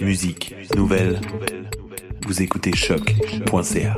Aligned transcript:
Musique, 0.00 0.54
nouvelles. 0.76 1.20
Vous 2.24 2.40
écoutez 2.40 2.72
choc.ca. 2.72 3.96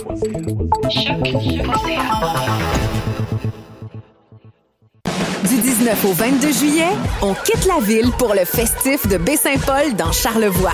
Du 5.47 5.57
19 5.61 6.05
au 6.07 6.13
22 6.15 6.53
juillet, 6.53 6.89
on 7.21 7.35
quitte 7.35 7.67
la 7.67 7.81
ville 7.85 8.11
pour 8.19 8.33
le 8.33 8.47
festif 8.47 9.07
de 9.09 9.19
Baie-Saint-Paul 9.19 9.95
dans 9.95 10.11
Charlevoix. 10.11 10.73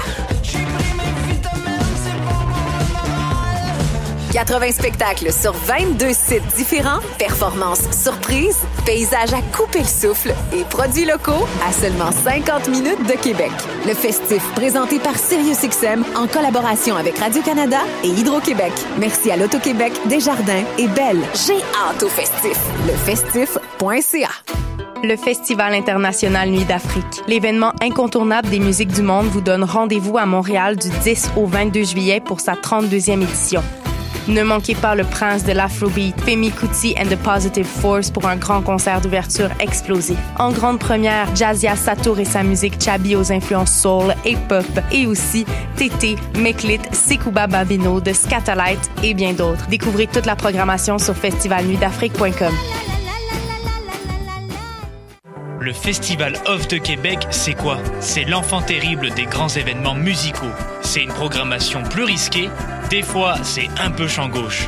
80 4.38 4.70
spectacles 4.70 5.32
sur 5.32 5.52
22 5.52 6.12
sites 6.12 6.46
différents, 6.56 7.00
performances 7.18 7.90
surprises, 7.90 8.60
paysages 8.86 9.32
à 9.32 9.42
couper 9.56 9.80
le 9.80 9.84
souffle 9.84 10.32
et 10.52 10.62
produits 10.62 11.06
locaux 11.06 11.44
à 11.66 11.72
seulement 11.72 12.12
50 12.12 12.68
minutes 12.68 13.04
de 13.04 13.20
Québec. 13.20 13.50
Le 13.84 13.94
festif 13.94 14.40
présenté 14.54 15.00
par 15.00 15.16
SiriusXM 15.16 16.04
en 16.14 16.28
collaboration 16.28 16.94
avec 16.94 17.18
Radio-Canada 17.18 17.78
et 18.04 18.06
Hydro-Québec. 18.10 18.70
Merci 19.00 19.32
à 19.32 19.36
l'Auto-Québec, 19.36 19.92
Desjardins 20.06 20.62
et 20.78 20.86
Belle. 20.86 21.20
J'ai 21.44 21.60
hâte 21.74 22.04
au 22.04 22.08
festif. 22.08 22.56
Lefestif.ca. 22.86 24.28
Le 25.02 25.16
Festival 25.16 25.74
international 25.74 26.50
Nuit 26.50 26.64
d'Afrique. 26.64 27.22
L'événement 27.26 27.72
incontournable 27.82 28.50
des 28.50 28.60
musiques 28.60 28.92
du 28.92 29.02
monde 29.02 29.26
vous 29.26 29.40
donne 29.40 29.64
rendez-vous 29.64 30.16
à 30.16 30.26
Montréal 30.26 30.76
du 30.76 30.90
10 31.02 31.30
au 31.36 31.46
22 31.46 31.82
juillet 31.82 32.20
pour 32.20 32.38
sa 32.38 32.54
32e 32.54 33.20
édition. 33.22 33.62
Ne 34.28 34.42
manquez 34.42 34.74
pas 34.74 34.94
le 34.94 35.04
prince 35.04 35.44
de 35.44 35.52
l'Afrobeat, 35.52 36.14
Femi 36.20 36.50
Kuti 36.50 36.94
and 37.00 37.06
the 37.06 37.16
Positive 37.16 37.64
Force 37.64 38.10
pour 38.10 38.26
un 38.26 38.36
grand 38.36 38.60
concert 38.60 39.00
d'ouverture 39.00 39.48
explosif. 39.58 40.18
En 40.38 40.52
grande 40.52 40.78
première, 40.78 41.34
Jazia 41.34 41.76
Satour 41.76 42.18
et 42.18 42.26
sa 42.26 42.42
musique 42.42 42.74
Chabi 42.78 43.16
aux 43.16 43.32
influences 43.32 43.72
soul 43.72 44.14
et 44.26 44.36
pop, 44.48 44.66
et 44.92 45.06
aussi 45.06 45.46
Tété, 45.76 46.16
Meklit, 46.38 46.80
Sekouba 46.92 47.46
Babino 47.46 48.02
de 48.02 48.12
Scatalight 48.12 48.90
et 49.02 49.14
bien 49.14 49.32
d'autres. 49.32 49.66
Découvrez 49.68 50.06
toute 50.06 50.26
la 50.26 50.36
programmation 50.36 50.98
sur 50.98 51.16
festivalnuitdafrique.com. 51.16 52.52
Le 55.60 55.72
Festival 55.72 56.34
Off 56.46 56.68
de 56.68 56.76
Québec, 56.76 57.26
c'est 57.30 57.54
quoi? 57.54 57.78
C'est 58.00 58.24
l'enfant 58.24 58.62
terrible 58.62 59.10
des 59.10 59.24
grands 59.24 59.48
événements 59.48 59.94
musicaux. 59.94 60.46
C'est 60.82 61.02
une 61.02 61.12
programmation 61.12 61.82
plus 61.82 62.04
risquée. 62.04 62.48
Des 62.90 63.02
fois, 63.02 63.34
c'est 63.42 63.68
un 63.78 63.90
peu 63.90 64.08
champ 64.08 64.28
gauche. 64.28 64.66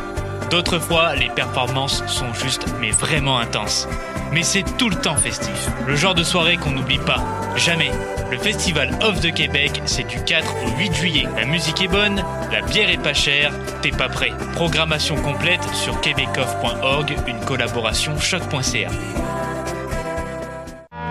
D'autres 0.51 0.79
fois, 0.79 1.15
les 1.15 1.31
performances 1.31 2.05
sont 2.07 2.35
juste, 2.35 2.67
mais 2.79 2.91
vraiment 2.91 3.39
intenses. 3.39 3.89
Mais 4.31 4.43
c'est 4.43 4.65
tout 4.77 4.91
le 4.91 4.97
temps 4.97 5.17
festif. 5.17 5.69
Le 5.87 5.97
genre 5.97 6.15
de 6.15 6.23
soirée 6.23 6.59
qu'on 6.59 6.73
n'oublie 6.73 6.99
pas. 6.99 7.25
Jamais. 7.57 7.91
Le 8.31 8.37
Festival 8.37 8.91
Off 9.01 9.21
de 9.21 9.31
Québec, 9.31 9.81
c'est 9.87 10.07
du 10.07 10.23
4 10.23 10.55
au 10.65 10.79
8 10.79 10.95
juillet. 10.95 11.29
La 11.35 11.47
musique 11.47 11.81
est 11.81 11.89
bonne, 11.89 12.23
la 12.53 12.61
bière 12.61 12.91
est 12.91 13.03
pas 13.03 13.15
chère, 13.15 13.53
t'es 13.81 13.91
pas 13.91 14.11
prêt. 14.11 14.33
Programmation 14.53 15.17
complète 15.17 15.65
sur 15.73 15.99
québecoff.org, 16.03 17.17
une 17.27 17.41
collaboration 17.41 18.19
choc.ca. 18.19 18.91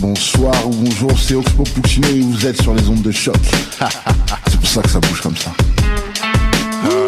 Bonsoir 0.00 0.66
ou 0.66 0.70
bonjour, 0.70 1.18
c'est 1.18 1.34
Oxpo 1.34 1.62
Puccino 1.62 2.08
et 2.08 2.20
vous 2.20 2.46
êtes 2.46 2.60
sur 2.60 2.74
les 2.74 2.88
ondes 2.88 3.02
de 3.02 3.10
choc. 3.10 3.36
c'est 4.46 4.60
pour 4.60 4.68
ça 4.68 4.82
que 4.82 4.90
ça 4.90 5.00
bouge 5.00 5.20
comme 5.22 5.36
ça. 5.36 5.52
Oh. 6.90 7.06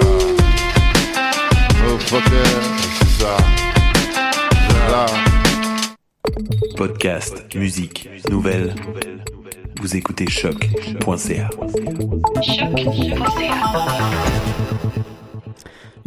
Podcast, 6.76 7.54
musique, 7.54 8.08
nouvelles. 8.30 8.74
Vous 9.80 9.94
écoutez 9.94 10.28
choc.ca. 10.28 11.50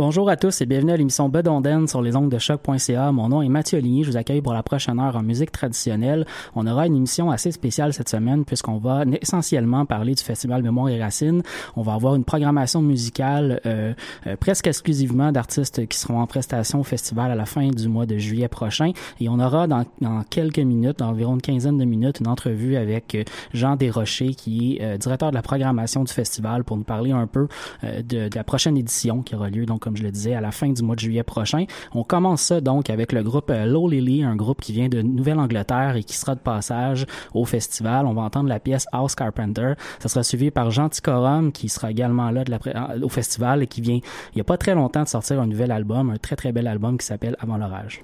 Bonjour 0.02 0.32
à 0.32 0.36
tous 0.36 0.62
et 0.62 0.66
bienvenue 0.66 0.94
à 0.94 0.98
l'émission 0.98 1.30
Bedonden 1.30 1.88
sur 1.88 2.02
les 2.02 2.16
ongles 2.16 2.34
de 2.34 2.40
choc.ca. 2.40 3.12
Mon 3.12 3.30
nom 3.30 3.44
est 3.44 3.50
Mathieu 3.50 3.78
Ligny. 3.78 4.04
Je 4.04 4.10
vous 4.10 4.18
accueille 4.18 4.42
pour 4.42 4.52
la 4.52 4.64
prochaine 4.64 5.00
heure 5.00 5.16
en 5.16 5.22
musique 5.22 5.52
traditionnelle. 5.52 6.26
On 6.56 6.66
aura 6.66 6.88
une 6.88 6.96
émission 6.96 7.30
assez 7.30 7.52
spéciale 7.52 7.94
cette 7.94 8.10
semaine 8.10 8.44
puisqu'on 8.44 8.80
va 8.80 9.04
essentiellement 9.22 9.86
parler 9.86 10.16
du 10.16 10.24
Festival 10.24 10.64
Mémoire 10.64 10.90
et 10.90 11.00
Racines. 11.00 11.44
On 11.76 11.84
va 11.84 11.94
avoir 11.94 12.16
une 12.16 12.24
programmation 12.24 12.82
musicale 12.82 13.62
euh, 13.68 13.94
euh, 14.26 14.36
presque 14.38 14.66
exclusivement 14.66 15.32
d'artistes 15.32 15.86
qui 15.86 16.00
seront 16.00 16.20
en 16.20 16.26
prestation 16.26 16.80
au 16.80 16.84
festival 16.84 17.30
à 17.30 17.36
la 17.36 17.46
fin 17.46 17.68
du 17.68 17.88
mois 17.88 18.08
de 18.08 18.18
juillet 18.18 18.48
prochain. 18.48 18.94
Et 19.20 19.30
on 19.30 19.40
aura 19.40 19.68
dans, 19.68 19.86
dans 20.02 20.24
quelques 20.24 20.58
minutes, 20.58 20.98
dans 20.98 21.10
environ 21.10 21.36
une 21.36 21.44
quinzaine 21.44 21.78
de 21.78 21.86
minutes, 21.86 22.22
une 22.22 22.28
entrevue 22.28 22.76
avec 22.76 23.14
euh, 23.14 23.24
Jean 23.54 23.76
Desrochers 23.76 24.34
qui 24.34 24.78
est 24.78 24.84
euh, 24.84 24.98
directeur 24.98 25.30
de 25.30 25.36
la 25.36 25.44
programmation 25.44 26.04
du 26.04 26.12
festival 26.12 26.64
pour 26.64 26.78
nous 26.78 26.86
parler 26.86 27.12
un 27.12 27.28
peu 27.28 27.48
de, 27.84 28.32
la 28.34 28.44
prochaine 28.44 28.78
édition 28.78 29.22
qui 29.22 29.36
aura 29.36 29.52
lieu 29.52 29.68
comme 29.92 29.98
je 29.98 30.04
le 30.04 30.12
disais, 30.12 30.34
à 30.36 30.40
la 30.40 30.52
fin 30.52 30.70
du 30.70 30.82
mois 30.84 30.96
de 30.96 31.02
juillet 31.02 31.24
prochain. 31.24 31.66
On 31.94 32.04
commence 32.04 32.44
ça 32.44 32.62
donc 32.62 32.90
avec 32.90 33.12
le 33.12 33.24
groupe 33.24 33.50
euh, 33.50 33.66
Low 33.66 33.90
Lily, 33.90 34.24
un 34.24 34.38
groupe 34.38 34.62
qui 34.62 34.72
vient 34.72 34.88
de 34.88 35.02
Nouvelle-Angleterre 35.02 35.98
et 35.98 36.04
qui 36.04 36.16
sera 36.16 36.34
de 36.34 36.40
passage 36.40 37.06
au 37.34 37.44
festival. 37.44 38.06
On 38.06 38.14
va 38.14 38.22
entendre 38.22 38.48
la 38.48 38.62
pièce 38.62 38.88
House 38.94 39.16
Carpenter. 39.16 39.74
Ça 40.00 40.08
sera 40.08 40.24
suivi 40.24 40.50
par 40.50 40.72
Jean 40.72 40.88
Ticorum, 40.88 41.52
qui 41.52 41.68
sera 41.68 41.92
également 41.92 42.32
là 42.32 42.46
la, 42.48 42.96
au 43.04 43.10
festival 43.10 43.64
et 43.64 43.68
qui 43.68 43.82
vient, 43.82 44.00
il 44.34 44.38
y 44.38 44.42
a 44.42 44.46
pas 44.46 44.58
très 44.58 44.76
longtemps, 44.76 45.04
de 45.04 45.10
sortir 45.10 45.42
un 45.42 45.48
nouvel 45.48 45.72
album, 45.72 46.10
un 46.10 46.18
très 46.18 46.38
très 46.38 46.54
bel 46.54 46.68
album 46.68 46.98
qui 46.98 47.06
s'appelle 47.06 47.36
Avant 47.42 47.58
l'orage. 47.58 48.02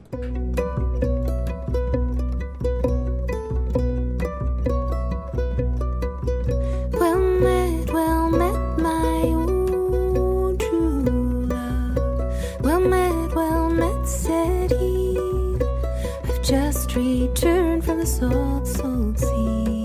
Returned 16.98 17.86
from 17.86 18.00
the 18.00 18.06
salt, 18.06 18.68
salt 18.68 19.20
sea. 19.20 19.77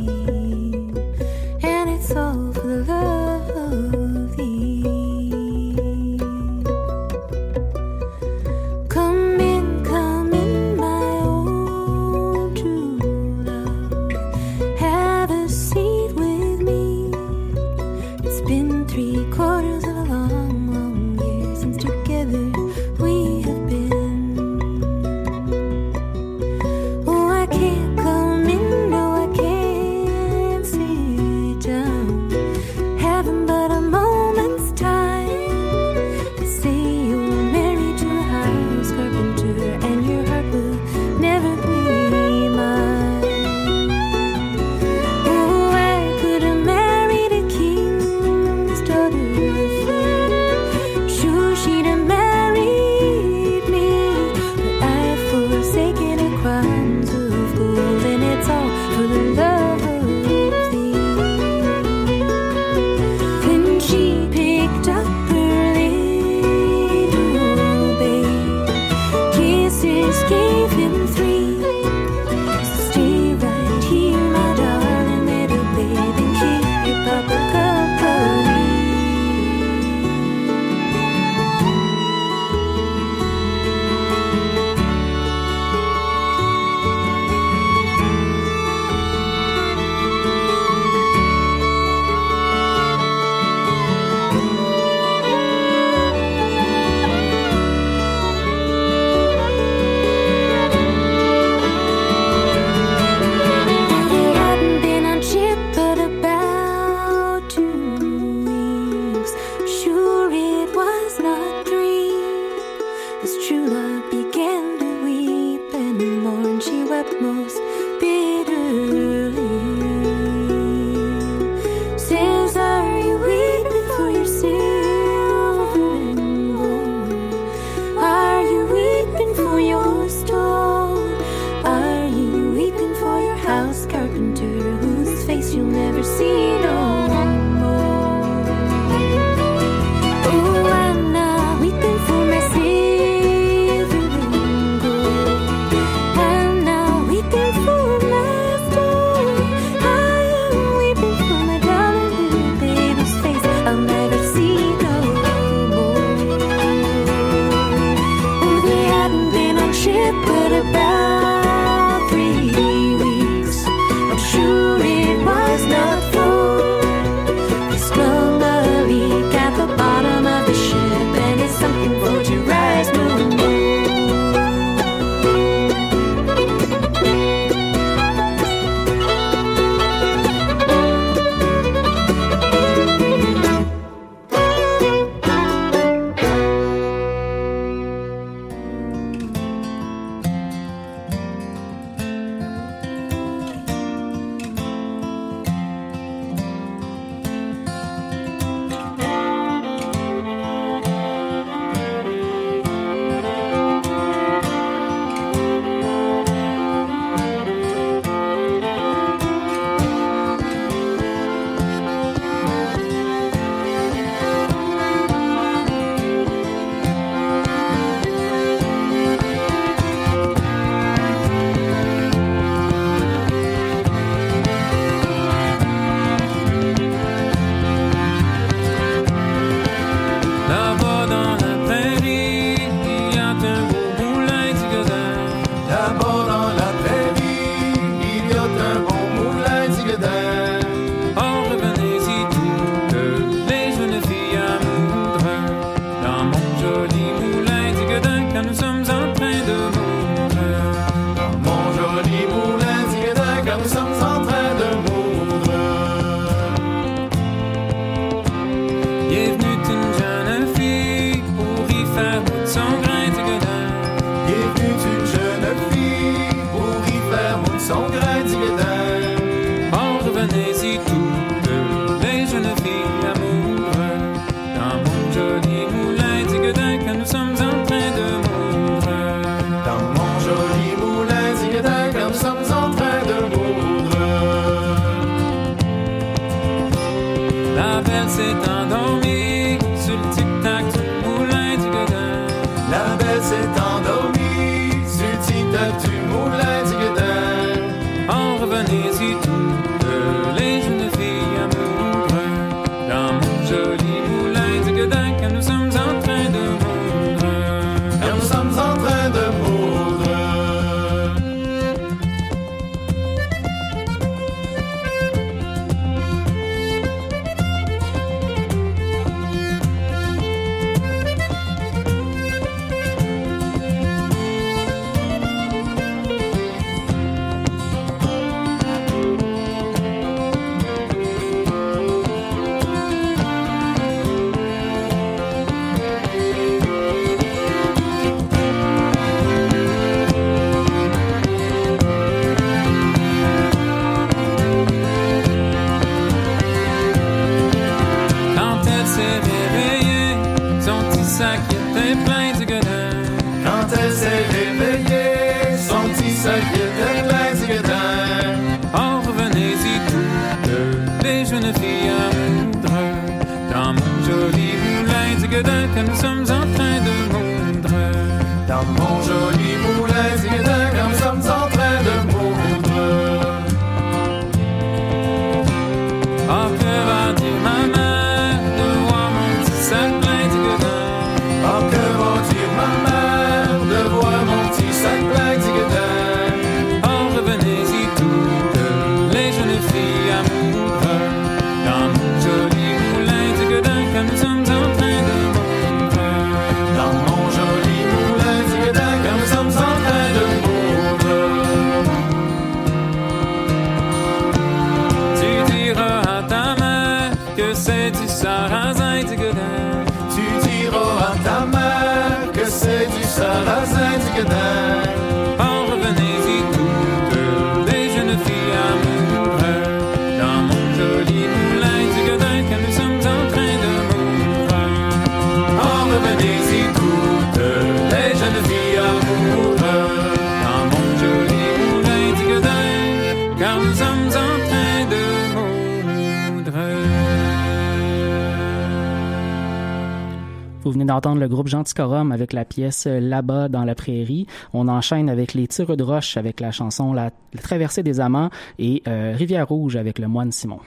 Vous 440.65 440.71
venez 440.71 440.85
d'entendre 440.85 441.21
le 441.21 441.27
groupe 441.27 441.49
Genticorum 441.49 442.13
avec 442.13 442.33
la 442.33 442.45
pièce 442.45 442.87
Là-bas 442.87 443.49
dans 443.49 443.65
la 443.65 443.75
prairie. 443.75 444.29
On 444.53 444.69
enchaîne 444.69 445.11
avec 445.11 445.35
les 445.35 445.49
Tireux 445.49 445.77
de 445.77 445.83
Roche 445.83 446.17
avec 446.17 446.39
la 446.39 446.53
chanson 446.53 446.93
La, 446.93 447.11
La 447.33 447.41
traversée 447.41 447.83
des 447.83 447.99
amants 447.99 448.31
et 448.61 448.83
euh, 448.87 449.15
Rivière 449.17 449.49
Rouge 449.49 449.75
avec 449.75 449.99
le 449.99 450.07
moine 450.07 450.31
Simon. 450.31 450.61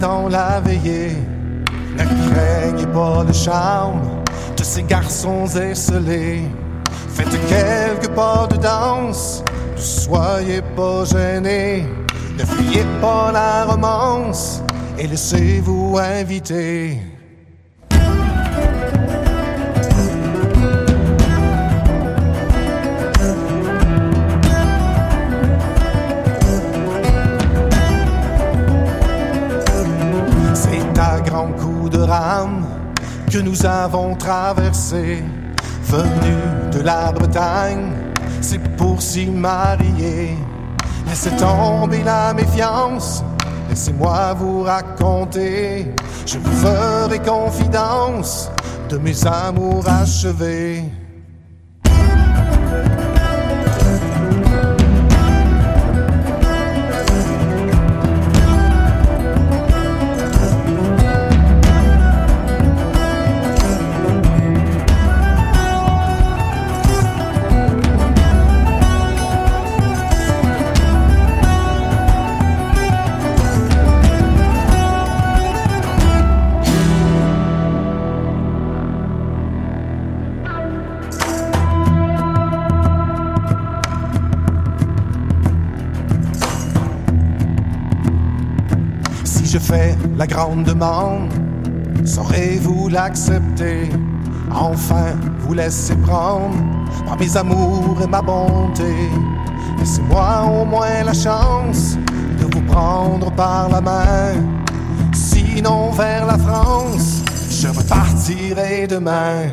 Dans 0.00 0.28
la 0.28 0.60
veillée. 0.60 1.12
Ne 1.96 2.04
craignez 2.32 2.86
pas 2.86 3.22
le 3.24 3.32
charme 3.32 4.00
de 4.56 4.64
ces 4.64 4.82
garçons 4.82 5.46
esselés. 5.46 6.42
Faites 7.08 7.38
quelques 7.48 8.14
pas 8.14 8.46
de 8.50 8.56
danse, 8.56 9.44
ne 9.76 9.80
soyez 9.80 10.62
pas 10.74 11.04
gênés. 11.04 11.86
Ne 12.38 12.44
fuyez 12.44 12.84
pas 13.00 13.30
la 13.32 13.66
romance 13.66 14.62
et 14.98 15.06
laissez-vous 15.06 15.98
inviter. 15.98 16.98
Que 33.30 33.38
nous 33.38 33.64
avons 33.64 34.16
traversé, 34.16 35.22
venu 35.84 36.36
de 36.72 36.80
la 36.80 37.12
Bretagne, 37.12 37.92
c'est 38.40 38.58
pour 38.76 39.00
s'y 39.00 39.26
marier. 39.26 40.36
Laissez 41.06 41.30
tomber 41.36 42.02
la 42.02 42.34
méfiance, 42.34 43.22
laissez-moi 43.68 44.34
vous 44.34 44.62
raconter, 44.62 45.94
je 46.26 46.38
vous 46.38 46.56
ferai 46.56 47.20
confidence 47.20 48.50
de 48.88 48.98
mes 48.98 49.24
amours 49.26 49.88
achevés. 49.88 50.84
La 90.20 90.26
grande 90.26 90.64
demande, 90.64 91.32
saurez-vous 92.04 92.90
l'accepter? 92.90 93.88
Enfin, 94.52 95.16
vous 95.38 95.54
laissez 95.54 95.96
prendre 95.96 96.54
par 97.06 97.18
mes 97.18 97.34
amours 97.38 97.96
et 98.04 98.06
ma 98.06 98.20
bonté. 98.20 99.08
Laissez-moi 99.78 100.44
au 100.44 100.66
moins 100.66 101.04
la 101.06 101.14
chance 101.14 101.96
de 102.38 102.44
vous 102.52 102.60
prendre 102.66 103.30
par 103.30 103.70
la 103.70 103.80
main. 103.80 104.34
Sinon, 105.14 105.90
vers 105.92 106.26
la 106.26 106.36
France, 106.36 107.22
je 107.50 107.68
repartirai 107.68 108.86
demain. 108.86 109.48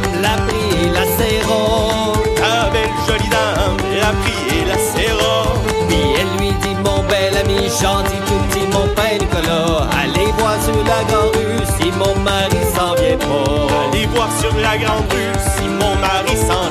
Dame 0.00 0.22
la 0.22 0.36
prit 0.46 0.84
et 0.84 0.90
la 0.90 1.04
serra. 1.16 2.12
La 2.40 2.70
belle 2.70 2.96
jolie 3.06 3.28
dame 3.28 3.76
la 4.00 4.12
prit 4.20 4.56
et 4.56 4.64
la 4.66 4.78
serra. 4.78 5.44
Puis 5.88 6.02
elle 6.18 6.38
lui 6.38 6.52
dit 6.62 6.76
mon 6.84 7.02
bel 7.04 7.36
ami 7.36 7.68
gentil 7.68 8.16
tout 8.26 8.40
petit 8.48 8.66
mon 8.72 8.86
père 8.94 9.18
Nicolas, 9.20 9.88
allez 10.02 10.32
voir 10.38 10.56
sur 10.62 10.76
la 10.84 11.04
grande 11.04 11.36
rue 11.36 11.64
si 11.78 11.90
mon 11.92 12.14
mari 12.20 12.60
s'en 12.74 12.94
vient 12.94 13.18
pas. 13.18 13.88
Allez 13.88 14.06
voir 14.06 14.28
sur 14.40 14.54
la 14.56 14.76
grande 14.78 15.12
rue 15.12 15.32
si 15.56 15.64
mon 15.68 15.94
mari 15.96 16.36
s'en 16.36 16.69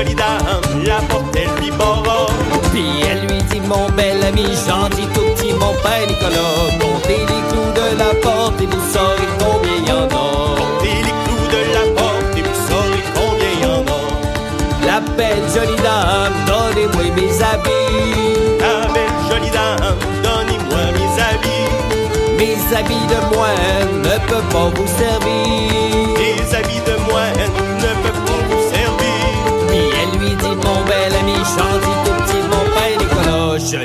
La 0.00 0.06
belle 0.06 0.14
jolie 0.14 0.14
dame, 0.14 0.84
la 0.86 1.00
porte 1.08 1.36
elle 1.36 1.62
lui 1.62 1.70
barra. 1.72 2.26
Puis 2.72 3.02
elle 3.10 3.26
lui 3.26 3.42
dit 3.42 3.60
mon 3.60 3.86
bel 3.90 4.24
ami 4.24 4.44
gentil 4.44 5.06
tout 5.12 5.20
petit 5.34 5.52
mon 5.52 5.74
père 5.82 6.06
Nicolas, 6.08 6.72
montez 6.80 7.18
les 7.18 7.42
clous 7.50 7.72
de 7.74 7.98
la 7.98 8.14
porte 8.22 8.58
et 8.62 8.66
vous 8.66 8.80
saurez 8.92 9.28
combien 9.38 9.76
y 9.86 9.92
en 9.92 10.04
a. 10.04 10.24
Montez 10.56 11.02
les 11.04 11.16
clous 11.24 11.46
de 11.52 11.60
la 11.74 12.00
porte 12.00 12.34
et 12.34 12.40
vous 12.40 12.60
saurez 12.66 13.04
combien 13.14 13.52
y 13.60 13.64
en 13.66 13.82
a. 13.82 14.86
La 14.86 15.00
belle 15.00 15.44
jolie 15.54 15.82
dame, 15.82 16.32
donnez-moi 16.46 17.04
mes 17.14 17.42
habits. 17.42 18.58
La 18.58 18.88
belle 18.94 19.20
jolie 19.28 19.50
dame, 19.50 19.98
donnez-moi 20.22 20.82
mes 20.96 21.12
habits. 21.28 22.38
Mes 22.38 22.74
habits 22.74 23.06
de 23.12 23.36
moine 23.36 24.02
ne 24.02 24.30
peuvent 24.30 24.48
pas 24.48 24.70
vous 24.74 24.88
servir. 24.98 25.99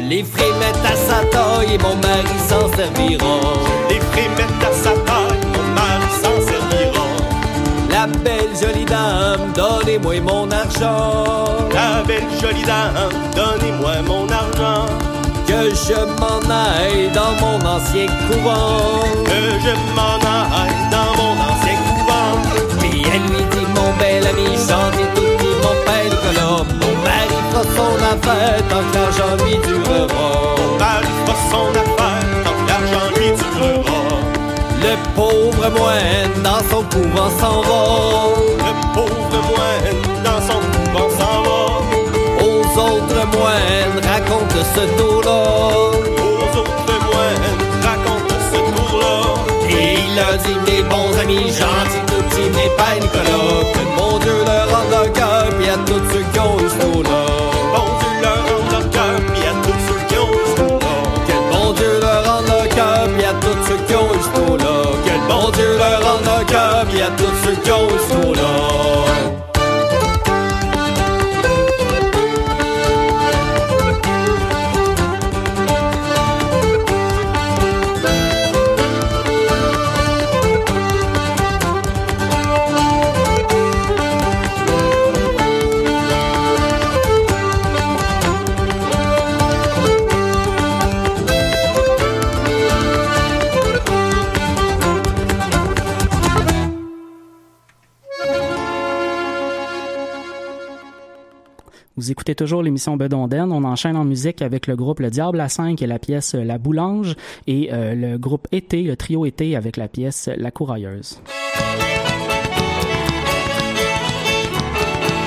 Les 0.09 0.23
ferai 0.23 0.51
mettre 0.59 0.85
à 0.85 0.95
sa 0.95 1.25
taille 1.25 1.73
et 1.73 1.77
mon 1.77 1.95
mari 1.95 2.37
s'en 2.47 2.67
servira. 2.75 3.35
Les 3.89 3.99
ferai 3.99 4.27
mettre 4.37 4.61
à 4.69 4.73
sa 4.73 4.91
taille, 4.91 5.41
mon 5.53 5.65
mari 5.73 6.09
s'en 6.21 6.37
servira. 6.45 7.05
La 7.89 8.07
belle 8.07 8.53
jolie 8.61 8.85
dame, 8.85 9.51
donnez-moi 9.55 10.21
mon 10.21 10.49
argent. 10.51 11.67
La 11.73 12.03
belle 12.03 12.23
jolie 12.41 12.63
dame, 12.63 13.11
donnez-moi 13.35 14.01
mon 14.07 14.27
argent. 14.29 14.85
Que 15.47 15.69
je 15.73 15.99
m'en 16.19 16.41
aille 16.51 17.09
dans 17.13 17.33
mon 17.41 17.57
ancien 17.65 18.07
couvent. 18.27 19.01
Que 19.25 19.41
je 19.63 19.73
m'en 19.95 20.17
aille 20.25 20.81
dans 20.91 21.11
mon 21.19 21.33
ancien 21.49 21.77
couvent. 21.87 22.33
Puis 22.79 23.03
elle 23.13 23.25
lui 23.31 23.43
dit 23.51 23.67
mon 23.75 23.89
bel 23.99 24.25
ami 24.27 24.55
gentil 24.55 25.07
tout 25.15 25.21
petit 25.37 25.55
mon 25.63 25.75
père 25.85 26.05
Nicolas, 26.09 26.63
mon 26.81 26.93
mari 27.05 27.37
fera 27.51 27.63
son 27.75 27.95
affaire 28.11 28.59
tant 28.69 28.83
que 28.91 28.95
l'argent 28.95 29.33
lui 29.45 29.55
durera. 29.65 29.94
Son 31.51 31.69
affaire 31.83 32.25
tant 32.43 32.61
l'argent 32.67 33.07
lui 33.15 33.29
durera. 33.39 34.01
Le 34.85 34.93
pauvre 35.15 35.69
moine 35.77 36.43
dans 36.43 36.61
son 36.69 36.83
couvent 36.83 37.31
s'en 37.39 37.61
va. 37.61 37.83
Le 38.67 38.73
pauvre 38.93 39.39
moine 39.49 40.01
dans 40.23 40.41
son 40.49 40.59
couvent 40.73 41.09
s'en 41.19 41.37
va. 41.47 41.61
Aux 42.45 42.63
autres 42.87 43.23
moines 43.35 43.99
raconte 44.11 44.57
ce 44.75 44.83
tour-là. 44.97 45.43
Aux 46.27 46.59
autres 46.59 46.97
moines 47.09 47.57
raconte 47.89 48.33
ce 48.51 48.59
tour-là. 48.75 49.15
Et 49.69 49.97
il 50.05 50.15
leur 50.15 50.37
dit 50.37 50.71
mes 50.71 50.83
bons 50.83 51.17
amis 51.21 51.47
gentils 51.47 52.05
tout 52.07 52.23
petits 52.29 52.49
mes 52.49 52.69
pères 52.77 52.99
Nicolas 53.01 53.63
que 53.73 53.83
mon 54.01 54.19
Dieu 54.19 54.37
leur 54.45 54.69
rende 54.69 55.05
un 55.05 55.09
cœur 55.09 55.47
puis 55.57 55.69
à 55.69 55.77
tous 55.85 56.01
ceux 56.11 56.25
qui 56.31 56.39
ont 56.39 56.57
eu 56.59 56.69
ce 56.69 56.85
tour-là. 56.85 57.44
Cœur 67.17 67.32
puis 67.63 67.71
à 67.71 68.24
écoutez 102.25 102.43
toujours 102.43 102.63
l'émission 102.63 102.97
Bedonden. 102.97 103.51
On 103.51 103.63
enchaîne 103.65 103.95
en 103.95 104.03
musique 104.03 104.41
avec 104.41 104.65
le 104.65 104.75
groupe 104.75 104.99
Le 104.99 105.11
Diable 105.11 105.39
à 105.39 105.47
5 105.47 105.79
et 105.79 105.85
la 105.85 105.99
pièce 105.99 106.33
La 106.33 106.57
Boulange 106.57 107.15
et 107.45 107.69
euh, 107.71 107.93
le 107.93 108.17
groupe 108.17 108.47
Été, 108.51 108.81
le 108.81 108.95
trio 108.95 109.27
Été 109.27 109.55
avec 109.55 109.77
la 109.77 109.88
pièce 109.88 110.27
La 110.35 110.49
Courailleuse. 110.49 111.21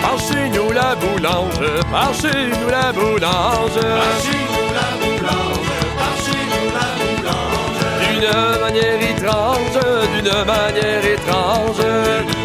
Par 0.03 0.19
chez 0.19 0.49
nous 0.49 0.73
la 0.73 0.97
boulange, 0.97 1.83
par 1.89 2.13
chez 2.15 2.27
nous 2.33 2.69
la 2.69 2.93
boulange, 2.93 3.21
Par 3.21 4.19
chez 4.21 4.43
nous 4.49 4.67
la 4.75 4.91
boulange, 4.99 5.71
par 5.99 6.17
chez 6.25 6.43
nous 6.51 6.67
la 6.75 6.89
boulange. 6.99 7.79
d'une 8.11 8.61
manière 8.61 9.03
étrange, 9.09 9.79
d'une 10.17 10.45
manière 10.45 11.05
étrange, 11.05 11.77
D'une 11.77 11.87
manière 11.87 12.25
étrange, 12.25 12.38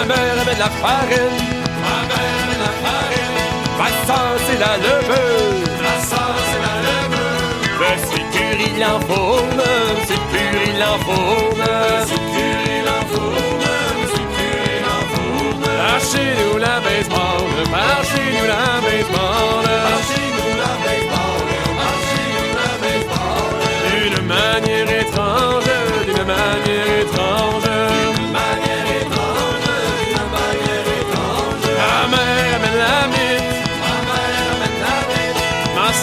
amène 0.00 0.58
la 0.58 0.70
farine. 0.82 1.40
Ma 1.84 1.96
mère 2.08 2.34
amène 2.42 2.62
la 2.66 2.72
farine. 2.82 3.38
Ma 3.78 3.88
soeur, 4.06 4.32
c'est 4.46 4.60
la 4.64 4.74
levure. 4.86 5.70
Ma 5.86 5.96
soeur, 6.10 6.34
c'est 6.48 6.62
la 6.66 6.74
levure. 6.86 7.42
Le 7.82 7.90
sécure, 8.10 8.58
il 8.68 8.82
en 8.84 8.98
fourne. 9.08 9.60
Le 9.60 10.06
sécure, 10.10 10.60
il 10.70 10.80
en 10.82 10.98
fourne. 11.06 11.64
Le 11.64 12.06
sécure, 12.10 12.62
il 12.78 12.88
en 12.96 13.02
fourne. 13.12 13.66
Le 13.98 14.06
sécure, 14.16 14.64
il 14.78 14.86
en 14.96 15.02
fourne. 15.12 15.66
Par 15.80 16.00
chez 16.10 16.30
nous, 16.38 16.56
la 16.66 16.76
baseball. 16.84 17.50
Par 17.74 18.00
chez 18.10 18.28
nous, 18.34 18.46
la 18.52 18.64
baseball. 18.84 19.66
Par 19.86 20.00
chez 20.08 20.28
nous, 20.36 20.52
la 20.62 20.72
baseball. 20.84 21.48
Par 21.78 21.96
chez 22.08 22.28
nous, 22.34 22.50
la 22.60 22.70
baseball. 22.82 23.54
D'une 23.90 24.20
manière 24.34 24.90
étrange. 25.02 25.70
D'une 26.06 26.24
manière 26.34 26.90
étrange. 27.02 28.21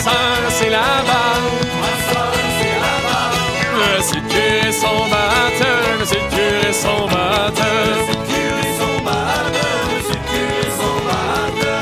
Soeur, 0.04 0.42
c'est 0.58 0.70
la. 0.70 0.80
Ma 0.80 1.24
c'est 2.08 2.76
la 2.84 2.96
le 4.16 4.28
curé, 4.30 4.72
son 4.72 5.00
batteur. 5.12 5.82
Monsieur 6.00 6.22
le 6.22 6.28
curé, 6.36 6.72
son 6.82 7.06
batteur. 7.08 7.96
Son 10.80 10.98
batteur. 11.06 11.80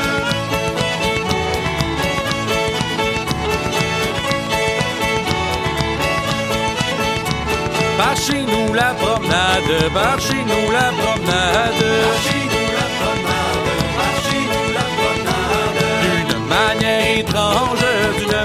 Par 7.97 8.15
chez 8.17 8.41
nous 8.51 8.73
la 8.73 8.89
promenade, 9.01 9.71
par 9.93 10.19
chez 10.19 10.43
nous 10.49 10.71
la 10.71 10.87
promenade. 11.01 11.83
Par 12.03 12.17
chez 12.25 12.45
nous 12.53 12.67
la 12.77 12.87
promenade, 12.99 13.69
par 13.97 14.15
chez 14.25 14.43
nous 14.51 14.67
la 14.77 14.85
promenade. 14.97 15.79
D'une 16.03 16.35
manière 16.47 17.05
étrange, 17.19 17.86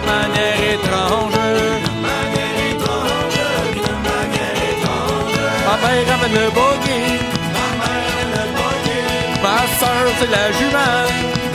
manière 0.07 0.61
étrange. 0.75 1.39
D'une 1.83 2.01
manière 2.11 2.59
étrange, 2.71 3.39
d'une 3.75 4.01
manière 4.11 4.59
étrange. 4.73 5.39
Ma 5.67 5.75
mère 5.83 6.09
amène 6.15 6.37
le 6.41 6.49
buggy. 6.57 7.05
Ma 9.43 9.59
soeur 9.79 10.05
c'est 10.19 10.31
la 10.31 10.47
jument. 10.59 11.05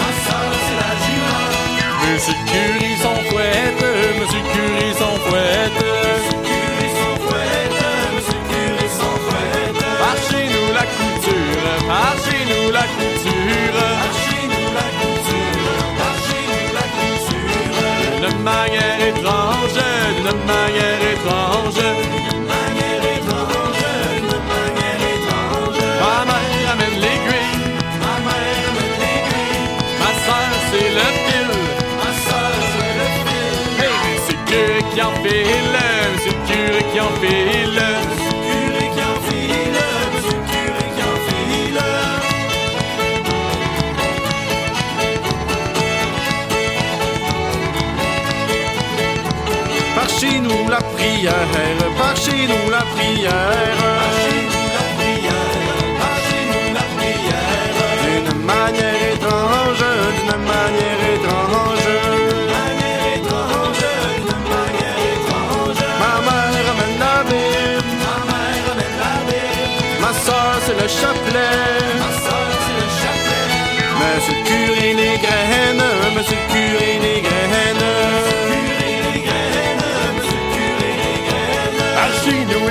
Ma 0.01 0.09
soeur 0.25 0.51
c'est 0.65 0.77
la 0.83 0.91
jument. 1.03 1.47
Monsieur 2.03 2.37
Curie 2.49 2.97
son 3.03 3.17
fouette, 3.29 3.83
Monsieur 4.19 4.43
Curie 4.51 4.93
son 5.01 5.13
fouette. 5.25 5.81
Monsieur 6.13 6.39
Curie 6.47 6.93
son 6.99 7.13
fouette, 7.25 7.79
Monsieur 8.15 8.41
Curie 8.49 8.91
son 8.99 9.13
fouette. 9.25 9.79
Par 10.01 10.17
chez 10.27 10.45
nous 10.53 10.69
la 10.79 10.85
couture, 10.97 11.69
par 11.87 12.13
chez 12.25 12.41
nous 12.49 12.71
la 12.71 12.85
couture. 12.97 13.96
D'une 18.27 18.43
manière 18.43 18.99
étrange, 19.07 19.79
d'une 20.17 20.43
manière 20.45 21.01
étrange. 21.13 21.79
D'une 22.29 22.45
manière 22.45 23.03
étrange, 23.15 23.83
d'une 24.19 24.43
manière 24.53 25.01
étrange. 25.15 25.81
Ma 26.01 26.15
mère 26.29 26.71
amène 26.73 26.97
l'aiguille, 26.99 27.59
ma 28.01 28.13
mère 28.25 28.61
amène 28.69 28.95
l'aiguille. 29.01 29.65
Ma 30.01 30.11
soeur 30.25 30.51
c'est 30.69 30.91
le 30.97 31.07
fil, 31.23 31.49
ma 31.99 32.09
soeur 32.25 32.55
c'est 32.71 32.93
le 32.99 33.07
fil. 33.23 33.55
Hey, 33.81 33.95
c'est 34.25 34.35
le 34.35 34.43
curé 34.49 34.81
qui 34.93 34.99
enfile, 35.01 35.77
c'est 36.21 36.35
le 36.35 36.41
curé 36.47 36.81
qui 36.91 36.99
enfile. 36.99 37.86
La 50.69 50.81
prière, 50.95 51.33
par 51.97 52.15
chez 52.15 52.47
nous 52.47 52.69
la 52.69 52.83
prière. 52.95 53.31
La 54.77 54.85
prière, 54.97 55.55
la 56.77 56.83
prière. 56.97 57.55
D'une 58.03 58.31
manière 58.43 59.01
étrange, 59.13 59.83
d'une 60.17 60.43
manière 60.53 61.03
étrange. 61.15 61.87
Manière 62.57 63.05
étrange. 63.15 63.83
Ma 66.01 66.13
mère 66.25 66.67
amène 66.73 66.97
la 66.99 67.15
Bible, 67.29 67.91
ma 68.03 68.15
mère 68.29 68.67
amène 68.71 68.97
la. 69.01 69.13
Ma 70.01 70.11
soeur 70.25 70.53
c'est 70.65 70.77
le 70.81 70.87
chapelet, 70.87 71.59
ma 72.03 72.09
soeur 72.23 72.49
c'est 72.63 72.77
le 72.81 72.87
chapelet. 72.99 73.47
Monsieur 73.99 74.37
curé 74.47 74.89
les 75.01 75.17
graines, 75.25 75.87
monsieur 76.15 76.41
curé 76.51 76.89
les 77.01 77.19
graines. 77.21 78.36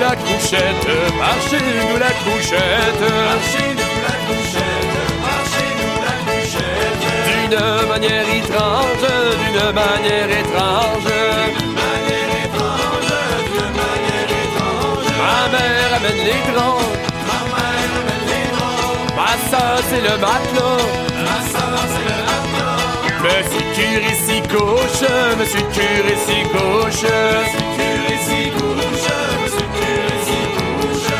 La 0.09 0.15
couchette, 0.15 0.89
par 1.19 1.39
chez 1.49 1.63
nous 1.67 1.97
la 1.99 2.13
couchette, 2.25 3.05
par 3.29 3.41
chez 3.51 3.71
nous 3.79 3.97
la 4.07 4.15
couchette, 4.27 4.95
par 5.25 5.43
chez 5.53 5.71
nous 5.79 5.97
la 6.07 6.17
couchette. 6.29 7.03
D'une 7.29 7.59
manière 7.93 8.29
étrange, 8.41 9.07
d'une 9.41 9.69
manière 9.83 10.31
étrange, 10.43 11.09
d'une 11.57 11.75
manière 11.83 12.33
étrange, 12.45 13.13
d'une 13.51 13.75
manière 13.83 14.31
étrange. 14.45 15.09
Ma 15.23 15.39
mère 15.55 15.91
amène 15.99 16.23
les 16.29 16.43
grands, 16.51 16.87
ma 17.31 17.41
mère 17.55 17.93
amène 18.01 18.27
les 18.33 18.47
grands. 18.55 18.95
Ma 19.19 19.33
soeur 19.51 19.79
c'est 19.89 20.03
le 20.09 20.15
matelot, 20.25 20.83
ma 21.27 21.39
soeur 21.53 21.81
c'est 21.93 22.07
le 22.11 22.19
matelot. 22.29 22.87
Monsieur 23.25 23.65
curé 23.75 24.13
si 24.25 24.37
gauche, 24.55 25.05
monsieur 25.39 25.65
curé 25.75 26.15
si 26.27 26.39
gauche, 26.55 27.07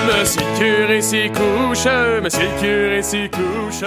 monsieur 0.07 0.43
curé 0.59 1.01
si 1.03 1.29
couche, 1.31 1.87
monsieur 2.23 2.49
curé 2.61 3.03
si 3.03 3.29
couche. 3.31 3.83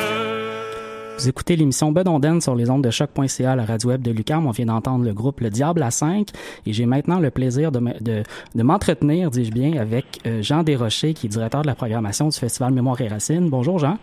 Vous 1.18 1.28
écoutez 1.28 1.58
l'émission 1.58 1.92
Bedonden 1.92 2.40
sur 2.40 2.56
les 2.56 2.70
ondes 2.70 2.84
de 2.84 2.90
choc.ca, 2.92 3.56
la 3.56 3.66
radio 3.66 3.90
web 3.90 4.02
de 4.02 4.12
Lucam. 4.12 4.48
On 4.48 4.52
vient 4.52 4.68
d'entendre 4.68 5.04
le 5.04 5.14
groupe 5.14 5.42
Le 5.42 5.50
Diable 5.50 5.84
à 5.84 5.92
5 5.92 6.28
et 6.66 6.72
j'ai 6.74 6.86
maintenant 6.86 7.20
le 7.20 7.30
plaisir 7.30 7.74
de, 7.74 7.80
me- 7.80 8.00
de, 8.02 8.24
de 8.56 8.64
m'entretenir, 8.64 9.30
dis-je 9.30 9.52
bien, 9.52 9.78
avec 9.82 10.06
euh, 10.26 10.42
Jean 10.42 10.64
Desrochers, 10.64 11.14
qui 11.14 11.26
est 11.28 11.30
directeur 11.30 11.62
de 11.64 11.68
la 11.68 11.76
programmation 11.76 12.30
du 12.30 12.38
Festival 12.38 12.72
Mémoire 12.74 13.02
et 13.02 13.10
Racines. 13.10 13.50
Bonjour 13.50 13.80
Jean. 13.80 13.98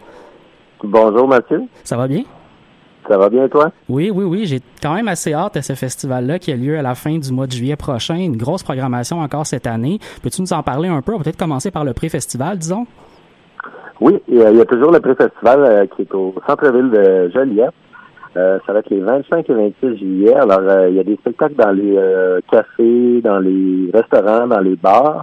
Bonjour 0.84 1.26
Mathieu. 1.26 1.62
Ça 1.84 1.96
va 1.96 2.06
bien? 2.06 2.22
Ça 3.08 3.16
va 3.16 3.28
bien 3.28 3.48
toi? 3.48 3.70
Oui, 3.88 4.10
oui, 4.12 4.24
oui. 4.24 4.46
J'ai 4.46 4.60
quand 4.82 4.94
même 4.94 5.08
assez 5.08 5.32
hâte 5.32 5.56
à 5.56 5.62
ce 5.62 5.74
festival-là 5.74 6.38
qui 6.38 6.52
a 6.52 6.56
lieu 6.56 6.78
à 6.78 6.82
la 6.82 6.94
fin 6.94 7.18
du 7.18 7.32
mois 7.32 7.46
de 7.46 7.52
juillet 7.52 7.76
prochain. 7.76 8.16
Une 8.16 8.36
grosse 8.36 8.62
programmation 8.62 9.20
encore 9.20 9.46
cette 9.46 9.66
année. 9.66 9.98
Peux-tu 10.22 10.42
nous 10.42 10.52
en 10.52 10.62
parler 10.62 10.88
un 10.88 11.02
peu? 11.02 11.12
On 11.12 11.18
va 11.18 11.24
peut-être 11.24 11.38
commencer 11.38 11.70
par 11.70 11.84
le 11.84 11.92
pré-festival, 11.92 12.58
disons. 12.58 12.86
Oui, 14.00 14.20
il 14.28 14.38
y 14.38 14.42
a, 14.42 14.50
il 14.50 14.56
y 14.56 14.60
a 14.60 14.64
toujours 14.64 14.90
le 14.90 15.00
pré-festival 15.00 15.60
euh, 15.64 15.86
qui 15.94 16.02
est 16.02 16.14
au 16.14 16.34
centre-ville 16.46 16.90
de 16.90 17.30
Joliette. 17.32 17.72
Euh, 18.36 18.58
ça 18.66 18.72
va 18.74 18.80
être 18.80 18.90
les 18.90 19.00
25 19.00 19.48
et 19.48 19.54
26 19.54 19.96
juillet. 19.96 20.34
Alors, 20.34 20.60
euh, 20.60 20.90
il 20.90 20.96
y 20.96 21.00
a 21.00 21.04
des 21.04 21.16
spectacles 21.16 21.54
dans 21.54 21.70
les 21.70 21.96
euh, 21.96 22.40
cafés, 22.50 23.22
dans 23.22 23.38
les 23.38 23.90
restaurants, 23.94 24.46
dans 24.46 24.60
les 24.60 24.76
bars. 24.76 25.22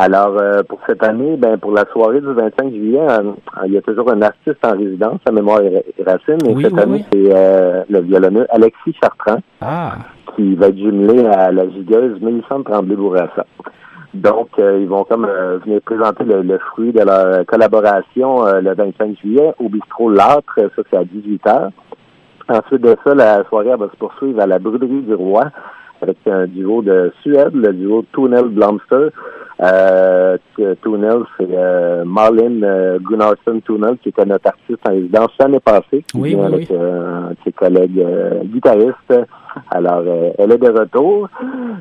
Alors, 0.00 0.36
euh, 0.40 0.62
pour 0.62 0.78
cette 0.86 1.02
année, 1.02 1.36
ben 1.36 1.58
pour 1.58 1.72
la 1.72 1.84
soirée 1.92 2.20
du 2.20 2.32
25 2.32 2.70
juillet, 2.70 3.00
euh, 3.00 3.32
il 3.66 3.72
y 3.72 3.76
a 3.78 3.82
toujours 3.82 4.08
un 4.12 4.22
artiste 4.22 4.64
en 4.64 4.76
résidence 4.78 5.18
à 5.26 5.32
Mémoire 5.32 5.60
et 5.62 5.84
et 5.98 6.02
Racine. 6.04 6.38
Et 6.48 6.54
Oui, 6.54 6.62
cette 6.62 6.72
oui, 6.74 6.80
année, 6.80 7.04
oui. 7.12 7.26
c'est 7.26 7.34
euh, 7.36 7.82
le 7.90 8.00
violonneux 8.02 8.46
Alexis 8.50 8.94
Chartrand. 9.02 9.40
Ah. 9.60 9.94
qui 10.36 10.54
va 10.54 10.68
être 10.68 10.78
jumelé 10.78 11.26
à 11.26 11.50
la 11.50 11.68
gigueuse 11.68 12.20
Mélissande 12.22 12.64
Tremblay-Bourassa. 12.64 13.44
Donc, 14.14 14.50
euh, 14.60 14.78
ils 14.80 14.88
vont 14.88 15.02
comme 15.02 15.24
euh, 15.26 15.58
venir 15.64 15.80
présenter 15.82 16.22
le, 16.24 16.42
le 16.42 16.58
fruit 16.58 16.92
de 16.92 17.00
leur 17.02 17.44
collaboration 17.46 18.46
euh, 18.46 18.60
le 18.60 18.74
25 18.74 19.18
juillet 19.18 19.52
au 19.58 19.68
bistrot 19.68 20.10
L'Âtre, 20.10 20.54
ça 20.76 20.82
c'est 20.90 20.96
à 20.96 21.02
18h. 21.02 21.70
Ensuite 22.48 22.82
de 22.82 22.96
ça, 23.04 23.14
la 23.16 23.44
soirée 23.48 23.70
elle 23.70 23.78
va 23.80 23.90
se 23.90 23.96
poursuivre 23.96 24.40
à 24.40 24.46
la 24.46 24.58
Brûlerie 24.60 25.02
du 25.02 25.14
Roi 25.14 25.44
avec 26.00 26.16
un 26.26 26.46
duo 26.46 26.82
de 26.82 27.12
Suède, 27.20 27.54
le 27.54 27.72
duo 27.72 28.04
Tunnel 28.12 28.44
Blomster. 28.46 29.08
Euh, 29.60 30.36
Tunnel, 30.82 31.22
c'est 31.36 31.48
euh, 31.50 32.04
Marlene 32.04 32.62
euh, 32.62 32.98
Gunnarsson 33.00 33.60
Tunnel, 33.64 33.98
qui 34.02 34.10
était 34.10 34.24
notre 34.24 34.48
artiste 34.48 34.78
en 34.88 34.92
résidence 34.92 35.30
l'année 35.40 35.60
passée, 35.60 36.04
qui 36.06 36.16
Oui, 36.16 36.34
oui, 36.36 36.44
avec 36.44 36.70
euh, 36.70 37.30
ses 37.44 37.52
collègues 37.52 38.00
euh, 38.00 38.44
guitaristes. 38.44 39.14
Alors, 39.70 40.04
elle 40.38 40.52
est 40.52 40.58
de 40.58 40.70
retour. 40.70 41.28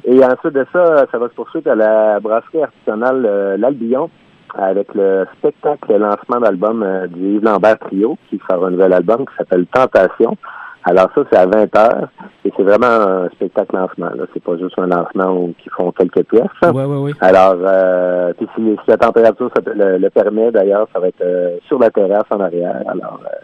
Et 0.05 0.23
ensuite 0.23 0.53
de 0.53 0.65
ça, 0.73 1.05
ça 1.11 1.17
va 1.19 1.29
se 1.29 1.33
poursuivre 1.35 1.69
à 1.71 1.75
la 1.75 2.19
brasserie 2.19 2.63
artisanale 2.63 3.23
euh, 3.25 3.57
L'Albion 3.57 4.09
avec 4.55 4.93
le 4.95 5.25
spectacle 5.37 5.91
le 5.91 5.99
lancement 5.99 6.39
d'album 6.39 6.83
euh, 6.83 7.07
du 7.07 7.35
Yves 7.35 7.43
Lambert 7.43 7.79
Trio 7.79 8.17
qui 8.29 8.39
sort 8.49 8.65
un 8.65 8.71
nouvel 8.71 8.93
album 8.93 9.25
qui 9.25 9.35
s'appelle 9.37 9.65
Tentation. 9.67 10.37
Alors 10.89 11.09
ça, 11.13 11.21
c'est 11.29 11.37
à 11.37 11.45
20 11.45 11.75
heures 11.77 12.07
et 12.45 12.51
c'est 12.55 12.63
vraiment 12.63 12.85
un 12.87 13.29
spectacle 13.29 13.75
lancement. 13.75 14.09
Là. 14.15 14.23
C'est 14.33 14.41
pas 14.41 14.55
juste 14.57 14.77
un 14.79 14.87
lancement 14.87 15.33
où 15.35 15.53
ils 15.65 15.71
font 15.71 15.91
quelques 15.91 16.23
pièces. 16.23 16.45
Oui, 16.63 16.83
oui, 16.85 16.97
oui. 16.97 17.13
Alors, 17.19 17.55
euh, 17.59 18.31
puis 18.37 18.47
si, 18.55 18.61
si 18.63 18.89
la 18.89 18.97
température 18.97 19.49
ça 19.53 19.61
le, 19.73 19.97
le 19.97 20.09
permet, 20.09 20.49
d'ailleurs, 20.51 20.87
ça 20.93 20.99
va 20.99 21.09
être 21.09 21.21
euh, 21.21 21.57
sur 21.67 21.77
la 21.77 21.89
terrasse 21.89 22.25
en 22.29 22.39
arrière. 22.39 22.81
Alors, 22.87 23.19
euh, 23.25 23.35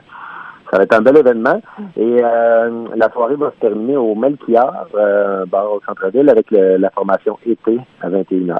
ça 0.71 0.77
va 0.77 0.83
être 0.83 0.93
un 0.97 1.01
bel 1.01 1.17
événement. 1.17 1.61
Et 1.97 2.21
la 2.21 3.11
soirée 3.11 3.35
va 3.35 3.51
se 3.51 3.59
terminer 3.59 3.97
au 3.97 4.15
Melchior, 4.15 4.87
bar 5.51 5.71
au 5.73 5.81
centre-ville, 5.85 6.29
avec 6.29 6.49
le- 6.49 6.77
la 6.77 6.89
formation 6.91 7.37
été 7.45 7.77
à 8.01 8.09
21h. 8.09 8.57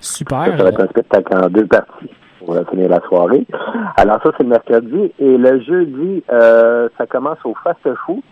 Super. 0.00 0.44
Ça, 0.44 0.56
ça 0.58 0.62
va 0.64 0.68
être 0.68 0.80
un 0.82 0.88
spectacle 0.88 1.36
en 1.36 1.48
deux 1.48 1.66
parties. 1.66 2.10
On 2.46 2.52
va 2.54 2.64
finir 2.64 2.88
la 2.88 3.00
soirée. 3.00 3.46
Alors 3.96 4.20
ça, 4.22 4.30
c'est 4.36 4.42
le 4.42 4.48
mercredi. 4.50 5.12
Et 5.18 5.36
le 5.38 5.60
jeudi, 5.60 6.22
euh, 6.32 6.88
ça 6.98 7.06
commence 7.06 7.38
au 7.44 7.54
Fast 7.62 7.88
Fou 8.04 8.22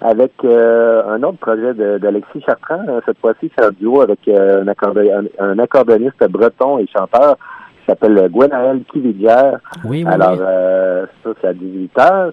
avec 0.00 0.32
euh, 0.44 1.02
un 1.08 1.22
autre 1.22 1.38
projet 1.38 1.74
d'Alexis 1.74 2.40
Chartrand. 2.46 2.84
Euh, 2.88 3.00
Cette 3.04 3.18
fois-ci, 3.18 3.50
c'est 3.58 3.64
un 3.64 3.70
duo 3.72 4.00
avec 4.00 4.20
euh, 4.28 4.62
un, 4.62 4.68
accordé- 4.68 5.10
un- 5.12 5.44
un 5.44 5.58
accordéoniste 5.58 6.24
breton 6.30 6.78
et 6.78 6.86
chanteur 6.86 7.36
qui 7.80 7.86
s'appelle 7.86 8.28
Gwenaël 8.30 8.82
Kividière. 8.92 9.58
Oui, 9.84 10.04
oui, 10.06 10.12
Alors, 10.12 10.32
oui. 10.32 10.38
euh, 10.40 11.06
ça, 11.24 11.30
c'est 11.40 11.48
à 11.48 11.52
18h. 11.52 12.30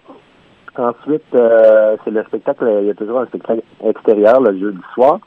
Ensuite, 0.78 1.24
euh, 1.34 1.96
c'est 2.04 2.12
le 2.12 2.24
spectacle, 2.24 2.66
il 2.82 2.88
y 2.88 2.90
a 2.90 2.94
toujours 2.94 3.20
un 3.22 3.26
spectacle 3.28 3.62
extérieur 3.86 4.42
le 4.42 4.58
jeudi 4.60 4.80
soir. 4.94 5.20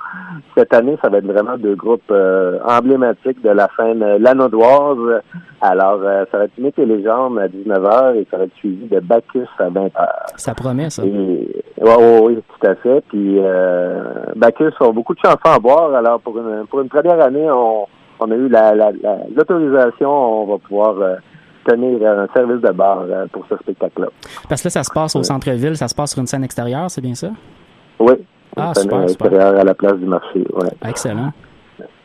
Cette 0.57 0.75
année, 0.75 0.99
ça 1.03 1.09
va 1.09 1.19
être 1.19 1.27
vraiment 1.27 1.57
deux 1.57 1.75
groupes 1.75 2.11
euh, 2.11 2.59
emblématiques 2.67 3.41
de 3.43 3.51
la 3.51 3.69
scène 3.77 4.03
euh, 4.03 4.19
Lanaudoise. 4.19 5.23
Alors, 5.61 6.01
euh, 6.03 6.25
ça 6.31 6.39
va 6.39 6.45
être 6.45 6.59
Mythes 6.59 6.79
et 6.79 6.87
légendes 6.87 7.39
à 7.39 7.49
19h 7.49 8.17
et 8.17 8.27
ça 8.31 8.37
va 8.37 8.45
être 8.45 8.55
suivi 8.57 8.87
de 8.89 9.01
Bacchus 9.01 9.47
à 9.59 9.71
20h. 9.71 9.91
Ça 10.37 10.55
promet, 10.55 10.91
ça. 10.91 11.05
Et, 11.05 11.63
ouais, 11.81 11.97
ouais, 11.97 12.21
oui, 12.23 12.39
tout 12.61 12.67
à 12.67 12.75
fait. 12.77 13.03
Puis 13.09 13.37
euh, 13.39 14.03
Bacchus 14.37 14.73
ont 14.81 14.93
beaucoup 14.93 15.15
de 15.15 15.21
chansons 15.25 15.39
à 15.45 15.59
boire. 15.59 15.95
Alors 15.95 16.21
pour 16.21 16.39
une 16.39 16.67
pour 16.67 16.81
une 16.81 16.89
première 16.89 17.21
année, 17.21 17.51
on, 17.51 17.87
on 18.21 18.31
a 18.31 18.35
eu 18.35 18.49
la 18.49 18.75
la- 18.75 18.93
la- 18.93 19.19
l'autorisation, 19.35 20.11
on 20.43 20.47
va 20.47 20.59
pouvoir 20.59 20.95
euh, 21.01 21.15
tenir 21.71 22.07
un 22.09 22.27
service 22.35 22.61
de 22.61 22.71
bar 22.73 23.05
euh, 23.09 23.27
pour 23.33 23.45
ce 23.49 23.57
spectacle-là. 23.57 24.09
Parce 24.49 24.63
que 24.63 24.69
là, 24.69 24.71
ça 24.71 24.85
se 24.85 24.93
passe 24.93 25.17
au 25.17 25.23
centre-ville, 25.23 25.77
ça 25.77 25.89
se 25.89 25.95
passe 25.95 26.13
sur 26.13 26.21
une 26.21 26.27
scène 26.27 26.45
extérieure, 26.45 26.91
c'est 26.91 27.01
bien 27.01 27.15
ça? 27.15 27.31
Oui. 27.99 28.15
Ah, 28.57 28.69
Une 28.69 28.83
super, 28.83 29.09
super. 29.09 29.27
extérieure 29.27 29.61
à 29.61 29.65
la 29.65 29.75
place 29.75 29.95
du 29.95 30.07
marché. 30.07 30.47
Ouais. 30.53 30.69
Excellent. 30.89 31.33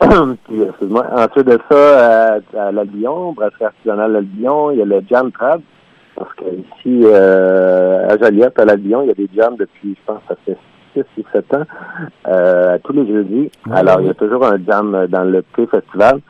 Puis, 0.00 0.62
excuse-moi. 0.62 1.06
Ensuite 1.16 1.46
de 1.46 1.58
ça, 1.70 1.76
euh, 1.76 2.40
à 2.58 2.72
l'Albion, 2.72 3.32
brasserie 3.32 3.64
artisanale 3.64 4.12
l'Albion, 4.12 4.70
il 4.70 4.78
y 4.78 4.82
a 4.82 4.84
le 4.84 5.00
Jam 5.08 5.32
Trad. 5.32 5.60
Parce 6.16 6.32
que 6.34 6.44
ici, 6.44 7.00
euh, 7.04 8.08
à 8.08 8.16
Joliette, 8.18 8.58
à 8.58 8.64
l'Albion, 8.64 9.02
il 9.02 9.08
y 9.08 9.10
a 9.10 9.14
des 9.14 9.28
jams 9.34 9.56
depuis, 9.56 9.96
je 9.96 10.06
pense, 10.06 10.20
ça 10.28 10.36
fait 10.46 10.56
6 10.94 11.02
ou 11.18 11.24
7 11.32 11.54
ans, 11.54 11.64
euh, 12.28 12.78
tous 12.84 12.92
les 12.92 13.06
jeudis. 13.06 13.50
Alors, 13.72 14.00
il 14.00 14.06
y 14.06 14.10
a 14.10 14.14
toujours 14.14 14.44
un 14.46 14.58
jam 14.64 14.94
euh, 14.94 15.06
dans 15.08 15.24
le 15.24 15.42
pré-festival. 15.42 16.20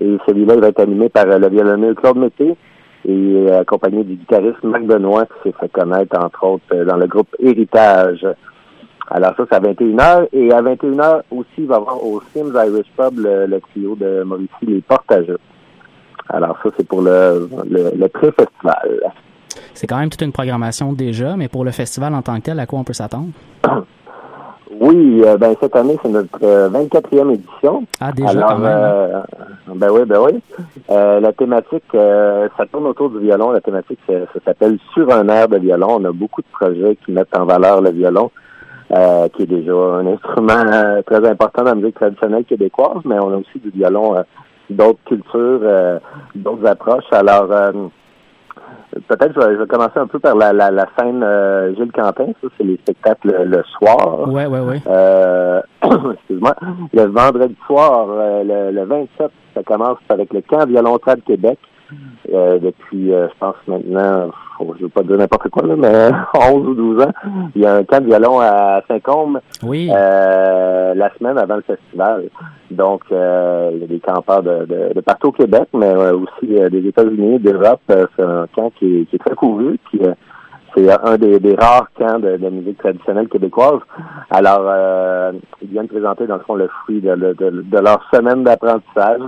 Et 0.00 0.18
celui-là, 0.26 0.54
il 0.54 0.60
va 0.60 0.68
être 0.68 0.80
animé 0.80 1.08
par 1.08 1.26
euh, 1.26 1.38
le 1.38 1.48
violonneux 1.48 1.94
Claude 1.94 2.16
Mété 2.16 2.56
et 3.06 3.12
euh, 3.48 3.60
accompagné 3.60 4.04
du 4.04 4.14
guitariste 4.14 4.62
Marc 4.62 4.84
Benoît, 4.84 5.26
qui 5.26 5.50
s'est 5.50 5.54
fait 5.58 5.68
connaître, 5.68 6.18
entre 6.18 6.44
autres, 6.44 6.64
euh, 6.72 6.84
dans 6.84 6.96
le 6.96 7.06
groupe 7.06 7.34
Héritage. 7.38 8.26
Alors 9.10 9.34
ça, 9.36 9.44
c'est 9.50 9.56
à 9.56 9.60
21h. 9.60 10.28
Et 10.32 10.52
à 10.52 10.62
21h 10.62 11.22
aussi, 11.30 11.48
il 11.58 11.66
va 11.66 11.76
y 11.76 11.78
avoir 11.78 12.04
au 12.04 12.20
Sims 12.32 12.52
Irish 12.54 12.90
Pub 12.96 13.18
le, 13.18 13.46
le 13.46 13.60
trio 13.60 13.96
de 13.96 14.22
Mauricie, 14.22 14.50
les 14.62 14.80
Portageux. 14.80 15.38
Alors 16.28 16.56
ça, 16.62 16.70
c'est 16.76 16.86
pour 16.86 17.02
le, 17.02 17.48
le, 17.68 17.90
le 17.96 18.08
pré-festival. 18.08 19.12
C'est 19.74 19.86
quand 19.86 19.98
même 19.98 20.10
toute 20.10 20.22
une 20.22 20.32
programmation 20.32 20.92
déjà, 20.92 21.36
mais 21.36 21.48
pour 21.48 21.64
le 21.64 21.70
festival 21.72 22.14
en 22.14 22.22
tant 22.22 22.36
que 22.36 22.42
tel, 22.42 22.60
à 22.60 22.66
quoi 22.66 22.78
on 22.78 22.84
peut 22.84 22.92
s'attendre? 22.92 23.30
Oui, 24.80 25.22
euh, 25.26 25.36
ben 25.36 25.54
cette 25.60 25.76
année, 25.76 25.98
c'est 26.02 26.08
notre 26.08 26.38
euh, 26.42 26.70
24e 26.70 27.34
édition. 27.34 27.84
Ah, 28.00 28.12
déjà, 28.12 28.30
Alors, 28.30 28.48
quand 28.48 28.58
même. 28.58 28.72
euh, 28.72 29.20
ben 29.74 29.88
oui, 29.92 30.00
ben 30.06 30.20
oui. 30.24 30.40
Euh, 30.90 31.20
la 31.20 31.32
thématique, 31.34 31.84
euh, 31.94 32.48
ça 32.56 32.64
tourne 32.64 32.86
autour 32.86 33.10
du 33.10 33.18
violon. 33.18 33.50
La 33.50 33.60
thématique, 33.60 33.98
ça, 34.08 34.14
ça 34.32 34.40
s'appelle 34.44 34.78
Sur 34.94 35.12
un 35.12 35.28
air 35.28 35.48
de 35.48 35.58
violon. 35.58 35.98
On 36.00 36.04
a 36.06 36.12
beaucoup 36.12 36.40
de 36.40 36.46
projets 36.50 36.96
qui 37.04 37.12
mettent 37.12 37.36
en 37.36 37.44
valeur 37.44 37.82
le 37.82 37.90
violon, 37.90 38.30
euh, 38.92 39.28
qui 39.36 39.42
est 39.42 39.46
déjà 39.46 39.72
un 39.74 40.06
instrument 40.06 40.64
très 41.06 41.28
important 41.28 41.62
dans 41.62 41.70
la 41.70 41.74
musique 41.74 41.96
traditionnelle 41.96 42.44
québécoise, 42.44 43.02
mais 43.04 43.18
on 43.20 43.32
a 43.32 43.36
aussi 43.36 43.58
du 43.62 43.68
violon 43.70 44.16
euh, 44.16 44.22
d'autres 44.70 45.04
cultures, 45.04 45.60
euh, 45.62 45.98
d'autres 46.34 46.66
approches. 46.66 47.04
Alors, 47.12 47.52
euh, 47.52 47.72
peut-être 49.08 49.32
je 49.34 49.40
vais, 49.40 49.54
je 49.54 49.60
vais 49.60 49.66
commencer 49.66 49.98
un 49.98 50.06
peu 50.06 50.18
par 50.18 50.36
la, 50.36 50.52
la, 50.52 50.70
la 50.70 50.86
scène 50.98 51.22
euh, 51.22 51.74
Gilles 51.74 51.92
Quentin. 51.92 52.26
Ça, 52.40 52.48
c'est 52.56 52.64
les 52.64 52.76
spectacles 52.76 53.44
le, 53.44 53.62
soir. 53.78 54.28
Ouais, 54.28 54.46
ouais. 54.46 54.80
Euh, 54.86 55.60
excuse-moi. 56.14 56.54
Le 56.92 57.04
vendredi 57.06 57.56
soir, 57.66 58.06
euh, 58.10 58.42
le, 58.44 58.72
le 58.72 58.84
27, 58.84 59.30
ça 59.54 59.62
commence 59.62 59.98
avec 60.08 60.32
le 60.32 60.42
camp 60.42 60.66
violon 60.66 60.96
de 60.96 61.20
Québec. 61.26 61.58
Euh, 62.32 62.58
depuis, 62.58 63.12
euh, 63.12 63.26
je 63.28 63.34
pense 63.38 63.56
maintenant, 63.66 64.30
faut- 64.56 64.74
je 64.78 64.84
veux 64.84 64.88
pas 64.88 65.02
dire 65.02 65.16
n'importe 65.18 65.48
quoi, 65.48 65.66
là, 65.66 65.74
mais 65.76 66.10
11 66.52 66.66
ou 66.68 66.74
12 66.74 67.02
ans. 67.02 67.10
Il 67.56 67.62
y 67.62 67.66
a 67.66 67.74
un 67.74 67.84
camp 67.84 68.00
de 68.00 68.06
violon 68.06 68.40
à 68.40 68.82
Saint-Côme 68.88 69.40
Oui. 69.64 69.90
euh, 69.92 70.94
la 70.94 71.10
semaine 71.18 71.38
avant 71.38 71.56
le 71.56 71.62
festival. 71.62 72.24
Donc, 72.70 73.02
il 73.10 73.16
y 73.16 73.84
a 73.84 73.86
des 73.88 74.00
campeurs 74.00 74.42
de, 74.42 74.64
de, 74.66 74.94
de 74.94 75.00
partout 75.00 75.28
au 75.28 75.32
Québec, 75.32 75.68
mais 75.74 75.92
aussi 76.12 76.46
des 76.70 76.86
États-Unis, 76.86 77.38
d'Europe. 77.40 77.80
C'est 77.88 78.22
un 78.22 78.46
camp 78.54 78.70
qui 78.78 79.00
est, 79.00 79.04
qui 79.06 79.16
est 79.16 79.18
très 79.18 79.34
couru. 79.34 79.78
Puis, 79.90 80.00
c'est 80.74 80.88
un 80.90 81.16
des, 81.18 81.40
des 81.40 81.54
rares 81.54 81.88
camps 81.98 82.18
de, 82.18 82.36
de 82.36 82.48
musique 82.48 82.78
traditionnelle 82.78 83.28
québécoise. 83.28 83.80
Alors, 84.30 84.62
euh, 84.64 85.32
ils 85.62 85.68
viennent 85.68 85.88
présenter, 85.88 86.26
dans 86.26 86.36
le 86.36 86.42
fond, 86.42 86.54
le 86.54 86.68
fruit 86.84 87.00
de, 87.00 87.14
de, 87.14 87.32
de- 87.32 87.62
de 87.62 87.78
leur 87.78 88.00
semaine 88.12 88.44
d'apprentissage. 88.44 89.20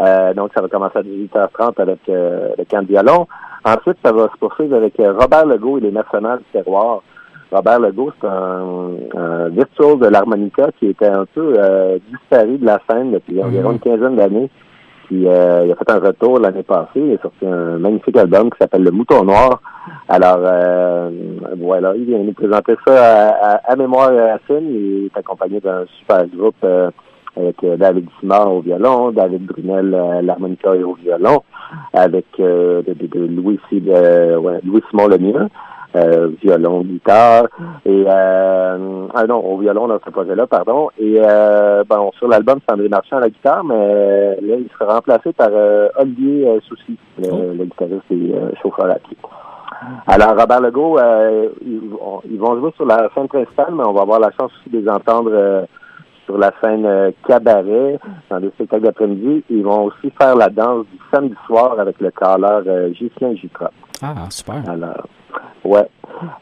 Euh, 0.00 0.34
donc, 0.34 0.50
ça 0.54 0.60
va 0.62 0.68
commencer 0.68 0.98
à 0.98 1.02
18h30 1.02 1.80
avec 1.80 2.00
euh, 2.08 2.50
le 2.58 2.64
camp 2.64 2.82
de 2.82 2.88
violon. 2.88 3.26
Ensuite, 3.64 3.96
ça 4.04 4.12
va 4.12 4.24
se 4.32 4.36
poursuivre 4.38 4.76
avec 4.76 4.98
euh, 5.00 5.12
Robert 5.18 5.46
Legault 5.46 5.78
et 5.78 5.82
les 5.82 5.90
mercenaires 5.90 6.38
du 6.38 6.44
terroir. 6.52 7.02
Robert 7.52 7.78
Legault, 7.80 8.10
c'est 8.20 8.26
un, 8.26 8.64
un 9.16 9.48
virtuose 9.48 10.00
de 10.00 10.08
l'harmonica 10.08 10.68
qui 10.78 10.88
était 10.88 11.06
un 11.06 11.24
peu 11.26 11.54
euh, 11.56 11.98
disparu 12.10 12.58
de 12.58 12.66
la 12.66 12.80
scène 12.90 13.12
depuis 13.12 13.42
environ 13.42 13.70
une 13.72 13.78
quinzaine 13.78 14.16
d'années. 14.16 14.50
Puis 15.06 15.26
euh, 15.26 15.64
il 15.64 15.72
a 15.72 15.76
fait 15.76 15.90
un 15.90 16.00
retour 16.00 16.40
l'année 16.40 16.62
passée. 16.62 16.88
Il 16.96 17.14
a 17.14 17.22
sorti 17.22 17.46
un 17.46 17.78
magnifique 17.78 18.16
album 18.16 18.50
qui 18.50 18.58
s'appelle 18.60 18.82
Le 18.82 18.90
Mouton 18.90 19.24
Noir. 19.24 19.60
Alors 20.08 20.40
euh, 20.40 21.10
voilà, 21.58 21.94
il 21.94 22.04
vient 22.06 22.18
nous 22.18 22.32
présenter 22.32 22.74
ça 22.84 22.94
à, 22.94 23.28
à, 23.28 23.72
à 23.72 23.76
Mémoire 23.76 24.10
Racine. 24.10 24.68
Il 24.68 25.06
est 25.06 25.18
accompagné 25.18 25.60
d'un 25.60 25.84
super 25.98 26.26
groupe 26.26 26.56
euh, 26.64 26.90
avec 27.36 27.56
David 27.78 28.08
Simard 28.18 28.52
au 28.52 28.60
violon, 28.62 29.12
David 29.12 29.44
Brunel 29.46 29.94
à 29.94 30.22
l'harmonica 30.22 30.74
et 30.74 30.82
au 30.82 30.94
violon, 30.94 31.42
avec 31.92 32.24
Louis, 32.38 33.60
ouais, 33.70 34.60
Louis 34.64 34.82
Simon 34.90 35.06
Lemieux. 35.06 35.48
Euh, 35.96 36.28
violon, 36.42 36.82
guitare 36.82 37.46
et 37.86 38.04
euh, 38.06 39.06
ah 39.14 39.24
non 39.26 39.38
au 39.38 39.56
violon 39.56 39.88
dans 39.88 39.98
ce 40.04 40.10
projet-là 40.10 40.46
pardon 40.46 40.88
et 40.98 41.14
euh, 41.24 41.84
bon 41.88 42.10
sur 42.18 42.28
l'album 42.28 42.58
c'est 42.60 42.74
André 42.74 42.88
Marchand 42.90 43.16
à 43.16 43.20
la 43.20 43.30
guitare 43.30 43.64
mais 43.64 44.36
là 44.42 44.56
il 44.58 44.68
sera 44.78 44.94
remplacé 44.96 45.32
par 45.32 45.48
euh, 45.52 45.88
Olivier 45.98 46.48
euh, 46.48 46.58
Soucy 46.68 46.98
le, 47.18 47.54
le 47.54 47.64
guitariste 47.64 48.10
et 48.10 48.34
chauffeur 48.60 48.90
à 48.90 48.96
pied. 48.96 49.16
Alors 50.06 50.36
Robert 50.38 50.60
Legault 50.60 50.98
euh, 50.98 51.48
ils, 51.64 51.88
vont- 51.88 52.20
ils 52.30 52.38
vont 52.38 52.58
jouer 52.58 52.72
sur 52.76 52.84
la 52.84 53.08
scène 53.14 53.28
principale 53.28 53.72
mais 53.72 53.84
on 53.86 53.92
va 53.94 54.02
avoir 54.02 54.20
la 54.20 54.30
chance 54.32 54.50
aussi 54.60 54.70
de 54.70 54.80
les 54.80 54.88
entendre 54.90 55.30
sur 56.26 56.36
la 56.36 56.52
scène 56.60 56.84
euh, 56.84 57.10
cabaret 57.26 57.98
dans 58.28 58.40
des 58.40 58.48
spectacles 58.50 58.84
d'après-midi 58.84 59.42
ils 59.48 59.62
vont 59.64 59.84
aussi 59.84 60.10
faire 60.20 60.36
la 60.36 60.48
danse 60.50 60.84
du 60.92 60.98
samedi 61.10 61.34
soir 61.46 61.80
avec 61.80 61.98
le 62.00 62.10
caleur 62.10 62.62
euh, 62.66 62.90
Ghislain 62.90 63.34
Jutra. 63.36 63.70
Ah, 64.02 64.14
super. 64.28 64.56
Alors, 64.68 65.06
ouais. 65.64 65.88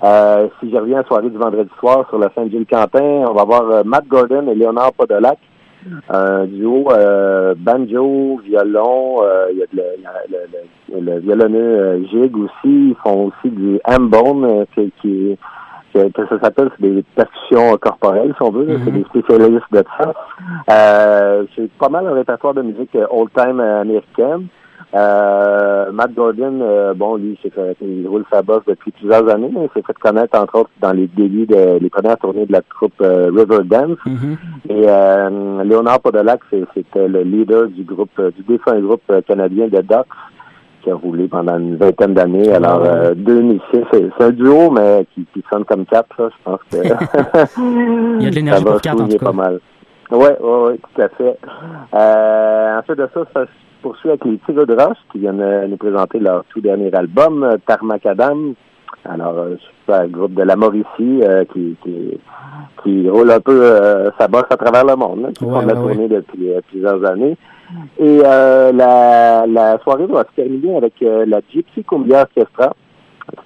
Euh, 0.03 0.49
si 0.59 0.71
je 0.71 0.77
reviens 0.77 0.99
à 0.99 1.03
la 1.03 1.07
soirée 1.07 1.31
du 1.31 1.37
vendredi 1.39 1.71
soir 1.79 2.07
sur 2.09 2.19
la 2.19 2.31
scène 2.35 2.51
Gilles 2.51 2.67
Quentin, 2.67 3.25
on 3.29 3.35
va 3.35 3.45
voir 3.45 3.63
euh, 3.71 3.83
Matt 3.85 4.07
Gordon 4.09 4.49
et 4.51 4.55
Léonard 4.57 4.93
Podolac. 4.95 5.39
Un 6.09 6.47
duo 6.47 6.89
banjo, 7.59 8.41
violon, 8.43 9.17
il 9.53 9.59
y 9.59 9.63
a 9.63 9.67
le, 9.75 9.83
le, 10.31 10.39
le- 10.99 11.01
le 11.01 11.19
violonneux 11.21 12.07
Gig 12.11 12.35
aussi. 12.39 12.55
Ils 12.91 12.97
font 13.03 13.27
aussi 13.27 13.51
du 13.55 13.79
hambone, 13.85 14.65
qui, 14.75 14.91
qui 15.03 15.39
que, 15.95 16.09
que 16.13 16.27
ça 16.29 16.41
s'appelle, 16.41 16.71
c'est 16.81 16.87
des 16.91 17.05
percussions 17.15 17.77
corporelles, 17.79 18.35
si 18.37 18.43
on 18.43 18.51
veut. 18.51 18.67
C'est 18.85 18.91
des 18.91 19.05
spécialistes 19.05 19.73
de 19.73 19.85
ça. 19.99 20.13
Euh, 20.71 21.45
c'est 21.57 21.71
pas 21.79 21.89
mal 21.89 22.07
un 22.07 22.13
répertoire 22.15 22.55
de 22.55 22.63
musique 22.63 22.95
euh, 22.97 23.07
old-time 23.11 23.61
euh, 23.61 23.81
américaine. 23.83 24.49
Euh, 24.95 25.91
Matt 25.93 26.15
Gordon, 26.15 26.61
euh, 26.63 26.95
bon, 26.95 27.17
lui, 27.17 27.37
c'est 27.43 27.53
il 27.83 28.07
roule 28.07 28.25
sa 28.33 28.43
bosse 28.43 28.63
depuis 28.67 28.93
plusieurs 28.93 29.29
années. 29.29 29.51
mais 29.53 29.65
Il 29.65 29.71
s'est 29.75 29.85
fait 29.87 29.99
connaître, 29.99 30.39
entre 30.39 30.61
autres, 30.61 30.71
dans 30.81 30.93
les 30.93 31.09
débuts 31.09 31.47
de 31.47 31.79
les 31.81 31.91
premières 31.91 32.19
tournées 32.19 32.47
de 32.47 32.53
la 32.53 32.63
troupe 32.63 32.93
euh, 33.01 33.31
Riverdance. 33.35 33.99
Et 34.69 34.85
euh, 34.89 35.65
Léonard 35.65 36.01
Podolac, 36.01 36.41
c'est- 36.51 36.65
c'était 36.75 37.09
le 37.09 37.23
leader 37.23 37.67
du 37.69 37.83
groupe, 37.83 38.11
euh, 38.21 38.31
du 38.31 38.43
défunt 38.45 38.79
groupe 38.81 39.03
euh, 39.11 39.21
canadien 39.23 39.67
de 39.67 39.81
Ducks, 39.81 40.07
qui 40.85 40.91
a 40.91 40.95
roulé 40.95 41.27
pendant 41.29 41.59
une 41.59 41.77
vingtaine 41.77 42.15
d'années. 42.15 42.53
Alors, 42.53 42.83
euh, 42.85 43.15
deux 43.15 43.41
musiciens, 43.41 43.83
c'est 43.93 44.05
c'est 44.17 44.25
un 44.25 44.31
duo, 44.31 44.71
mais 44.71 45.07
qui, 45.15 45.27
qui 45.33 45.43
sonne 45.53 45.65
comme 45.65 45.85
quatre, 45.87 46.15
là. 46.23 46.29
Je 46.31 46.45
pense 46.45 46.61
que 46.71 46.77
Il 48.21 48.23
y 48.23 48.27
a 48.27 48.31
de 48.31 48.35
l'énergie 48.37 48.65
pour 48.65 48.81
quatre, 48.81 48.95
en 48.95 48.99
souligner 48.99 49.19
tout 49.19 49.25
cas. 49.25 49.31
pas 49.33 49.37
mal. 49.37 49.61
Oui, 50.11 50.29
oui, 50.41 50.51
oui, 50.69 50.81
tout 50.95 51.03
à 51.03 51.09
fait. 51.09 51.39
Euh, 51.95 52.79
ensuite 52.79 52.99
de 52.99 53.09
ça, 53.15 53.21
ça 53.33 53.43
se 53.47 53.51
poursuit 53.83 54.11
avec 54.11 54.25
les 54.25 54.39
Tigres 54.47 54.67
de 54.67 54.75
Roche 54.75 54.99
qui 55.11 55.19
viennent 55.19 55.41
euh, 55.41 55.67
nous 55.67 55.77
présenter 55.77 56.19
leur 56.21 56.45
tout 56.51 56.61
dernier 56.61 56.95
album, 56.95 57.43
euh, 57.43 57.57
Tarmacadam. 57.67 58.55
Alors, 59.07 59.35
euh, 59.39 59.57
c'est 59.87 59.93
un 59.95 60.07
groupe 60.09 60.35
de 60.35 60.43
la 60.43 60.57
Mauricie 60.57 60.87
euh, 61.23 61.45
qui, 61.53 61.77
qui, 61.83 62.19
qui 62.83 63.09
roule 63.09 63.31
un 63.31 63.41
peu 63.41 63.59
euh, 63.63 64.11
sa 64.19 64.29
bosse 64.29 64.45
à 64.51 64.57
travers 64.57 64.85
le 64.85 64.97
monde, 64.97 65.33
qui 65.37 65.45
Ouais, 65.45 65.53
font 65.53 65.63
de 65.63 65.69
la 65.73 65.75
ouais, 65.81 65.95
tournée 65.95 66.09
depuis 66.09 66.49
plusieurs 66.71 67.05
années. 67.05 67.37
Et 67.99 68.21
euh, 68.25 68.73
la, 68.73 69.47
la 69.47 69.79
soirée 69.83 70.07
va 70.07 70.25
se 70.25 70.43
terminer 70.43 70.77
avec 70.77 70.95
euh, 71.03 71.25
la 71.27 71.41
Gypsy 71.53 71.85
Cumbia 71.85 72.23
Orchestra. 72.23 72.75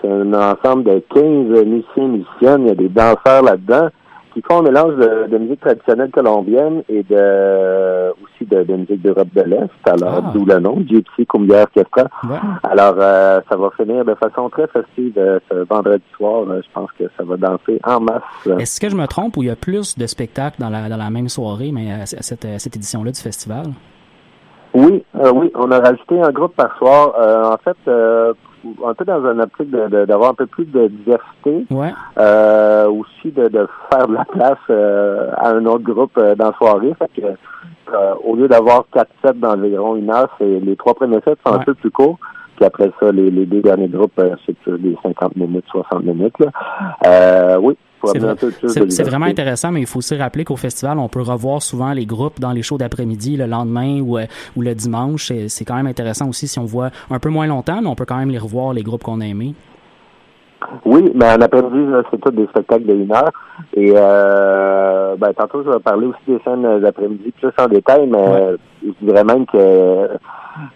C'est 0.01 0.11
un 0.11 0.33
ensemble 0.35 0.85
de 0.85 1.03
15 1.15 1.65
musiciens 1.67 2.09
musiciennes. 2.09 2.63
Il 2.63 2.69
y 2.69 2.71
a 2.71 2.75
des 2.75 2.89
danseurs 2.89 3.43
là-dedans 3.43 3.89
qui 4.35 4.43
font 4.43 4.59
un 4.59 4.63
mélange 4.63 4.95
de, 4.97 5.29
de 5.31 5.39
musique 5.39 5.61
traditionnelle 5.61 6.11
colombienne 6.11 6.83
et 6.89 7.03
de 7.03 8.11
aussi 8.23 8.45
de, 8.45 8.63
de 8.65 8.75
musique 8.75 9.01
d'Europe 9.01 9.29
de 9.35 9.43
l'Est. 9.43 9.71
Alors, 9.87 10.23
Ah. 10.27 10.31
d'où 10.35 10.45
le 10.45 10.59
nom, 10.59 10.83
Gypsy 10.87 11.25
Cumbia 11.27 11.63
Orchestra. 11.63 12.05
Alors, 12.63 12.95
euh, 12.99 13.41
ça 13.49 13.57
va 13.57 13.71
finir 13.77 14.05
de 14.05 14.15
façon 14.15 14.49
très 14.51 14.67
festive 14.67 15.15
ce 15.51 15.65
vendredi 15.69 16.03
soir. 16.17 16.45
Je 16.47 16.69
pense 16.75 16.91
que 16.99 17.05
ça 17.17 17.25
va 17.25 17.37
danser 17.37 17.81
en 17.85 18.01
masse. 18.01 18.23
Est-ce 18.59 18.81
que 18.81 18.91
je 18.91 18.97
me 18.97 19.07
trompe 19.07 19.37
ou 19.39 19.43
il 19.43 19.47
y 19.47 19.51
a 19.51 19.57
plus 19.57 19.97
de 19.97 20.07
spectacles 20.07 20.61
dans 20.61 20.69
la, 20.71 20.89
dans 20.89 20.97
la 20.99 21.11
même 21.11 21.29
soirée, 21.29 21.71
mais 21.73 21.93
à 21.93 22.05
cette, 22.07 22.45
à 22.45 22.59
cette 22.59 22.77
édition-là 22.77 23.11
du 23.13 23.21
festival? 23.21 23.67
Oui, 24.79 25.05
euh, 25.17 25.33
oui, 25.35 25.51
on 25.55 25.71
a 25.71 25.81
rajouté 25.81 26.21
un 26.21 26.31
groupe 26.31 26.55
par 26.55 26.77
soir. 26.79 27.15
Euh, 27.19 27.45
en 27.45 27.57
fait, 27.59 27.77
euh, 27.89 28.33
un 28.87 28.95
peu 28.95 29.05
dans 29.05 29.25
un 29.25 29.39
optique 29.41 29.71
d'avoir 29.71 30.31
un 30.31 30.35
peu 30.35 30.47
plus 30.47 30.67
de 30.67 30.89
diversité. 30.89 31.67
Ouais. 31.71 31.93
Euh, 32.19 32.89
aussi 32.89 33.33
de, 33.33 33.49
de 33.49 33.67
faire 33.91 34.07
de 34.07 34.15
la 34.15 34.25
place 34.25 34.59
euh, 34.71 35.31
à 35.37 35.51
un 35.51 35.65
autre 35.67 35.85
groupe 35.85 36.17
euh, 36.19 36.35
dans 36.35 36.47
la 36.51 36.53
soirée. 36.55 36.95
Fait 36.99 37.21
que, 37.21 37.27
euh, 37.27 38.15
au 38.25 38.37
lieu 38.37 38.49
d'avoir 38.49 38.85
quatre 38.93 39.11
sets 39.25 39.35
d'environ 39.35 39.97
une 39.97 40.11
heure, 40.11 40.29
c'est 40.39 40.61
les 40.61 40.77
trois 40.77 40.95
premiers 40.95 41.21
sets 41.25 41.37
sont 41.47 41.55
un 41.55 41.59
peu 41.59 41.75
plus 41.75 41.91
courts. 41.91 42.19
Puis 42.57 42.65
après 42.65 42.91
ça, 43.01 43.13
les, 43.13 43.31
les 43.31 43.47
deux 43.47 43.63
derniers 43.63 43.89
groupes, 43.89 44.21
c'est 44.45 44.57
plus 44.59 44.79
des 44.79 44.97
50 45.03 45.37
minutes, 45.37 45.65
60 45.71 46.03
minutes. 46.05 46.35
Là. 46.41 46.47
Euh, 47.07 47.59
oui, 47.61 47.77
C'est 48.05 49.03
vraiment 49.03 49.27
intéressant, 49.27 49.73
mais 49.73 49.81
il 49.81 49.87
faut 49.87 49.99
aussi 49.99 50.17
rappeler 50.17 50.45
qu'au 50.45 50.57
festival, 50.57 50.99
on 50.99 51.09
peut 51.09 51.23
revoir 51.23 51.63
souvent 51.63 51.93
les 51.93 52.07
groupes 52.07 52.39
dans 52.41 52.53
les 52.53 52.63
shows 52.63 52.79
d'après-midi, 52.79 53.37
le 53.37 53.47
lendemain 53.47 54.01
ou, 54.01 54.19
euh, 54.19 54.27
ou 54.57 54.63
le 54.63 54.75
dimanche. 54.75 55.33
C'est- 55.49 55.65
quand 55.65 55.75
même 55.75 55.87
intéressant 55.87 56.29
aussi 56.29 56.49
si 56.49 56.59
on 56.59 56.65
voit 56.65 56.91
un 57.11 57.19
peu 57.19 57.29
moins 57.29 57.47
longtemps, 57.47 57.81
mais 57.83 57.89
on 57.89 57.95
peut 57.95 58.07
quand 58.07 58.17
même 58.17 58.31
les 58.31 58.39
revoir, 58.39 58.73
les 58.73 58.83
groupes 58.83 59.03
qu'on 59.03 59.21
a 59.21 59.27
aimés. 59.27 59.55
Oui, 60.85 61.11
mais 61.15 61.27
en 61.27 61.41
après-midi, 61.41 61.93
c'est 62.11 62.21
tous 62.21 62.31
des 62.31 62.47
spectacles 62.47 62.85
de 62.87 62.95
une 62.95 63.13
heure. 63.13 63.31
Et 63.75 63.93
euh, 63.95 65.15
ben, 65.17 65.33
tantôt, 65.35 65.63
je 65.65 65.71
vais 65.71 65.79
parler 65.79 66.07
aussi 66.07 66.19
des 66.27 66.39
scènes 66.45 66.81
d'après-midi 66.81 67.33
plus 67.41 67.51
en 67.59 67.67
détail, 67.69 68.07
mais 68.07 68.57
je 68.83 69.07
dirais 69.07 69.25
même 69.25 69.47
que 69.47 70.09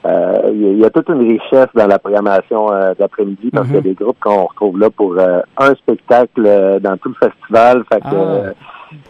il 0.05 0.61
y, 0.61 0.67
a- 0.67 0.71
il 0.73 0.79
y 0.79 0.85
a 0.85 0.91
toute 0.91 1.09
une 1.09 1.29
richesse 1.29 1.69
dans 1.75 1.87
la 1.87 1.99
programmation 1.99 2.73
euh, 2.73 2.95
d'après-midi 2.99 3.51
parce 3.53 3.67
qu'il 3.67 3.77
y 3.77 3.79
a 3.79 3.83
des 3.83 3.95
groupes 3.95 4.19
qu'on 4.21 4.45
retrouve 4.45 4.79
là 4.79 4.91
pour 4.91 5.19
euh, 5.19 5.41
un 5.59 5.75
spectacle 5.75 6.45
euh, 6.47 6.79
dans 6.81 6.97
tout 6.97 7.11
le 7.11 7.29
festival. 7.29 7.85
Fait 7.93 8.01
que, 8.01 8.07
Ah. 8.07 8.15
euh, 8.15 8.53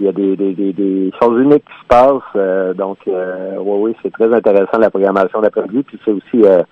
il 0.01 0.07
y 0.07 0.09
a 0.09 0.13
des, 0.13 0.37
des, 0.37 0.53
des, 0.55 0.73
des 0.73 1.11
choses 1.21 1.41
uniques 1.43 1.65
qui 1.65 1.83
se 1.83 1.87
passent. 1.89 2.23
euh, 2.37 2.73
donc, 2.75 2.99
euh, 3.09 3.57
oui, 3.59 3.79
oui, 3.81 3.97
c'est 4.03 4.13
très 4.13 4.33
intéressant 4.33 4.79
la 4.79 4.91
programmation 4.91 5.41
d'après-midi. 5.41 5.83
Puis 5.83 5.99
c'est 6.05 6.13
aussi 6.13 6.45
euh, 6.45 6.63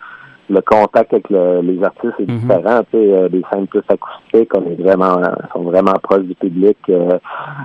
le 0.49 0.61
contact 0.61 1.13
avec 1.13 1.29
le- 1.31 1.61
les 1.61 1.83
artistes 1.83 2.15
est 2.21 2.27
différent. 2.27 2.81
Tu 2.91 2.99
sais, 2.99 3.13
euh, 3.13 3.29
des 3.29 3.43
scènes 3.53 3.67
plus 3.67 3.83
acoustiques, 3.89 4.51
on 4.57 4.63
est 4.71 4.81
vraiment, 4.81 5.19
euh, 5.19 5.29
sont 5.53 5.63
vraiment 5.63 5.95
proches 6.03 6.23
du 6.23 6.35
public. 6.37 6.79
euh, 6.89 7.19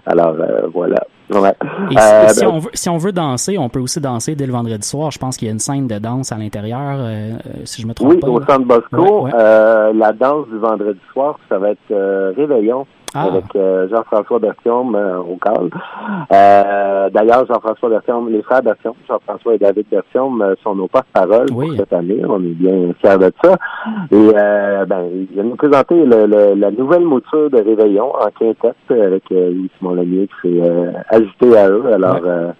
alors, 0.08 0.36
euh, 0.39 0.67
voilà. 0.74 0.98
Ouais. 1.34 1.54
Et 1.92 1.98
Euh, 1.98 2.28
si 2.30 2.42
ben, 2.46 2.52
on 2.54 2.60
veut, 2.60 2.70
si 2.74 2.90
on 2.90 2.98
veut 2.98 3.12
danser, 3.12 3.58
on 3.58 3.70
peut 3.70 3.80
aussi 3.80 4.00
danser 4.00 4.36
dès 4.36 4.46
le 4.46 4.52
vendredi 4.54 4.88
soir. 4.88 5.12
Je 5.12 5.18
pense 5.20 5.38
qu'il 5.38 5.48
y 5.48 5.50
a 5.50 5.54
une 5.54 5.60
scène 5.60 5.88
de 5.88 5.98
danse 5.98 6.32
à 6.32 6.38
l'intérieur, 6.38 6.98
euh, 7.00 7.32
euh, 7.34 7.36
si 7.66 7.82
je 7.82 7.88
me 7.88 7.94
trompe 7.94 8.12
Oui, 8.12 8.18
pas. 8.20 8.28
au 8.28 8.40
là. 8.40 8.46
Centre 8.48 8.66
Bosco, 8.66 8.98
Ouais, 9.24 9.24
ouais. 9.24 9.32
euh, 9.34 9.94
la 9.94 10.14
danse 10.14 10.48
du 10.48 10.58
vendredi 10.60 11.00
soir, 11.12 11.40
ça 11.50 11.58
va 11.58 11.72
être 11.72 12.34
Réveillon 12.38 12.86
Ah. 13.18 13.28
avec 13.30 13.46
Jean-François 13.90 14.40
Bertium 14.40 14.94
au 14.96 15.38
calme. 15.38 15.70
D'ailleurs, 17.14 17.46
Jean-François 17.48 17.90
Bertium, 17.90 18.30
les 18.30 18.42
frères 18.42 18.62
Bertium, 18.62 18.94
Jean-François 19.08 19.56
et 19.56 19.58
David 19.58 19.86
Bertium 19.90 20.44
sont 20.64 20.76
nos 20.76 20.88
porte-parole 20.88 21.46
pour 21.48 21.74
cette 21.78 21.94
année. 21.94 22.22
On 22.28 22.42
est 22.42 22.56
bien 22.56 22.92
fiers 23.00 23.18
de 23.18 23.32
ça. 23.44 23.56
Et 24.12 24.34
ben, 24.88 25.06
ils 25.14 25.28
viennent 25.34 25.50
nous 25.50 25.56
présenter 25.56 25.96
le- 26.04 26.26
le- 26.26 26.56
la 26.56 26.72
nouvelle 26.72 27.06
mouture 27.06 27.50
de 27.50 27.58
Réveillon 27.58 28.12
en 28.16 28.28
quintette 28.38 28.76
avec 28.90 29.24
Louis 29.30 29.70
Simon 29.80 29.94
Lemieux 29.94 30.28
euh, 30.46 30.92
ajouté 31.15 31.58
à 31.58 31.69
eux. 31.69 31.86
Alors, 31.93 32.19
euh, 32.25 32.51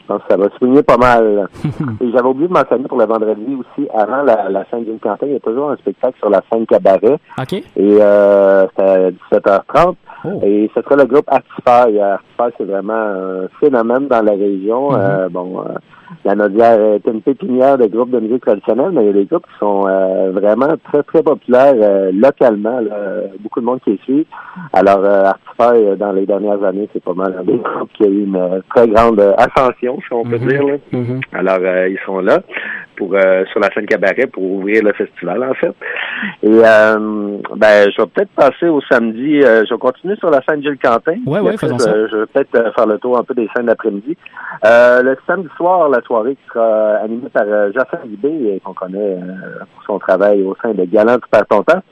je 0.00 0.06
pense 0.06 0.22
que 0.22 0.28
ça 0.28 0.36
va 0.36 0.48
souligner 0.58 0.82
pas 0.82 0.96
mal. 0.96 1.48
Et 2.00 2.10
j'avais 2.12 2.28
oublié 2.28 2.48
de 2.48 2.52
mentionner 2.52 2.88
pour 2.88 2.98
le 2.98 3.06
vendredi 3.06 3.56
aussi, 3.58 3.88
avant 3.94 4.22
la, 4.22 4.48
la 4.50 4.64
scène 4.70 4.84
d'une 4.84 4.98
Quentin, 4.98 5.26
il 5.26 5.32
y 5.32 5.36
a 5.36 5.40
toujours 5.40 5.70
un 5.70 5.76
spectacle 5.76 6.18
sur 6.18 6.30
la 6.30 6.42
scène 6.52 6.66
cabaret. 6.66 7.18
OK. 7.38 7.52
Et 7.52 7.62
euh, 7.78 8.66
c'est 8.76 8.82
à 8.82 9.10
17h30. 9.10 9.94
Et 10.42 10.70
ce 10.74 10.80
sera 10.82 10.96
le 10.96 11.04
groupe 11.04 11.28
Artify. 11.28 11.98
Artify, 12.00 12.54
c'est 12.58 12.64
vraiment 12.64 12.92
un 12.94 13.48
phénomène 13.60 14.08
dans 14.08 14.22
la 14.22 14.32
région. 14.32 14.94
Euh, 14.96 15.28
bon, 15.28 15.60
euh, 15.60 15.74
la 16.24 16.34
Nodière 16.34 16.80
est 16.80 17.06
une 17.06 17.20
pépinière 17.22 17.76
de 17.78 17.86
groupes 17.86 18.10
de 18.10 18.20
musique 18.20 18.44
traditionnelle, 18.44 18.90
mais 18.92 19.02
il 19.02 19.06
y 19.06 19.10
a 19.10 19.12
des 19.12 19.24
groupes 19.24 19.46
qui 19.46 19.58
sont 19.58 19.84
euh, 19.86 20.30
vraiment 20.32 20.68
très, 20.84 21.02
très 21.02 21.22
populaires 21.22 21.74
localement. 22.12 22.80
là. 22.80 23.22
beaucoup 23.40 23.60
de 23.60 23.66
monde 23.66 23.80
qui 23.84 23.90
les 23.92 23.98
suit. 24.04 24.26
Alors, 24.72 25.00
euh, 25.04 25.96
dans 25.96 26.12
les 26.12 26.26
dernières 26.26 26.62
années, 26.64 26.88
c'est 26.92 27.02
pas 27.02 27.14
mal 27.14 27.34
un 27.40 27.44
des 27.44 27.56
groupes 27.58 27.90
qui 27.94 28.04
a 28.04 28.08
eu 28.08 28.24
une 28.24 28.62
très 28.74 28.88
grande 28.88 29.20
ascension, 29.38 29.98
si 30.06 30.12
on 30.12 30.24
peut 30.24 30.38
Mhm. 30.38 30.48
dire. 30.48 30.62
là. 30.66 30.76
Alors, 31.32 31.86
ils 31.88 31.98
sont 32.06 32.20
là 32.20 32.40
pour 32.96 33.14
euh, 33.14 33.44
sur 33.52 33.60
la 33.60 33.70
scène 33.72 33.86
cabaret 33.86 34.26
pour 34.26 34.42
ouvrir 34.42 34.82
le 34.82 34.92
festival, 34.92 35.42
en 35.44 35.54
fait. 35.54 35.74
Et 36.42 36.48
euh, 36.48 37.38
ben, 37.56 37.90
je 37.90 38.00
vais 38.02 38.08
peut-être 38.08 38.30
passer 38.36 38.68
au 38.68 38.80
samedi. 38.90 39.42
euh, 39.42 39.64
je 39.68 39.74
vais 39.74 39.78
continuer 39.78 40.16
sur 40.16 40.30
la 40.30 40.40
scène 40.42 40.62
Gilles 40.62 40.78
Quentin. 40.82 41.16
Ouais, 41.26 41.40
ouais, 41.40 41.52
après, 41.54 41.66
faisons 41.68 41.78
je, 41.78 41.84
ça. 41.84 42.06
je 42.08 42.16
vais 42.16 42.26
peut-être 42.26 42.54
euh, 42.54 42.72
faire 42.72 42.86
le 42.86 42.98
tour 42.98 43.18
un 43.18 43.24
peu 43.24 43.34
des 43.34 43.48
scènes 43.54 43.66
d'après-midi. 43.66 44.16
Euh, 44.64 45.02
le 45.02 45.16
samedi 45.26 45.48
soir, 45.56 45.88
la 45.88 46.00
soirée 46.02 46.34
qui 46.36 46.42
sera 46.52 46.96
animée 47.02 47.28
par 47.32 47.44
euh, 47.46 47.70
Jacques 47.74 48.04
Libé, 48.04 48.28
euh, 48.28 48.58
qu'on 48.64 48.74
connaît 48.74 48.98
euh, 48.98 49.64
pour 49.74 49.84
son 49.86 49.98
travail 49.98 50.42
au 50.42 50.56
sein 50.62 50.72
de 50.72 50.84
Galant 50.84 51.16
Tu 51.18 51.28
perds 51.30 51.46
ton 51.46 51.62
temps. 51.62 51.82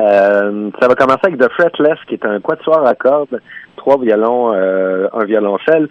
Euh, 0.00 0.70
ça 0.80 0.88
va 0.88 0.94
commencer 0.94 1.20
avec 1.24 1.38
The 1.38 1.50
Fretless, 1.52 1.98
qui 2.06 2.14
est 2.14 2.24
un 2.24 2.40
quatuor 2.40 2.86
à 2.86 2.94
cordes, 2.94 3.40
trois 3.76 3.98
violons, 3.98 4.52
euh, 4.54 5.08
un 5.12 5.24
violoncelle. 5.24 5.88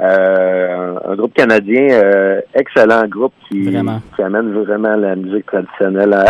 Euh, 0.00 0.94
un, 1.04 1.12
un 1.12 1.16
groupe 1.16 1.34
canadien, 1.34 1.88
euh, 1.90 2.40
excellent 2.54 3.06
groupe 3.08 3.32
qui, 3.48 3.70
Vraiment. 3.70 4.00
qui 4.14 4.22
amène 4.22 4.52
vraiment 4.64 4.96
la 4.96 5.14
musique 5.16 5.46
traditionnelle 5.46 6.12
à- 6.14 6.26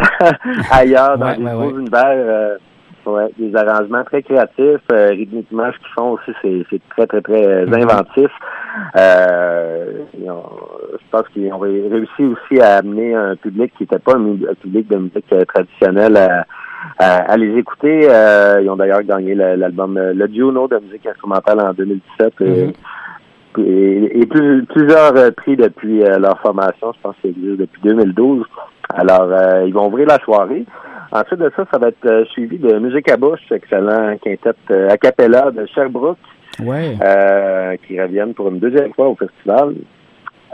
ailleurs 0.72 1.16
dans 1.18 1.26
Ouais, 1.28 1.36
des 1.36 1.44
ouais, 1.44 1.68
univers. 1.70 2.04
euh, 2.06 2.56
ouais, 3.06 3.30
des 3.38 3.54
arrangements 3.56 4.04
très 4.04 4.22
créatifs, 4.22 4.80
euh, 4.92 5.08
rythmiquement, 5.10 5.70
ce 5.72 5.78
qu'ils 5.78 5.94
font 5.94 6.10
aussi, 6.12 6.32
c'est, 6.42 6.66
c'est 6.70 6.80
très, 6.90 7.06
très, 7.06 7.20
très 7.22 7.64
Mm-hmm. 7.64 7.82
inventif. 7.82 8.30
Euh, 8.96 9.92
je 10.14 11.04
pense 11.10 11.28
qu'ils 11.32 11.52
ont 11.52 11.58
ré- 11.58 11.88
réussi 11.90 12.24
aussi 12.24 12.60
à 12.60 12.76
amener 12.76 13.14
un 13.14 13.36
public 13.36 13.72
qui 13.76 13.84
n'était 13.84 13.98
pas 13.98 14.14
un, 14.16 14.34
un 14.50 14.54
public 14.60 14.88
de 14.88 14.96
musique 14.98 15.32
euh, 15.32 15.44
traditionnelle 15.46 16.16
à, 16.16 16.44
à, 16.98 17.32
à 17.32 17.36
les 17.36 17.56
écouter. 17.58 18.08
Euh, 18.10 18.60
ils 18.62 18.68
ont 18.70 18.76
d'ailleurs 18.76 19.02
gagné 19.02 19.34
l'album 19.34 19.96
euh, 19.96 20.12
Le 20.14 20.26
Juno 20.28 20.68
de 20.68 20.78
musique 20.78 21.06
instrumentale 21.06 21.60
en 21.60 21.72
2017. 21.72 22.34
et- 22.42 22.72
et, 23.58 24.20
et 24.20 24.26
plus- 24.26 24.64
plusieurs 24.66 25.16
euh, 25.16 25.30
prix 25.30 25.56
depuis 25.56 26.02
euh, 26.02 26.18
leur 26.18 26.38
formation. 26.40 26.92
Je 26.92 27.00
pense 27.02 27.16
qu'ils 27.22 27.56
depuis 27.56 27.80
2012. 27.82 28.44
Alors, 28.94 29.28
euh, 29.32 29.64
ils 29.66 29.72
vont 29.72 29.86
ouvrir 29.88 30.06
la 30.08 30.18
soirée. 30.18 30.64
Ensuite 31.10 31.38
de 31.40 31.50
ça, 31.56 31.64
ça 31.70 31.78
va 31.78 31.88
être 31.88 32.04
euh, 32.06 32.24
suivi 32.26 32.58
de 32.58 32.78
Musique 32.78 33.10
à 33.10 33.16
bouche, 33.16 33.40
excellent 33.50 34.16
quintet 34.22 34.50
euh, 34.70 34.90
a 34.90 34.96
cappella 34.98 35.50
de 35.52 35.64
Sherbrooke, 35.66 36.18
Ouais. 36.62 36.96
euh, 37.02 37.76
qui 37.86 38.00
reviennent 38.00 38.34
pour 38.34 38.48
une 38.48 38.58
deuxième 38.58 38.92
fois 38.92 39.08
au 39.08 39.14
festival. 39.16 39.74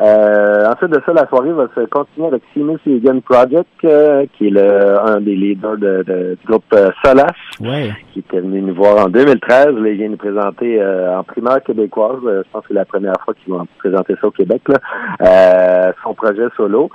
Euh, 0.02 0.66
ensuite 0.68 0.90
de 0.90 1.00
ça, 1.06 1.12
la 1.12 1.26
soirée 1.28 1.52
va 1.52 1.68
se 1.76 1.80
continuer 1.86 2.26
avec 2.26 2.42
Seamus 2.52 2.78
Egan 2.86 3.20
Project, 3.20 3.68
euh, 3.84 4.26
qui 4.36 4.48
est 4.48 4.50
le, 4.50 4.98
un 5.00 5.20
des 5.20 5.36
leaders 5.36 5.76
de, 5.76 6.02
de- 6.02 6.36
du 6.40 6.46
groupe 6.46 6.64
euh, 6.74 6.90
Solas, 7.04 7.26
Ouais. 7.60 7.90
qui 8.12 8.18
était 8.18 8.40
venu 8.40 8.62
nous 8.62 8.74
voir 8.74 9.04
en 9.06 9.08
2013. 9.08 9.66
Là, 9.76 9.88
il 9.88 9.96
vient 9.98 10.08
nous 10.08 10.16
présenter 10.16 10.82
euh, 10.82 11.16
en 11.16 11.22
primaire 11.22 11.62
québécoise. 11.62 12.18
Euh, 12.26 12.42
je 12.44 12.50
pense 12.50 12.62
que 12.62 12.68
c'est 12.68 12.74
la 12.74 12.84
première 12.84 13.14
fois 13.24 13.34
qu'ils 13.34 13.52
vont 13.52 13.64
présenter 13.78 14.14
ça 14.20 14.26
au 14.26 14.30
Québec. 14.32 14.62
Là. 14.68 14.78
Euh, 15.22 15.92
son 16.02 16.14
projet 16.14 16.48
solo. 16.56 16.90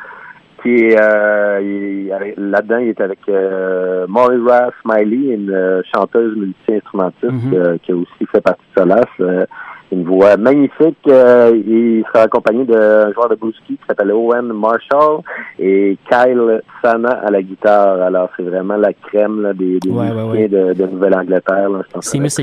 Euh, 0.65 2.09
avec- 2.13 2.35
là-dedans, 2.37 2.77
il 2.79 2.89
est 2.89 2.99
avec 2.99 3.19
euh, 3.29 4.05
Moira 4.09 4.69
Smiley, 4.81 5.33
une 5.35 5.81
chanteuse 5.95 6.35
multi-instrumentiste 6.35 7.31
Mhm. 7.31 7.53
euh, 7.53 7.77
qui 7.83 7.93
a 7.93 7.95
aussi 7.95 8.25
fait 8.29 8.41
partie 8.41 8.63
de 8.75 8.81
Solas. 8.81 9.47
Une 9.91 10.03
voix 10.03 10.35
magnifique. 10.35 10.97
Euh, 11.07 11.51
il 11.65 12.03
sera 12.07 12.23
accompagné 12.23 12.65
d'un 12.65 13.11
joueur 13.13 13.29
de 13.29 13.35
blues-ski 13.35 13.75
qui 13.77 13.79
s'appelle 13.87 14.11
Owen 14.11 14.47
Marshall 14.51 15.21
et 15.59 15.97
Kyle 16.09 16.61
Sana 16.83 17.21
à 17.25 17.31
la 17.31 17.41
guitare. 17.41 18.01
Alors, 18.01 18.29
c'est 18.35 18.43
vraiment 18.43 18.75
la 18.75 18.91
crème 18.91 19.41
là, 19.43 19.53
des, 19.53 19.79
des 19.79 19.89
Ouais, 19.89 20.11
ouais, 20.11 20.23
ouais. 20.23 20.47
De, 20.49 20.73
de 20.73 20.85
Nouvelle-Angleterre. 20.87 21.69
Seamus 22.01 22.37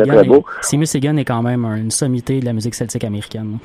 Egan, 0.96 1.16
est- 1.16 1.20
est 1.20 1.24
quand 1.24 1.42
même 1.42 1.64
une 1.66 1.90
sommité 1.90 2.40
de 2.40 2.46
la 2.46 2.54
musique 2.54 2.74
celtique 2.74 3.04
américaine. 3.04 3.58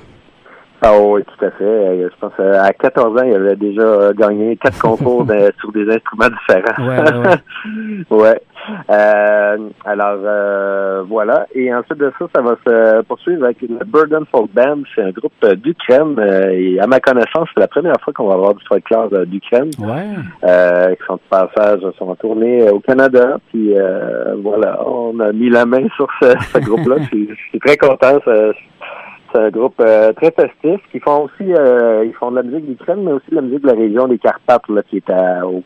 Ah 0.82 0.94
oui, 0.98 1.22
tout 1.26 1.46
à 1.46 1.52
fait. 1.52 1.64
Euh, 1.66 2.08
Je 2.10 2.16
pense 2.22 2.32
euh, 2.40 2.62
à 2.62 2.72
14 2.72 3.18
ans, 3.20 3.26
il 3.26 3.34
avait 3.34 3.58
déjà 3.58 4.14
gagné 4.14 4.56
quatre 4.56 4.80
concours 4.80 5.26
de- 5.26 5.52
sur 5.60 5.72
des 5.74 5.86
instruments 5.90 6.30
différents. 6.30 6.88
Ouais, 6.88 7.02
ouais, 7.02 8.18
Ouais. 8.18 8.42
Euh, 8.90 9.58
alors 9.86 10.20
euh, 10.24 11.04
voilà. 11.08 11.46
Et 11.54 11.74
ensuite 11.74 11.98
de 12.00 12.12
ça, 12.20 12.26
ça 12.36 12.42
va 12.42 12.56
se 12.66 13.02
poursuivre 13.04 13.44
avec 13.46 13.62
le 13.62 13.84
Burden 13.86 14.26
Folk 14.32 14.52
Band. 14.54 14.80
C'est 14.96 15.04
un 15.04 15.12
groupe 15.12 15.34
euh, 15.44 15.56
d'Ukraine. 15.56 16.16
euh, 16.20 16.50
et 16.52 16.80
à 16.80 16.88
ma 16.88 17.00
connaissance, 17.00 17.48
c'est 17.54 17.60
la 17.60 17.68
première 17.68 17.96
fois 18.04 18.14
qu'on 18.14 18.28
va 18.28 18.34
avoir 18.36 18.56
du 18.56 18.64
folklore 18.66 19.10
euh, 19.14 19.26
d'Ukraine. 19.26 19.70
Ouais. 19.80 20.08
Euh, 20.44 20.96
qui 20.96 21.04
sont 21.08 21.16
de 21.16 21.22
passage, 21.30 21.80
sont 21.98 22.10
en 22.10 22.16
tournée 22.16 22.70
au 22.70 22.80
Canada. 22.80 23.38
Puis 23.50 23.78
euh, 23.78 24.36
voilà, 24.42 24.80
on 24.88 25.20
a 25.20 25.32
mis 25.32 25.50
la 25.50 25.66
main 25.66 25.88
sur 25.96 26.08
ce, 26.22 26.28
ce 26.54 26.60
groupe-là. 26.66 26.98
Je 27.00 27.06
suis- 27.08 27.30
je 27.30 27.36
suis 27.50 27.60
très 27.60 27.78
content. 27.78 28.20
ça- 28.26 28.52
c'est 29.32 29.40
un 29.42 29.50
groupe 29.52 29.76
euh, 29.80 30.12
très 30.14 30.32
festif 30.32 30.82
qui 30.92 31.00
font 31.00 31.26
aussi 31.26 31.54
euh, 31.54 32.04
ils 32.04 32.14
font 32.14 32.32
de 32.32 32.38
la 32.38 32.42
musique 32.42 32.66
d'Ukraine, 32.66 33.04
mais 33.04 33.12
aussi 33.12 33.30
de 33.30 33.36
la 33.36 33.42
musique 33.44 33.62
de 33.62 33.68
la 33.68 33.74
région 33.76 34.08
des 34.08 34.18
Carpates, 34.18 34.68
là, 34.70 34.82
qui 34.90 34.98
est 34.98 35.10
à, 35.12 35.46
au, 35.46 35.62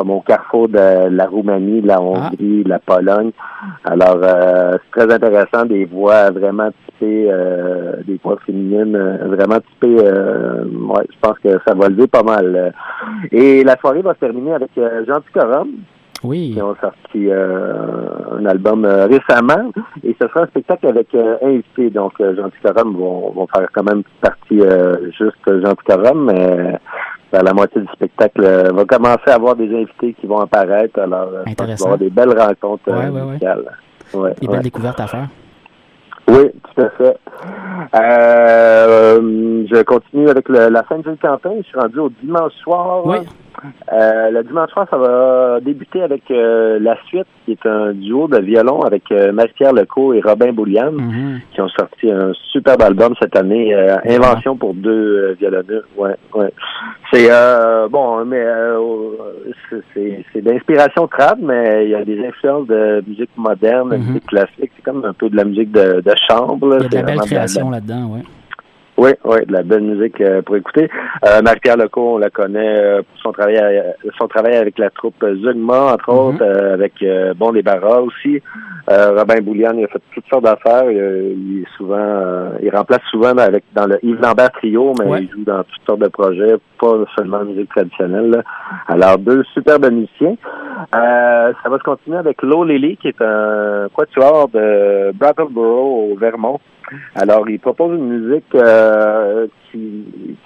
comme 0.00 0.12
au 0.12 0.22
carrefour 0.22 0.66
de 0.66 1.10
la 1.10 1.26
Roumanie, 1.26 1.82
la 1.82 2.00
Hongrie, 2.00 2.64
de 2.64 2.68
la 2.70 2.78
Pologne. 2.78 3.32
Alors 3.84 4.16
euh, 4.22 4.78
c'est 4.94 5.00
très 5.04 5.14
intéressant, 5.14 5.66
des 5.66 5.84
voix 5.84 6.30
vraiment 6.30 6.70
typées, 6.86 7.26
euh, 7.30 7.96
des 8.06 8.18
voix 8.24 8.38
féminines, 8.46 8.96
euh, 8.96 9.18
vraiment 9.26 9.60
typées. 9.60 10.02
Euh, 10.02 10.64
ouais, 10.64 11.04
je 11.10 11.18
pense 11.20 11.38
que 11.40 11.50
ça 11.66 11.74
va 11.74 11.90
lever 11.90 12.06
pas 12.06 12.22
mal. 12.22 12.72
Et 13.30 13.62
la 13.62 13.76
soirée 13.76 14.00
va 14.00 14.14
se 14.14 14.20
terminer 14.20 14.54
avec 14.54 14.70
Jean 15.06 15.20
Picorum, 15.20 15.68
Oui. 16.24 16.52
qui 16.54 16.62
ont 16.62 16.76
sorti 16.80 17.30
un 17.30 18.46
album 18.46 18.86
récemment. 18.86 19.70
Et 20.02 20.16
ce 20.18 20.28
sera 20.28 20.44
un 20.44 20.46
spectacle 20.46 20.86
avec 20.86 21.14
invité. 21.42 21.90
Donc, 21.90 22.14
Jean 22.18 22.48
Picorum 22.48 22.96
vont, 22.96 23.32
vont 23.32 23.46
faire 23.54 23.68
quand 23.74 23.84
même 23.84 24.02
partie 24.22 24.62
juste 25.18 25.44
Jean 25.46 25.74
Picorum, 25.74 26.24
mais 26.24 26.78
la 27.32 27.52
moitié 27.52 27.80
du 27.80 27.86
spectacle, 27.92 28.42
euh, 28.44 28.70
va 28.72 28.84
commencer 28.84 29.28
à 29.28 29.34
avoir 29.34 29.56
des 29.56 29.72
invités 29.74 30.14
qui 30.20 30.26
vont 30.26 30.40
apparaître. 30.40 30.98
Alors, 31.00 31.28
euh, 31.32 31.42
va 31.44 31.64
y 31.66 31.72
avoir 31.72 31.98
des 31.98 32.10
belles 32.10 32.38
rencontres 32.38 32.82
euh, 32.88 32.92
Ouais, 32.98 33.08
ouais, 33.08 33.20
ouais. 33.20 33.26
musicales. 33.26 33.64
Ouais, 34.14 34.34
Des 34.40 34.48
belles 34.48 34.62
découvertes 34.62 35.00
à 35.00 35.06
faire. 35.06 35.28
Oui, 36.28 36.50
tout 36.74 36.82
à 36.82 36.90
fait. 36.90 37.16
Euh, 37.94 39.64
je 39.70 39.82
continue 39.82 40.28
avec 40.28 40.48
le- 40.48 40.68
la 40.68 40.82
fin 40.84 40.98
de 40.98 41.02
Quentin. 41.02 41.50
Je 41.58 41.62
suis 41.66 41.78
rendu 41.78 41.98
au 41.98 42.10
dimanche 42.22 42.52
soir. 42.62 43.04
Oui. 43.06 43.16
Euh, 43.92 44.30
le 44.30 44.42
dimanche 44.44 44.70
soir, 44.70 44.86
ça 44.90 44.96
va 44.96 45.60
débuter 45.60 46.02
avec 46.02 46.22
euh, 46.30 46.78
la 46.80 46.96
suite, 47.06 47.26
qui 47.44 47.52
est 47.52 47.66
un 47.66 47.92
duo 47.92 48.28
de 48.28 48.38
violon 48.38 48.82
avec 48.82 49.02
euh, 49.12 49.32
Marie-Pierre 49.32 49.72
Lecault 49.72 50.12
et 50.14 50.20
Robin 50.20 50.52
Boulian, 50.52 50.92
Mhm. 50.92 51.40
qui 51.52 51.60
ont 51.60 51.68
sorti 51.68 52.10
un 52.10 52.32
superbe 52.52 52.82
album 52.82 53.14
cette 53.20 53.36
année, 53.36 53.74
euh, 53.74 53.96
Invention 54.08 54.56
pour 54.56 54.74
deux 54.74 55.32
violonneux. 55.40 55.84
Ouais, 55.96 56.16
ouais. 56.34 56.52
C'est 57.12 57.28
bon, 57.90 58.24
mais 58.24 58.42
euh, 58.44 58.78
c'est- 59.94 60.40
d'inspiration 60.40 61.06
trad, 61.08 61.38
mais 61.40 61.84
il 61.84 61.90
y 61.90 61.94
a 61.94 62.04
des 62.04 62.24
influences 62.26 62.66
de 62.68 63.02
musique 63.06 63.30
moderne, 63.36 63.90
de 63.90 63.96
Mhm. 63.96 64.06
musique 64.06 64.26
classique. 64.26 64.70
C'est 64.76 64.82
comme 64.84 65.04
un 65.04 65.12
peu 65.12 65.28
de 65.28 65.36
la 65.36 65.44
musique 65.44 65.72
de, 65.72 66.00
de 66.00 66.12
chambre. 66.28 66.68
là. 66.68 66.76
Il 66.80 66.82
y 66.82 66.86
a 66.86 66.88
de 66.88 66.94
la 66.94 67.02
belle 67.02 67.14
vraiment 67.16 67.26
création 67.26 67.70
là-dedans, 67.70 68.06
ouais. 68.14 68.22
Oui, 69.00 69.10
oui, 69.24 69.46
de 69.46 69.52
la 69.52 69.62
belle 69.62 69.82
musique 69.82 70.20
euh, 70.20 70.42
pour 70.42 70.56
écouter. 70.56 70.88
Euh, 71.26 71.40
Marie-Pierre 71.42 71.76
Lecault, 71.78 72.14
on 72.16 72.18
la 72.18 72.30
connaît 72.30 72.78
euh, 72.78 73.02
pour 73.02 73.18
son 73.22 73.32
travail, 73.32 73.56
à- 73.56 73.94
son 74.18 74.28
travail 74.28 74.56
avec 74.56 74.78
la 74.78 74.90
troupe 74.90 75.24
Zugma, 75.42 75.94
entre 75.94 76.08
autres, 76.12 76.42
euh, 76.42 76.74
avec 76.74 76.92
euh, 77.02 77.32
Bon 77.34 77.52
Débarras 77.52 78.00
aussi. 78.00 78.42
Euh, 78.90 79.12
Robin 79.16 79.40
Boulian, 79.40 79.72
il 79.76 79.84
a 79.84 79.88
fait 79.88 80.02
toutes 80.14 80.26
sortes 80.28 80.44
d'affaires. 80.44 80.90
Il, 80.90 80.98
euh, 80.98 81.32
il 81.36 81.62
est 81.62 81.76
souvent, 81.76 81.96
euh, 81.98 82.50
il 82.62 82.70
remplace 82.74 83.02
souvent 83.10 83.36
avec 83.38 83.64
dans 83.74 83.86
le 83.86 83.98
Yves 84.04 84.20
Lambert 84.20 84.50
Trio, 84.52 84.92
mais 85.00 85.06
Ouais. 85.06 85.22
il 85.22 85.30
joue 85.30 85.44
dans 85.44 85.62
toutes 85.64 85.86
sortes 85.86 86.00
de 86.00 86.08
projets, 86.08 86.56
pas 86.80 86.96
seulement 87.16 87.38
en 87.38 87.44
musique 87.46 87.70
traditionnelle. 87.70 88.30
là. 88.30 88.42
Alors, 88.88 89.16
deux 89.18 89.42
superbes 89.54 89.90
musiciens. 89.90 90.36
Euh, 90.94 91.52
ça 91.62 91.68
va 91.68 91.78
se 91.78 91.82
continuer 91.84 92.18
avec 92.18 92.42
Low 92.42 92.64
Lily, 92.64 92.96
qui 92.96 93.08
est 93.08 93.20
un 93.22 93.88
quatuor 93.94 94.48
de 94.48 95.12
Brattleboro 95.12 96.10
au 96.12 96.16
Vermont. 96.16 96.58
Alors, 97.14 97.48
il 97.48 97.58
propose 97.60 97.98
une 97.98 98.08
musique 98.20 98.54
euh, 98.54 99.46
qui, 99.70 99.78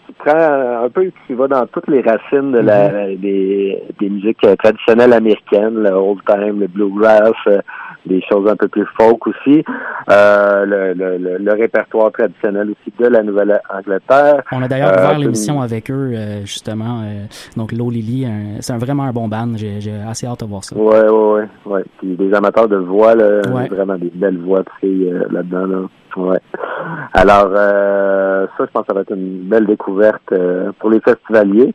qui 0.06 0.12
prend 0.18 0.36
un 0.84 0.88
peu, 0.90 1.10
qui 1.26 1.32
va 1.34 1.48
dans 1.48 1.66
toutes 1.66 1.88
les 1.88 2.00
racines 2.02 2.52
de 2.52 2.58
la, 2.58 2.88
des, 3.16 3.82
des 4.00 4.10
musiques 4.10 4.44
euh, 4.44 4.54
traditionnelles 4.56 5.12
américaines, 5.12 5.74
le 5.82 5.90
old 5.90 6.20
time, 6.26 6.60
le 6.60 6.66
bluegrass, 6.66 7.32
euh, 7.46 7.58
des 8.06 8.22
choses 8.30 8.48
un 8.50 8.56
peu 8.56 8.68
plus 8.68 8.86
folk 8.98 9.26
aussi, 9.26 9.64
euh, 10.10 10.64
le, 10.66 10.92
le, 10.92 11.16
le, 11.18 11.38
le 11.38 11.52
répertoire 11.52 12.12
traditionnel 12.12 12.70
aussi 12.70 12.92
de 12.98 13.06
la 13.06 13.22
Nouvelle-Angleterre. 13.22 14.42
On 14.52 14.62
a 14.62 14.68
d'ailleurs 14.68 14.92
ouvert 14.92 15.18
l'émission 15.18 15.60
avec 15.62 15.90
eux, 15.90 16.12
euh, 16.14 16.40
justement. 16.44 17.02
donc, 17.56 17.72
Low 17.72 17.90
Lily, 17.90 18.26
un- 18.26 18.60
c'est 18.60 18.72
un- 18.72 18.78
vraiment 18.78 19.04
un 19.04 19.12
bon 19.12 19.28
band. 19.28 19.52
J'ai 19.56 19.78
assez 20.08 20.26
hâte 20.26 20.40
de 20.40 20.46
voir 20.46 20.62
ça. 20.64 20.76
Ouais, 20.76 21.08
ouais, 21.08 21.44
ouais. 21.66 21.82
Puis 21.98 22.14
des 22.16 22.34
amateurs 22.34 22.68
de 22.68 22.76
voix, 22.76 23.14
là, 23.14 23.40
Ouais. 23.52 23.68
vraiment 23.68 23.96
des 23.96 24.10
belles 24.14 24.38
voix 24.38 24.60
de 24.60 24.68
filles 24.80 25.10
euh, 25.12 25.24
là-dedans, 25.30 25.66
là. 25.66 25.78
Ouais. 26.16 26.38
Alors, 27.12 27.48
euh, 27.54 28.46
ça, 28.56 28.64
je 28.66 28.70
pense 28.72 28.82
que 28.82 28.88
ça 28.88 28.94
va 28.94 29.00
être 29.00 29.12
une 29.14 29.48
belle 29.48 29.66
découverte 29.66 30.30
euh, 30.32 30.70
pour 30.78 30.90
les 30.90 31.00
festivaliers. 31.00 31.74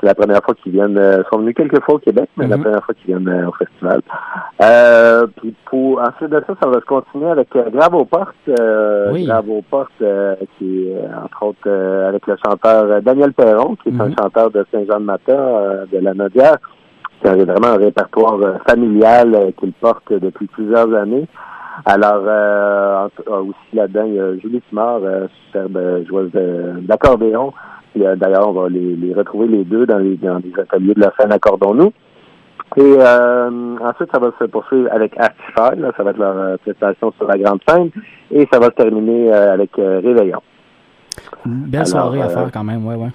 C'est 0.00 0.06
la 0.06 0.14
première 0.14 0.42
fois 0.42 0.54
qu'ils 0.54 0.72
viennent, 0.72 0.96
euh, 0.96 1.18
ils 1.24 1.28
sont 1.30 1.40
venus 1.40 1.54
quelques 1.54 1.82
fois 1.82 1.96
au 1.96 1.98
Québec, 1.98 2.28
mais 2.36 2.46
la 2.46 2.56
Mhm. 2.56 2.62
première 2.64 2.84
fois 2.84 2.94
qu'ils 2.94 3.14
viennent 3.14 3.28
euh, 3.28 3.48
au 3.48 3.52
festival. 3.52 4.00
Euh, 4.62 5.26
puis 5.36 5.54
pour 5.66 6.00
ensuite 6.00 6.30
de 6.30 6.42
ça, 6.46 6.54
ça 6.62 6.68
va 6.68 6.76
se 6.80 6.84
continuer 6.86 7.28
avec 7.30 7.54
euh, 7.56 7.68
Grave 7.70 7.94
aux 7.94 8.04
portes. 8.04 8.34
Euh, 8.60 9.10
Oui. 9.12 9.26
Grave 9.26 9.48
aux 9.50 9.62
portes, 9.62 9.90
euh, 10.02 10.34
qui 10.58 10.88
est 10.88 11.00
entre 11.22 11.42
autres 11.44 11.58
euh, 11.66 12.08
avec 12.08 12.26
le 12.26 12.36
chanteur 12.44 13.02
Daniel 13.02 13.32
Perron, 13.34 13.76
qui 13.82 13.90
est 13.90 14.00
un 14.00 14.06
Mhm. 14.08 14.14
chanteur 14.18 14.50
de 14.50 14.64
Saint-Jean-de-Matin, 14.72 15.34
euh, 15.36 15.84
de 15.92 15.98
la 15.98 16.14
Nodière. 16.14 16.56
C'est 17.22 17.28
un- 17.30 17.44
vraiment 17.44 17.68
un 17.68 17.76
répertoire 17.78 18.36
familial 18.66 19.52
qu'il 19.58 19.72
porte 19.72 20.12
depuis 20.12 20.46
plusieurs 20.46 20.92
années. 20.94 21.26
Alors, 21.84 22.22
euh, 22.26 23.08
aussi 23.28 23.58
là-dedans, 23.74 24.04
il 24.06 24.14
y 24.14 24.20
a 24.20 24.36
Julie 24.38 24.62
Simard, 24.68 25.00
euh, 25.02 25.26
superbe 25.46 25.78
joueuse 26.08 26.30
de- 26.32 26.80
d'accordéon. 26.80 27.52
Puis, 27.92 28.06
euh, 28.06 28.16
D'ailleurs, 28.16 28.48
on 28.48 28.52
va 28.52 28.68
les, 28.68 28.96
les 28.96 29.14
retrouver 29.14 29.46
les 29.48 29.64
deux 29.64 29.86
dans 29.86 29.98
les, 29.98 30.16
dans 30.16 30.38
les 30.38 30.52
ateliers 30.58 30.94
de 30.94 31.00
la 31.00 31.12
scène 31.18 31.32
Accordons-nous. 31.32 31.92
Et 32.76 32.96
euh, 32.98 33.76
ensuite, 33.80 34.10
ça 34.12 34.18
va 34.18 34.30
se 34.38 34.44
poursuivre 34.44 34.88
avec 34.92 35.12
Artify. 35.18 35.80
Là, 35.80 35.92
ça 35.96 36.02
va 36.02 36.10
être 36.10 36.18
leur 36.18 36.58
prestation 36.60 37.12
sur 37.16 37.26
la 37.26 37.38
grande 37.38 37.60
scène. 37.68 37.90
Et 38.30 38.46
ça 38.52 38.58
va 38.58 38.66
se 38.66 38.70
terminer 38.72 39.32
euh, 39.32 39.54
avec 39.54 39.78
euh, 39.78 40.00
Réveillon. 40.02 40.40
Une 41.46 41.64
belle 41.66 41.80
Alors, 41.82 41.88
soirée 41.88 42.22
à 42.22 42.28
faire 42.28 42.50
quand 42.52 42.64
même, 42.64 42.84
ouais, 42.86 42.96
ouais. 42.96 43.10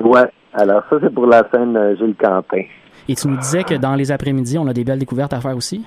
Ouais. 0.00 0.30
Alors, 0.54 0.82
ça, 0.88 0.96
c'est 1.00 1.12
pour 1.12 1.26
la 1.26 1.42
scène 1.50 1.96
Gilles 1.98 2.14
Quentin. 2.18 2.62
Et 3.08 3.14
tu 3.14 3.28
nous 3.28 3.36
disais 3.36 3.62
que 3.64 3.74
dans 3.74 3.94
les 3.94 4.10
après-midi, 4.10 4.58
on 4.58 4.66
a 4.68 4.72
des 4.72 4.84
belles 4.84 4.98
découvertes 4.98 5.32
à 5.32 5.40
faire 5.40 5.56
aussi? 5.56 5.84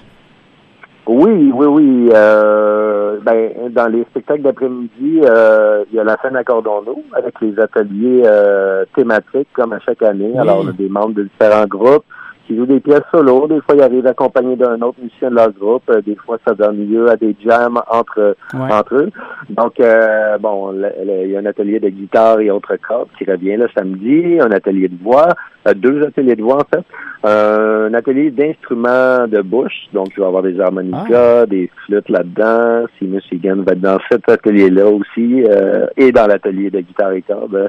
Oui, 1.07 1.51
oui, 1.53 1.65
oui. 1.67 2.09
Euh, 2.13 3.17
ben, 3.21 3.51
dans 3.71 3.87
les 3.91 4.03
spectacles 4.11 4.41
d'après-midi, 4.41 5.21
euh, 5.23 5.83
il 5.91 5.95
y 5.95 5.99
a 5.99 6.03
la 6.03 6.17
scène 6.21 6.35
Accordons-nous 6.35 7.03
avec 7.13 7.39
les 7.41 7.59
ateliers 7.59 8.23
euh, 8.25 8.85
thématiques 8.95 9.47
comme 9.53 9.73
à 9.73 9.79
chaque 9.79 10.01
année. 10.01 10.31
Oui. 10.33 10.39
Alors, 10.39 10.61
on 10.63 10.67
a 10.67 10.71
des 10.71 10.89
membres 10.89 11.13
de 11.13 11.23
différents 11.23 11.67
groupes 11.67 12.05
qui 12.47 12.55
jouent 12.55 12.65
des 12.67 12.79
pièces 12.79 13.01
solo. 13.11 13.47
Des 13.47 13.59
fois, 13.61 13.75
ils 13.75 13.81
arrivent 13.81 14.05
accompagnés 14.07 14.55
d'un 14.55 14.79
autre 14.81 14.97
musicien 15.01 15.29
de 15.31 15.35
leur 15.35 15.51
groupe. 15.51 15.83
Euh, 15.89 16.01
Des 16.01 16.15
fois, 16.15 16.37
ça 16.47 16.53
donne 16.53 16.87
lieu 16.87 17.09
à 17.09 17.15
des 17.15 17.35
jams 17.43 17.79
entre 17.89 18.35
Ouais. 18.53 18.71
entre 18.73 18.95
eux. 18.95 19.09
Donc, 19.49 19.79
euh, 19.79 20.37
bon, 20.39 20.73
il 20.73 21.31
y 21.31 21.35
a 21.35 21.39
un 21.39 21.45
atelier 21.45 21.79
de 21.79 21.89
guitare 21.89 22.39
et 22.41 22.51
autres 22.51 22.75
cordes 22.87 23.09
qui 23.17 23.25
revient 23.25 23.57
le 23.57 23.67
samedi, 23.75 24.39
un 24.39 24.51
atelier 24.51 24.87
de 24.89 25.03
voix, 25.03 25.29
deux 25.73 26.03
ateliers 26.03 26.35
de 26.35 26.43
voix 26.43 26.57
en 26.57 26.77
fait, 26.77 26.85
Euh, 27.25 27.89
un 27.89 27.93
atelier 27.95 28.29
d'instruments 28.29 29.27
de 29.27 29.41
bouche, 29.41 29.87
donc 29.93 30.09
il 30.15 30.19
va 30.19 30.25
y 30.25 30.27
avoir 30.27 30.43
des 30.43 30.59
harmonicas, 30.59 31.47
des 31.47 31.71
flûtes 31.85 32.07
là-dedans. 32.09 32.85
Si 32.99 33.05
Michigan 33.05 33.63
va 33.65 33.71
être 33.71 33.81
dans 33.81 33.97
cet 34.11 34.29
atelier-là 34.29 34.85
aussi, 34.85 35.43
euh, 35.43 35.87
et 35.97 36.11
dans 36.11 36.27
l'atelier 36.27 36.69
de 36.69 36.81
guitare 36.81 37.13
et 37.13 37.23
cordes. 37.23 37.67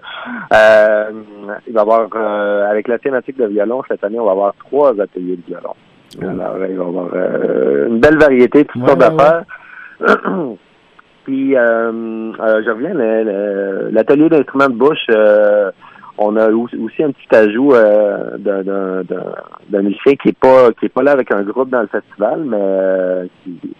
Euh, 0.52 1.04
il 1.66 1.72
va 1.72 1.80
y 1.80 1.82
avoir, 1.82 2.08
euh, 2.14 2.70
avec 2.70 2.86
la 2.88 2.98
thématique 2.98 3.38
de 3.38 3.46
violon, 3.46 3.82
cette 3.88 4.04
année, 4.04 4.20
on 4.20 4.26
va 4.26 4.32
avoir 4.32 4.54
trois 4.58 4.90
ateliers 5.00 5.36
de 5.36 5.46
violon. 5.46 5.74
Alors, 6.20 6.56
il 6.56 6.60
va 6.60 6.68
y 6.68 6.72
avoir 6.72 7.08
euh, 7.14 7.88
une 7.88 7.98
belle 7.98 8.18
variété, 8.18 8.66
toutes 8.66 8.82
Ouais, 8.82 8.88
sortes 8.88 9.02
ouais, 9.02 9.16
d'affaires. 9.16 9.44
Puis, 11.24 11.56
euh, 11.56 11.90
euh, 12.40 12.62
je 12.64 12.70
reviens, 12.70 12.94
l'atelier 13.90 14.28
d'instruments 14.28 14.68
de 14.68 14.74
bouche, 14.74 15.06
euh, 15.10 15.70
on 16.18 16.36
a 16.36 16.48
aussi 16.50 17.02
un 17.02 17.10
petit 17.12 17.34
ajout 17.34 17.72
euh, 17.74 18.36
d'un- 18.38 18.62
d'un 18.62 19.02
d'un- 19.02 19.34
d'un 19.68 19.82
musicien 19.82 20.14
qui 20.16 20.28
est 20.30 20.38
pas 20.38 20.70
qui 20.78 20.86
est 20.86 20.94
pas 20.94 21.02
là 21.02 21.12
avec 21.12 21.30
un 21.32 21.42
groupe 21.42 21.70
dans 21.70 21.82
le 21.82 21.88
festival, 21.88 22.42
mais 22.44 22.56
euh, 22.60 23.26
qui, 23.44 23.58
qui 23.60 23.74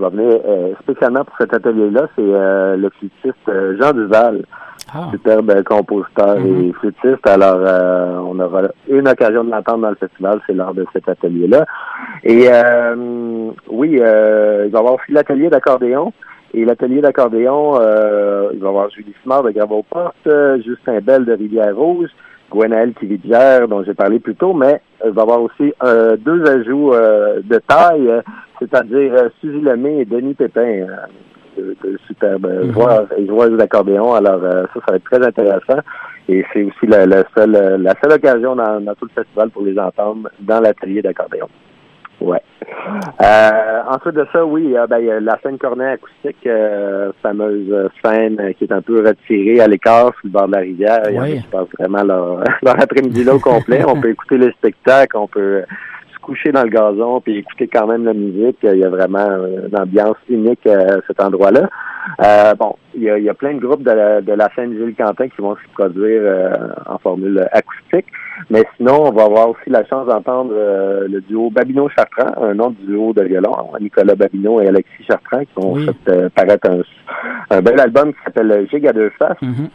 va 0.00 0.08
venir 0.10 0.40
euh, 0.46 0.72
spécialement 0.82 1.24
pour 1.24 1.36
cet 1.38 1.54
atelier-là, 1.54 2.02
c'est 2.16 2.22
euh, 2.22 2.76
le 2.76 2.90
flûtiste 2.90 3.48
euh, 3.48 3.76
Jean 3.80 3.92
Duval. 3.92 4.44
Ah. 4.94 5.08
Superbe 5.10 5.50
euh, 5.50 5.62
compositeur 5.64 6.38
et 6.38 6.72
flûtiste. 6.80 7.26
Alors, 7.26 7.58
euh, 7.58 8.20
on 8.24 8.38
aura 8.40 8.62
une 8.88 9.06
occasion 9.06 9.44
de 9.44 9.50
l'entendre 9.50 9.82
dans 9.82 9.90
le 9.90 9.96
festival, 9.96 10.40
c'est 10.46 10.54
lors 10.54 10.72
de 10.72 10.86
cet 10.94 11.06
atelier-là. 11.10 11.66
Et 12.24 12.46
euh, 12.50 13.50
oui, 13.68 13.98
euh, 14.00 14.62
il 14.66 14.70
va 14.72 14.78
y 14.78 14.80
avoir 14.80 14.94
aussi 14.94 15.12
l'atelier 15.12 15.50
d'accordéon. 15.50 16.10
Et 16.54 16.64
l'atelier 16.64 17.00
d'accordéon, 17.00 17.78
euh, 17.80 18.50
il 18.54 18.58
va 18.60 18.66
y 18.66 18.68
avoir 18.68 18.90
Julie 18.90 19.14
Simard 19.22 19.42
de 19.42 19.50
Gravoporte, 19.50 20.16
euh, 20.26 20.58
Justin 20.62 21.00
Bell 21.00 21.24
de 21.24 21.32
Rivière-Rouge, 21.32 22.08
Gwenaël 22.50 22.94
Kividière, 22.94 23.68
dont 23.68 23.82
j'ai 23.84 23.94
parlé 23.94 24.18
plus 24.18 24.34
tôt, 24.34 24.54
mais 24.54 24.80
il 25.04 25.10
va 25.10 25.20
y 25.20 25.24
avoir 25.24 25.42
aussi 25.42 25.74
euh, 25.84 26.16
deux 26.16 26.42
ajouts 26.46 26.94
euh, 26.94 27.40
de 27.44 27.60
taille, 27.68 28.08
euh, 28.08 28.22
c'est-à-dire 28.58 29.12
euh, 29.14 29.28
Suzy 29.40 29.60
Lemay 29.60 29.98
et 29.98 30.04
Denis 30.06 30.34
Pépin, 30.34 30.60
euh, 30.60 30.86
de, 31.58 31.76
de 31.84 31.98
superbes 32.06 32.46
euh, 32.46 32.72
joueurs 33.26 33.50
d'accordéon. 33.50 34.14
Alors 34.14 34.42
euh, 34.42 34.64
ça, 34.72 34.80
ça 34.80 34.92
va 34.92 34.96
être 34.96 35.04
très 35.04 35.24
intéressant. 35.24 35.80
Et 36.30 36.44
c'est 36.52 36.62
aussi 36.62 36.86
la, 36.86 37.06
la 37.06 37.24
seule 37.36 37.56
euh, 37.56 37.78
la 37.78 37.94
seule 38.02 38.12
occasion 38.12 38.54
dans, 38.54 38.80
dans 38.80 38.94
tout 38.94 39.06
le 39.06 39.22
festival 39.22 39.50
pour 39.50 39.62
les 39.62 39.78
entendre 39.78 40.28
dans 40.40 40.60
l'atelier 40.60 41.02
d'accordéon. 41.02 41.48
Ouais. 42.20 42.40
Euh, 43.22 43.80
ensuite 43.88 44.14
de 44.14 44.26
ça, 44.32 44.44
oui, 44.44 44.76
euh, 44.76 44.86
ben, 44.86 44.98
il 44.98 45.06
y 45.06 45.10
a 45.10 45.20
la 45.20 45.38
scène 45.42 45.58
cornet 45.58 45.92
acoustique, 45.92 46.46
euh, 46.46 47.12
fameuse 47.22 47.70
euh, 47.70 47.88
scène 48.04 48.54
qui 48.58 48.64
est 48.64 48.72
un 48.72 48.82
peu 48.82 49.06
retirée 49.06 49.60
à 49.60 49.68
l'écart 49.68 50.12
sur 50.14 50.20
le 50.24 50.30
bord 50.30 50.46
de 50.48 50.52
la 50.52 50.58
rivière. 50.60 51.02
Il 51.08 51.14
y 51.14 51.18
en 51.18 51.22
a 51.22 51.26
Oui. 51.26 51.40
qui 51.40 51.46
passent 51.48 51.68
vraiment 51.78 52.02
leur, 52.02 52.44
leur 52.62 52.80
après-midi 52.80 53.24
là 53.24 53.34
au 53.34 53.38
complet. 53.38 53.84
on 53.86 54.00
peut 54.00 54.10
écouter 54.10 54.38
les 54.38 54.50
spectacles, 54.52 55.16
on 55.16 55.28
peut 55.28 55.62
coucher 56.28 56.52
dans 56.52 56.62
le 56.62 56.68
gazon 56.68 57.20
puis 57.22 57.38
écouter 57.38 57.68
quand 57.68 57.86
même 57.86 58.04
la 58.04 58.12
musique. 58.12 58.58
Il 58.62 58.76
y 58.78 58.84
a 58.84 58.90
vraiment 58.90 59.26
une 59.66 59.76
ambiance 59.78 60.16
unique 60.28 60.66
à 60.66 60.96
cet 61.06 61.20
endroit-là. 61.22 61.68
Euh, 62.24 62.54
bon, 62.54 62.74
il 62.94 63.02
y, 63.02 63.10
a, 63.10 63.18
il 63.18 63.24
y 63.24 63.28
a 63.30 63.34
plein 63.34 63.54
de 63.54 63.60
groupes 63.60 63.82
de 63.82 63.90
la, 63.90 64.20
de 64.20 64.32
la 64.32 64.48
scène 64.54 64.72
Gilles 64.72 64.94
Quentin 64.94 65.28
qui 65.28 65.40
vont 65.40 65.56
se 65.56 65.72
produire 65.74 66.20
euh, 66.24 66.52
en 66.86 66.98
formule 66.98 67.46
acoustique. 67.52 68.06
Mais 68.50 68.64
sinon, 68.76 69.06
on 69.08 69.12
va 69.12 69.24
avoir 69.24 69.48
aussi 69.50 69.68
la 69.68 69.84
chance 69.86 70.06
d'entendre 70.06 70.52
euh, 70.54 71.06
le 71.08 71.20
duo 71.22 71.50
Babino-Chartrand, 71.50 72.42
un 72.42 72.58
autre 72.60 72.76
duo 72.86 73.12
de 73.12 73.22
violon, 73.24 73.54
Nicolas 73.80 74.14
Babino 74.14 74.60
et 74.60 74.68
Alexis 74.68 75.04
Chartrand, 75.08 75.40
qui 75.44 75.58
ont 75.64 75.72
Oui. 75.74 75.86
fait 76.06 76.28
paraître 76.34 76.70
un, 76.70 77.56
un 77.56 77.60
bel 77.62 77.80
album 77.80 78.12
qui 78.12 78.18
s'appelle 78.24 78.66
Gig 78.70 78.86
à 78.86 78.92
deux 78.92 79.10
faces. 79.18 79.40
Mhm. 79.42 79.68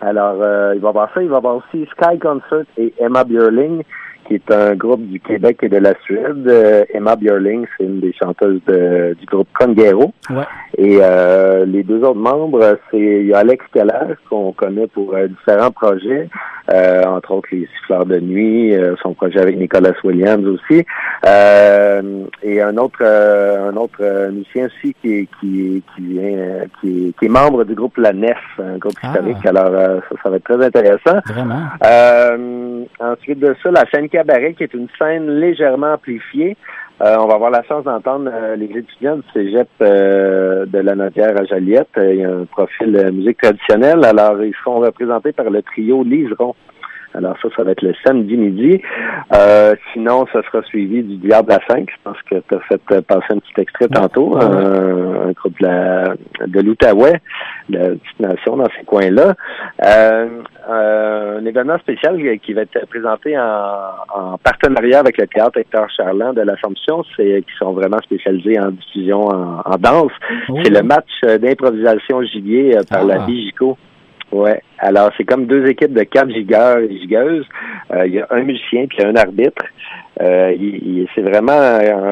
Alors, 0.00 0.34
il 0.74 0.80
va 0.80 0.86
y 0.86 0.90
avoir 0.90 1.08
ça. 1.14 1.22
Il 1.22 1.28
va 1.28 1.36
y 1.36 1.38
avoir 1.38 1.56
aussi 1.56 1.86
Sky 1.92 2.18
Concert 2.18 2.64
et 2.76 2.92
Emma 2.98 3.24
Björling, 3.24 3.82
qui 4.26 4.34
est 4.34 4.50
un 4.50 4.74
groupe 4.74 5.02
du 5.06 5.20
Québec 5.20 5.58
et 5.62 5.68
de 5.68 5.76
la 5.78 5.94
Suède. 6.04 6.46
Euh, 6.46 6.84
Emma 6.92 7.16
Björling, 7.16 7.66
c'est 7.76 7.84
une 7.84 8.00
des 8.00 8.12
chanteuses 8.12 8.60
de- 8.66 9.14
du 9.18 9.26
groupe 9.26 9.48
Congero. 9.58 10.12
Ouais. 10.30 10.44
Et 10.78 10.98
euh, 11.02 11.64
les 11.66 11.82
deux 11.82 12.02
autres 12.02 12.18
membres, 12.18 12.78
c'est 12.90 12.98
il 12.98 13.26
y 13.26 13.34
a 13.34 13.38
Alex 13.38 13.64
Keller, 13.72 14.14
qu'on 14.28 14.52
connaît 14.52 14.86
pour 14.88 15.14
euh, 15.14 15.28
différents 15.28 15.70
projets, 15.70 16.28
entre 17.06 17.32
autres 17.32 17.48
les 17.52 17.68
siffleurs 17.76 18.06
de 18.06 18.18
nuit, 18.18 18.74
son 19.02 19.12
projet 19.12 19.38
avec 19.38 19.58
Nicolas 19.58 19.92
Williams 20.02 20.46
aussi. 20.46 20.84
Et 22.42 22.60
un 22.62 22.76
autre 22.78 23.04
un 23.04 23.76
autre 23.76 24.30
musicien 24.30 24.66
aussi 24.66 24.94
qui, 25.02 25.28
qui, 25.40 25.82
qui 25.94 26.02
vient 26.02 26.60
qui, 26.80 27.14
qui 27.18 27.24
est 27.26 27.28
membre 27.28 27.64
du 27.64 27.74
groupe 27.74 27.96
La 27.98 28.12
Nef, 28.14 28.38
un 28.58 28.78
groupe 28.78 28.94
Ah. 29.02 29.08
historique. 29.08 29.44
Alors 29.44 29.70
ça, 30.08 30.16
ça 30.22 30.30
va 30.30 30.36
être 30.36 30.44
très 30.44 30.64
intéressant. 30.64 31.18
Vraiment. 31.26 31.66
Ensuite 33.00 33.40
de 33.40 33.54
ça, 33.62 33.70
la 33.70 33.84
scène 33.92 34.08
cabaret, 34.14 34.54
qui 34.54 34.62
est 34.62 34.74
une 34.74 34.86
scène 34.96 35.28
légèrement 35.28 35.94
amplifiée. 35.94 36.56
Euh, 37.02 37.16
on 37.18 37.26
va 37.26 37.34
avoir 37.34 37.50
la 37.50 37.64
chance 37.64 37.82
d'entendre 37.82 38.30
euh, 38.32 38.54
les 38.54 38.66
étudiants 38.66 39.16
du 39.16 39.24
cégep 39.32 39.68
euh, 39.82 40.64
de 40.66 40.78
la 40.78 40.94
Notière 40.94 41.36
à 41.36 41.44
Joliette. 41.44 41.88
Il 41.96 42.20
y 42.20 42.24
a 42.24 42.30
un 42.30 42.44
profil 42.44 43.10
musique 43.12 43.38
traditionnelle. 43.42 44.04
Alors, 44.04 44.40
ils 44.44 44.54
seront 44.62 44.78
représentés 44.78 45.32
par 45.32 45.50
le 45.50 45.62
trio 45.62 46.04
Liseron. 46.04 46.54
Alors 47.14 47.36
ça, 47.40 47.48
ça 47.56 47.62
va 47.62 47.70
être 47.72 47.82
le 47.82 47.94
samedi 48.04 48.36
midi. 48.36 48.80
Euh, 49.34 49.74
sinon, 49.92 50.26
ça 50.32 50.42
sera 50.42 50.62
suivi 50.64 51.02
du 51.02 51.16
Diable 51.16 51.52
à 51.52 51.60
5. 51.68 51.88
Je 51.88 51.96
pense 52.02 52.16
que 52.28 52.36
tu 52.36 52.54
as 52.56 52.60
fait 52.60 52.80
euh, 52.92 53.00
passer 53.02 53.26
un 53.30 53.38
petit 53.38 53.60
extrait 53.60 53.88
tantôt. 53.88 54.36
Ouais. 54.36 54.44
Un, 54.44 55.32
groupe 55.32 55.54
de, 55.60 56.46
de 56.46 56.60
l'Outaouais, 56.60 57.20
de 57.68 57.78
la 57.78 57.84
petite 57.90 58.20
nation 58.20 58.56
dans 58.56 58.68
ces 58.78 58.84
coins-là. 58.84 59.34
Euh, 59.84 60.28
euh, 60.70 61.38
un 61.40 61.44
événement 61.46 61.78
spécial 61.78 62.18
qui- 62.42 62.52
va 62.54 62.62
être 62.62 62.86
présenté 62.88 63.36
en, 63.38 63.42
en 64.14 64.38
partenariat 64.38 65.00
avec 65.00 65.18
le 65.18 65.26
théâtre 65.26 65.58
Hector 65.58 65.86
Charland 65.96 66.34
de 66.34 66.42
l'Assomption, 66.42 67.02
c'est 67.16 67.42
qui 67.46 67.54
sont 67.58 67.72
vraiment 67.72 67.98
spécialisés 68.04 68.58
en 68.60 68.70
diffusion 68.70 69.20
en, 69.28 69.60
en 69.64 69.76
danse. 69.78 70.12
Oh. 70.48 70.58
C'est 70.62 70.70
le 70.70 70.82
match 70.82 71.10
euh, 71.26 71.38
d'improvisation 71.38 72.22
gibier 72.22 72.76
euh, 72.76 72.80
par 72.88 73.00
Ah. 73.02 73.06
la 73.06 73.18
Bigico. 73.26 73.76
Ouais. 74.34 74.60
Alors, 74.78 75.10
c'est 75.16 75.24
comme 75.24 75.46
deux 75.46 75.64
équipes 75.66 75.92
de 75.94 76.02
quatre 76.02 76.30
gigueurs 76.30 76.78
et 76.78 76.88
gigueuses. 76.98 77.46
Euh, 77.92 78.06
Il 78.06 78.14
y 78.14 78.20
a 78.20 78.26
un 78.30 78.42
musicien 78.42 78.86
puis 78.86 79.02
un 79.04 79.14
arbitre. 79.14 79.62
Euh, 80.20 80.52
il, 80.56 80.74
il- 80.76 81.08
c'est 81.14 81.22
vraiment 81.22 81.52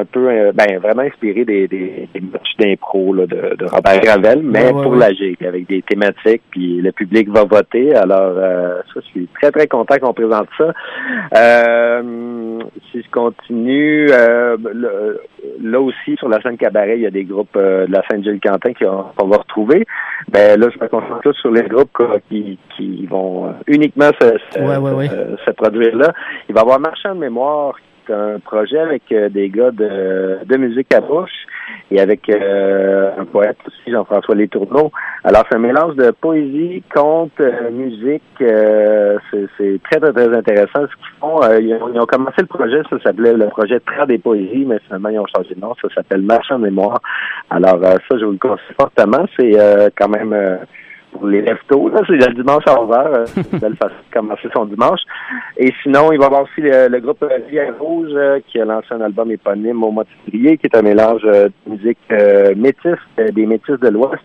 un 0.01 0.05
peu, 0.05 0.27
euh, 0.29 0.51
ben, 0.53 0.77
vraiment 0.79 1.03
inspiré 1.03 1.45
des, 1.45 1.67
des, 1.67 2.07
des 2.13 2.19
matchs 2.21 2.55
d'impro 2.59 3.15
de, 3.15 3.25
de 3.25 3.65
Robert 3.65 4.01
Ravel, 4.05 4.41
mais 4.43 4.59
Ouais, 4.59 4.73
ouais, 4.73 4.83
pour 4.83 4.91
ouais. 4.93 4.99
la 4.99 5.13
gigue, 5.13 5.45
avec 5.45 5.67
des 5.67 5.81
thématiques, 5.83 6.41
puis 6.51 6.81
le 6.81 6.91
public 6.91 7.29
va 7.29 7.43
voter. 7.45 7.95
Alors, 7.95 8.33
euh, 8.37 8.77
ça, 8.93 8.99
je 9.01 9.07
suis 9.11 9.27
très, 9.41 9.51
très 9.51 9.67
content 9.67 9.95
qu'on 10.01 10.13
présente 10.13 10.47
ça. 10.57 10.73
Euh, 11.37 12.01
je 13.05 13.09
continue, 13.11 14.07
euh, 14.11 14.57
le- 14.73 15.21
là 15.61 15.79
aussi, 15.81 16.15
sur 16.17 16.29
la 16.29 16.41
scène 16.41 16.57
cabaret, 16.57 16.95
il 16.97 17.01
y 17.01 17.07
a 17.07 17.11
des 17.11 17.23
groupes 17.25 17.55
euh, 17.57 17.85
de 17.87 17.91
la 17.91 18.01
scène 18.09 18.23
Gilles 18.23 18.39
Quentin 18.41 18.73
qu'on 18.73 19.27
va 19.27 19.37
retrouver. 19.37 19.85
Ben 20.29 20.59
là, 20.59 20.67
je 20.73 20.79
me 20.83 20.87
concentre 20.89 21.31
sur 21.33 21.51
les 21.51 21.63
groupes 21.63 21.91
quoi, 21.93 22.17
qui, 22.29 22.57
qui 22.75 23.05
vont 23.07 23.47
euh, 23.47 23.51
uniquement 23.67 24.09
se, 24.21 24.37
se, 24.51 24.59
Ouais, 24.59 24.77
ouais, 24.77 24.91
ouais. 24.91 25.07
se- 25.09 25.43
se 25.45 25.51
produire 25.51 25.95
là. 25.95 26.13
Il 26.49 26.55
va 26.55 26.61
y 26.61 26.63
avoir 26.63 26.79
Marchand 26.79 27.13
de 27.15 27.19
mémoire, 27.19 27.75
qui 28.05 28.11
est 28.11 28.15
un 28.15 28.39
projet 28.39 28.79
avec 28.79 29.03
euh, 29.11 29.29
des 29.29 29.49
gars 29.49 29.71
de, 29.71 30.39
de 30.45 30.57
musique 30.57 30.93
à 30.93 31.01
bouche 31.01 31.31
et 31.91 31.99
avec 31.99 32.29
euh, 32.29 33.11
un 33.17 33.25
poète 33.25 33.57
aussi, 33.67 33.91
Jean-François 33.91 34.35
Létourneau. 34.35 34.91
Alors, 35.23 35.43
c'est 35.49 35.55
un 35.55 35.59
mélange 35.59 35.95
de 35.95 36.11
poésie, 36.11 36.83
conte, 36.93 37.39
euh, 37.39 37.71
musique. 37.71 38.23
c'est 38.39 39.47
c'est 39.57 39.79
très, 39.89 39.99
très, 39.99 40.13
très 40.13 40.35
intéressant 40.35 40.87
ce 40.87 40.95
qu'ils 40.95 41.19
font. 41.19 41.39
Ils, 41.59 41.99
ont, 41.99 42.05
commencé 42.05 42.41
le 42.41 42.47
projet, 42.47 42.81
ça 42.89 42.99
s'appelait 43.03 43.33
le 43.33 43.47
projet 43.47 43.79
Tra 43.79 44.05
des 44.05 44.17
poésies, 44.17 44.65
mais 44.65 44.79
finalement, 44.85 45.09
ils 45.09 45.19
ont 45.19 45.27
changé 45.35 45.55
de 45.55 45.59
nom. 45.59 45.73
Ça 45.81 45.87
s'appelle 45.95 46.21
Marchand 46.21 46.59
de 46.59 46.65
mémoire. 46.65 47.01
Alors, 47.49 47.79
ça, 47.81 48.17
je 48.17 48.25
vous 48.25 48.31
le 48.31 48.37
conseille 48.37 48.75
fortement. 48.77 49.25
C'est 49.37 49.57
quand 49.95 50.09
même... 50.09 50.59
pour 51.13 51.27
les 51.27 51.41
là, 51.41 51.55
c'est 52.07 52.27
le 52.27 52.33
dimanche 52.33 52.63
à 52.67 52.75
11h. 52.75 53.07
Euh, 53.07 53.25
c'est 53.27 53.53
une 53.53 53.59
belle 53.59 53.75
façon 53.75 53.95
de 53.95 54.13
commencer 54.13 54.49
son 54.53 54.65
dimanche. 54.65 54.99
Et 55.57 55.71
sinon, 55.81 56.11
il 56.11 56.17
va 56.17 56.25
y 56.25 56.27
avoir 56.27 56.43
aussi 56.43 56.61
le, 56.61 56.87
le 56.87 56.99
groupe 56.99 57.23
euh, 57.23 57.39
Via 57.49 57.71
Rouge 57.79 58.11
euh, 58.13 58.39
qui 58.47 58.59
a 58.59 58.65
lancé 58.65 58.87
un 58.91 59.01
album 59.01 59.31
éponyme 59.31 59.83
au 59.83 59.91
mois 59.91 60.03
de 60.03 60.09
février, 60.25 60.57
qui 60.57 60.67
est 60.67 60.75
un 60.75 60.81
mélange 60.81 61.21
de 61.23 61.51
musique 61.67 61.99
euh, 62.11 62.53
métisse, 62.55 63.03
des 63.17 63.45
métis 63.45 63.79
de 63.79 63.89
l'Ouest, 63.89 64.23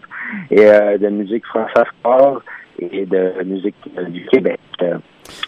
et 0.50 0.66
euh, 0.66 0.98
de 0.98 1.08
musique 1.08 1.46
française 1.46 1.86
fort 2.02 2.42
et 2.78 3.06
de 3.06 3.32
musique 3.44 3.74
euh, 3.98 4.04
du 4.04 4.24
Québec. 4.26 4.60
Euh, 4.82 4.98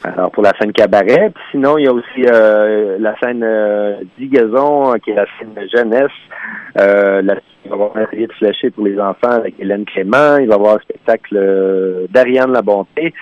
alors 0.02 0.30
pour 0.30 0.42
la 0.42 0.52
scène 0.58 0.72
cabaret, 0.72 1.30
Puis 1.34 1.44
sinon 1.52 1.78
il 1.78 1.84
y 1.84 1.88
a 1.88 1.92
aussi 1.92 2.24
euh, 2.26 2.98
la 2.98 3.18
scène 3.18 3.42
euh, 3.42 3.96
Digaison, 4.18 4.94
qui 5.02 5.10
est 5.10 5.14
la 5.14 5.26
scène 5.38 5.54
jeunesse. 5.72 6.10
Il 6.76 6.82
va 6.82 7.34
y 7.64 7.72
avoir 7.72 7.96
un 7.96 8.02
atelier 8.02 8.26
de 8.26 8.32
fléché 8.32 8.70
pour 8.70 8.84
les 8.84 8.98
enfants 8.98 9.30
avec 9.30 9.54
Hélène 9.58 9.84
Clément. 9.84 10.36
Il 10.38 10.48
va 10.48 10.54
y 10.54 10.58
avoir 10.58 10.76
un 10.76 10.80
spectacle 10.80 12.06
d'Ariane 12.10 12.52
La 12.52 12.62
Bonté. 12.62 13.12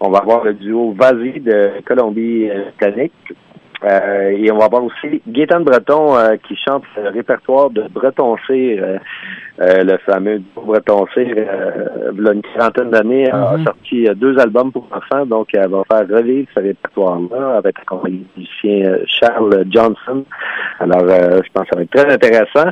On 0.00 0.10
va 0.10 0.18
avoir 0.18 0.44
le 0.44 0.54
duo 0.54 0.92
Vasy 0.92 1.40
de 1.40 1.70
Colombie-Britannique. 1.84 3.12
Euh, 3.84 4.30
et 4.36 4.50
on 4.50 4.58
va 4.58 4.64
avoir 4.64 4.82
aussi 4.84 5.22
Gaétan 5.28 5.60
Breton 5.60 6.16
euh, 6.16 6.36
qui 6.46 6.56
chante 6.56 6.82
le 6.96 7.10
répertoire 7.10 7.70
de 7.70 7.82
Breton 7.88 8.36
Cyr, 8.46 8.82
euh, 8.82 8.98
euh, 9.60 9.84
le 9.84 9.98
fameux 9.98 10.42
Breton 10.56 11.06
Cyr, 11.14 11.26
euh, 11.36 12.10
il 12.16 12.24
y 12.24 12.28
a 12.28 12.32
une 12.32 12.42
quarantaine 12.42 12.90
d'années, 12.90 13.30
a 13.30 13.56
Mhm. 13.56 13.64
sorti 13.64 14.06
deux 14.16 14.36
albums 14.38 14.72
pour 14.72 14.88
enfants, 14.92 15.24
donc 15.26 15.48
elle 15.54 15.68
va 15.68 15.82
faire 15.90 16.08
revivre 16.08 16.48
ce 16.54 16.60
répertoire-là 16.60 17.58
avec 17.58 17.76
le 18.04 18.10
musicien 18.36 18.90
euh, 18.90 19.04
Charles 19.06 19.64
Johnson. 19.70 20.24
Alors, 20.80 21.02
euh, 21.08 21.40
je 21.44 21.48
pense 21.52 21.64
que 21.64 21.70
ça 21.70 21.76
va 21.76 21.82
être 21.82 21.90
très 21.90 22.12
intéressant. 22.12 22.70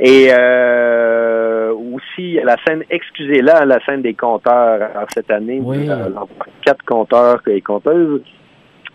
Et 0.00 0.28
euh, 0.32 1.72
aussi, 1.94 2.38
la 2.44 2.56
scène 2.66 2.82
Excusez-la, 2.90 3.64
la 3.64 3.78
scène 3.84 4.02
des 4.02 4.14
compteurs. 4.14 4.82
Alors, 4.82 5.06
cette 5.14 5.30
année, 5.30 5.60
Oui. 5.62 5.88
quatre 6.64 6.84
compteurs 6.84 7.40
et 7.46 7.60
compteuses. 7.60 8.22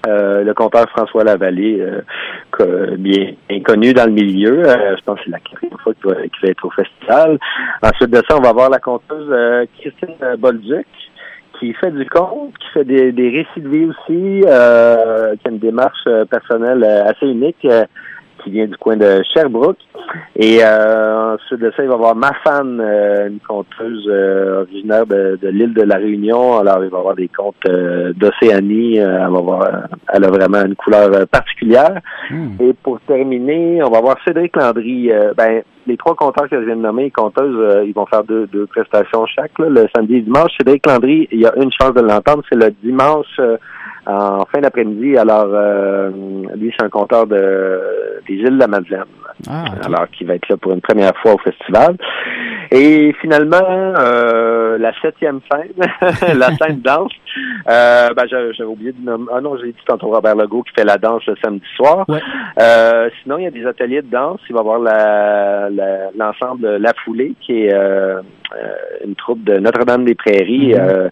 Euh, 0.05 0.43
le 0.43 0.53
compteur 0.53 0.89
François 0.89 1.23
Lavallée, 1.23 1.79
euh, 1.79 2.95
bien, 2.97 3.33
bien 3.47 3.61
connu 3.61 3.93
dans 3.93 4.05
le 4.05 4.11
milieu. 4.11 4.67
Euh, 4.67 4.97
je 4.97 5.03
pense 5.03 5.17
que 5.19 5.25
c'est 5.25 5.31
la 5.31 5.39
quatrième 5.39 5.77
fois 5.77 5.93
qu'il 5.93 6.11
va, 6.11 6.49
être 6.49 6.65
au 6.65 6.71
festival. 6.71 7.39
Ensuite 7.81 8.09
de 8.09 8.21
ça, 8.27 8.37
on 8.37 8.41
va 8.41 8.51
voir 8.51 8.69
la 8.69 8.79
conteuse 8.79 9.29
euh, 9.31 9.65
Christine 9.79 10.15
Bolduc, 10.39 10.85
qui 11.57 11.73
fait 11.73 11.91
du 11.91 12.05
conte, 12.05 12.53
qui 12.57 12.67
fait 12.73 12.83
des, 12.83 13.13
des 13.13 13.29
récits 13.29 13.61
de 13.61 13.69
vie 13.69 13.85
aussi, 13.85 14.43
euh, 14.45 15.35
qui 15.37 15.47
a 15.47 15.51
une 15.51 15.59
démarche 15.59 16.03
euh, 16.07 16.25
personnelle 16.25 16.83
euh, 16.83 17.05
assez 17.05 17.25
unique, 17.25 17.63
euh, 17.63 17.85
qui 18.43 18.51
vient 18.51 18.65
du 18.65 18.77
coin 18.77 18.97
de 18.97 19.21
Sherbrooke. 19.33 19.77
Et 20.35 20.59
euh, 20.63 21.35
ensuite 21.35 21.59
de 21.59 21.71
ça, 21.75 21.83
il 21.83 21.87
va 21.87 21.93
y 21.93 21.95
avoir 21.95 22.15
Mafan, 22.15 22.79
euh, 22.79 23.29
une 23.29 23.39
conteuse 23.39 24.05
euh, 24.09 24.61
originaire 24.61 25.05
de, 25.05 25.39
de 25.41 25.47
l'île 25.49 25.73
de 25.73 25.83
la 25.83 25.95
Réunion. 25.95 26.57
Alors, 26.57 26.83
il 26.83 26.89
va 26.89 26.97
y 26.97 26.99
avoir 26.99 27.15
des 27.15 27.29
contes 27.29 27.55
euh, 27.67 28.13
d'Océanie. 28.13 28.99
Euh, 28.99 29.25
elle 29.25 29.31
va 29.31 29.37
avoir, 29.37 29.69
elle 30.13 30.25
a 30.25 30.29
vraiment 30.29 30.63
une 30.65 30.75
couleur 30.75 31.27
particulière. 31.27 32.01
Et 32.59 32.73
pour 32.83 32.99
terminer, 33.01 33.83
on 33.83 33.89
va 33.89 34.01
voir 34.01 34.17
Cédric 34.25 34.55
Landry. 34.55 35.11
Euh, 35.11 35.33
ben, 35.35 35.63
les 35.85 35.97
trois 35.97 36.15
conteurs 36.15 36.49
que 36.49 36.59
je 36.59 36.65
viens 36.65 36.77
de 36.77 36.81
nommer, 36.81 37.11
conteuses, 37.11 37.55
euh, 37.57 37.83
ils 37.85 37.93
vont 37.93 38.05
faire 38.05 38.23
deux, 38.23 38.47
deux 38.47 38.65
prestations 38.67 39.25
chaque, 39.25 39.57
là, 39.59 39.67
le 39.69 39.87
samedi 39.95 40.15
et 40.15 40.21
dimanche. 40.21 40.51
Cédric 40.57 40.85
Landry, 40.87 41.27
il 41.31 41.41
y 41.41 41.45
a 41.45 41.53
une 41.57 41.71
chance 41.71 41.93
de 41.93 42.01
l'entendre, 42.01 42.43
c'est 42.49 42.55
le 42.55 42.71
dimanche 42.83 43.27
euh, 43.39 43.57
en 44.05 44.45
fin 44.45 44.61
d'après-midi. 44.61 45.17
Alors, 45.17 45.47
euh, 45.51 46.09
lui, 46.55 46.73
c'est 46.77 46.85
un 46.85 46.89
conteur 46.89 47.25
de, 47.27 47.79
des 48.27 48.35
îles 48.35 48.55
de 48.55 48.59
la 48.59 48.67
Madeleine. 48.67 49.03
Alors, 49.85 50.07
qui 50.11 50.23
va 50.25 50.35
être 50.35 50.47
là 50.49 50.57
pour 50.57 50.73
une 50.73 50.81
première 50.81 51.15
fois 51.21 51.33
au 51.33 51.37
festival. 51.39 51.95
Et 52.71 53.13
finalement, 53.21 53.93
euh, 53.99 54.77
la 54.77 54.91
septième 55.01 55.39
scène, 55.51 56.37
la 56.37 56.47
scène 56.55 56.79
danse. 56.81 57.11
Euh, 57.69 58.09
ben, 58.15 58.23
j'avais 58.29 58.63
oublié 58.63 58.91
de 58.93 59.03
nommer. 59.03 59.25
Ah 59.33 59.41
non, 59.41 59.57
j'ai 59.57 59.67
dit 59.71 59.77
tantôt 59.85 60.07
Robert 60.07 60.35
Legault 60.35 60.63
qui 60.63 60.73
fait 60.75 60.85
la 60.85 60.97
danse 60.97 61.25
le 61.27 61.35
samedi 61.43 61.65
soir. 61.75 62.05
Euh, 62.59 63.09
sinon, 63.21 63.37
il 63.37 63.43
y 63.45 63.47
a 63.47 63.51
des 63.51 63.65
ateliers 63.65 64.01
de 64.01 64.09
danse. 64.09 64.39
Il 64.49 64.53
va 64.53 64.59
y 64.59 64.61
avoir 64.61 64.79
la- 64.79 65.69
la- 65.69 66.11
l'ensemble 66.17 66.77
La 66.77 66.93
Foulée, 67.03 67.33
qui 67.41 67.65
est 67.65 67.73
euh, 67.73 68.21
euh, 68.55 68.67
une 69.05 69.15
troupe 69.15 69.43
de 69.43 69.57
Notre-Dame-des-Prairies 69.59 70.75
euh, 70.75 71.09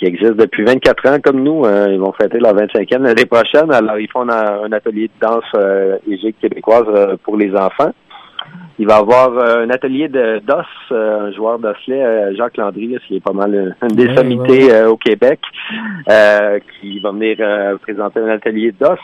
qui 0.00 0.06
existe 0.06 0.36
depuis 0.36 0.64
24 0.64 1.08
ans, 1.08 1.18
comme 1.22 1.42
nous. 1.42 1.66
hein. 1.66 1.88
ils 1.90 2.00
vont 2.00 2.12
fêter 2.12 2.38
leur 2.38 2.54
25e 2.56 3.02
l'année 3.02 3.26
prochaine. 3.26 3.70
Alors, 3.70 3.98
ils 3.98 4.10
font 4.10 4.26
un, 4.28 4.64
un 4.64 4.72
atelier 4.72 5.08
de 5.08 5.26
danse 5.26 5.44
euh, 5.54 5.98
égique 6.10 6.36
québécoise 6.40 6.86
euh, 6.88 7.16
pour 7.22 7.36
les 7.36 7.54
enfants. 7.54 7.92
Il 8.78 8.86
va 8.86 8.94
y 8.94 8.98
avoir 8.98 9.28
euh, 9.36 9.66
un 9.66 9.68
atelier 9.70 10.08
de 10.08 10.38
d'os, 10.38 10.64
euh, 10.90 11.28
un 11.28 11.32
joueur 11.32 11.58
d'osselet, 11.58 12.02
euh, 12.02 12.34
Jacques 12.34 12.56
Landry, 12.56 12.96
qui 13.06 13.16
est 13.16 13.22
pas 13.22 13.34
mal 13.34 13.76
une 13.82 13.94
des 13.94 14.14
sommités 14.16 14.72
euh, 14.72 14.88
au 14.88 14.96
Québec, 14.96 15.38
euh, 16.08 16.58
qui 16.80 16.98
va 17.00 17.10
venir 17.12 17.36
euh, 17.40 17.76
présenter 17.76 18.20
un 18.20 18.28
atelier 18.30 18.72
d'os. 18.80 18.98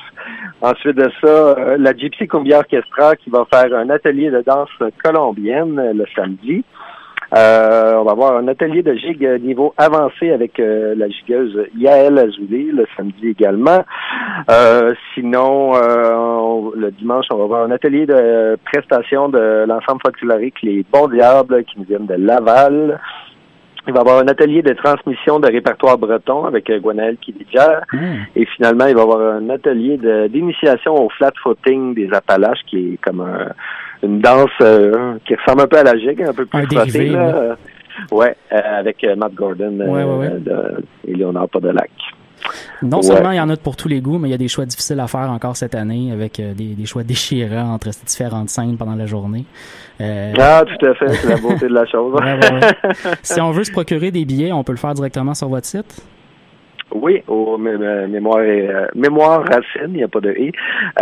Ensuite 0.62 0.96
de 0.96 1.10
ça, 1.22 1.28
euh, 1.28 1.76
la 1.78 1.94
Gypsy 1.94 2.26
Cumbia 2.26 2.60
Orchestra 2.60 3.16
qui 3.16 3.28
va 3.28 3.46
faire 3.52 3.74
un 3.78 3.90
atelier 3.90 4.30
de 4.30 4.40
danse 4.40 4.70
colombienne 5.04 5.78
euh, 5.78 5.92
le 5.92 6.06
samedi. 6.16 6.64
Euh, 7.34 7.94
on 7.96 8.04
va 8.04 8.12
avoir 8.12 8.36
un 8.36 8.46
atelier 8.46 8.82
de 8.82 8.94
gig 8.94 9.24
euh, 9.24 9.38
niveau 9.38 9.74
avancé 9.78 10.30
avec 10.30 10.60
euh, 10.60 10.94
la 10.96 11.08
gigueuse 11.08 11.58
Yael 11.76 12.18
Azoulay 12.18 12.66
le 12.72 12.86
samedi 12.96 13.28
également. 13.28 13.84
Euh, 14.50 14.94
sinon, 15.14 15.74
euh, 15.74 16.12
on- 16.14 16.70
le 16.76 16.90
dimanche, 16.92 17.26
on 17.32 17.36
va 17.38 17.44
avoir 17.44 17.64
un 17.64 17.70
atelier 17.72 18.06
de 18.06 18.56
prestation 18.64 19.28
de 19.28 19.64
l'ensemble 19.66 20.00
folklorique 20.04 20.62
Les 20.62 20.84
Bons 20.92 21.08
Diables 21.08 21.64
qui 21.64 21.78
nous 21.80 21.84
viennent 21.84 22.06
de 22.06 22.14
Laval. 22.14 23.00
Il 23.88 23.92
va 23.92 23.98
y 23.98 24.02
avoir 24.02 24.18
un 24.18 24.26
atelier 24.28 24.62
de 24.62 24.72
transmission 24.72 25.38
de 25.38 25.46
répertoire 25.46 25.96
breton 25.96 26.44
avec 26.44 26.68
euh, 26.70 26.78
Gwenaëlle 26.80 27.18
Kilidière. 27.18 27.82
Et 28.36 28.44
finalement, 28.46 28.86
il 28.86 28.94
va 28.94 29.00
y 29.00 29.04
avoir 29.04 29.20
un 29.34 29.48
atelier 29.50 29.98
d'initiation 30.28 30.94
au 30.94 31.08
flat 31.10 31.30
footing 31.42 31.94
des 31.94 32.08
Appalaches 32.12 32.62
qui 32.66 32.94
est 32.94 32.96
comme 33.04 33.20
un- 33.20 33.52
une 34.06 34.20
danse 34.20 34.50
euh, 34.62 35.14
qui 35.26 35.34
ressemble 35.34 35.62
un 35.62 35.66
peu 35.66 35.78
à 35.78 35.82
la 35.84 35.96
gigue, 35.98 36.22
un 36.22 36.32
peu 36.32 36.46
plus 36.46 36.58
Un 36.58 36.66
frottée, 36.66 36.76
dérivé, 36.92 37.10
là. 37.10 37.26
oui. 37.26 37.32
Euh, 37.34 37.54
Ouais, 38.10 38.36
euh, 38.52 38.56
avec 38.78 39.06
Matt 39.16 39.32
Gordon 39.32 39.72
Ouais, 39.80 40.04
ouais, 40.04 40.38
de- 40.38 40.84
et 41.08 41.14
Léonard 41.14 41.48
Podolac. 41.48 41.90
Non 42.82 43.00
seulement 43.00 43.30
il 43.30 43.38
y 43.38 43.40
en 43.40 43.48
a 43.48 43.56
pour 43.56 43.74
tous 43.74 43.88
les 43.88 44.00
goûts, 44.02 44.18
mais 44.18 44.28
il 44.28 44.32
y 44.32 44.34
a 44.34 44.38
des 44.38 44.48
choix 44.48 44.66
difficiles 44.66 45.00
à 45.00 45.06
faire 45.06 45.30
encore 45.30 45.56
cette 45.56 45.74
année 45.74 46.12
avec 46.12 46.36
des, 46.36 46.74
des 46.74 46.84
choix 46.84 47.02
déchirants 47.04 47.72
entre 47.72 47.92
ces 47.94 48.04
différentes 48.04 48.50
scènes 48.50 48.76
pendant 48.76 48.94
la 48.96 49.06
journée. 49.06 49.46
Euh, 50.02 50.32
Ah, 50.38 50.62
tout 50.66 50.84
à 50.86 50.94
fait, 50.94 51.08
c'est 51.08 51.28
la 51.28 51.36
beauté 51.38 51.68
de 51.68 51.72
la 51.74 51.86
chose. 51.86 52.14
Si 53.22 53.40
on 53.40 53.50
veut 53.50 53.64
se 53.64 53.72
procurer 53.72 54.10
des 54.10 54.26
billets, 54.26 54.52
on 54.52 54.62
peut 54.62 54.72
le 54.72 54.78
faire 54.78 54.92
directement 54.92 55.32
sur 55.32 55.48
votre 55.48 55.66
site? 55.66 56.02
Oui, 57.02 57.22
au 57.28 57.58
mé- 57.58 57.76
mé- 57.76 58.06
mémoire 58.08 58.40
et, 58.42 58.66
euh, 58.68 58.86
mémoire 58.94 59.40
racine, 59.42 59.88
il 59.88 59.94
n'y 59.98 60.02
a 60.02 60.08
pas 60.08 60.20
de 60.20 60.32
i. 60.32 60.50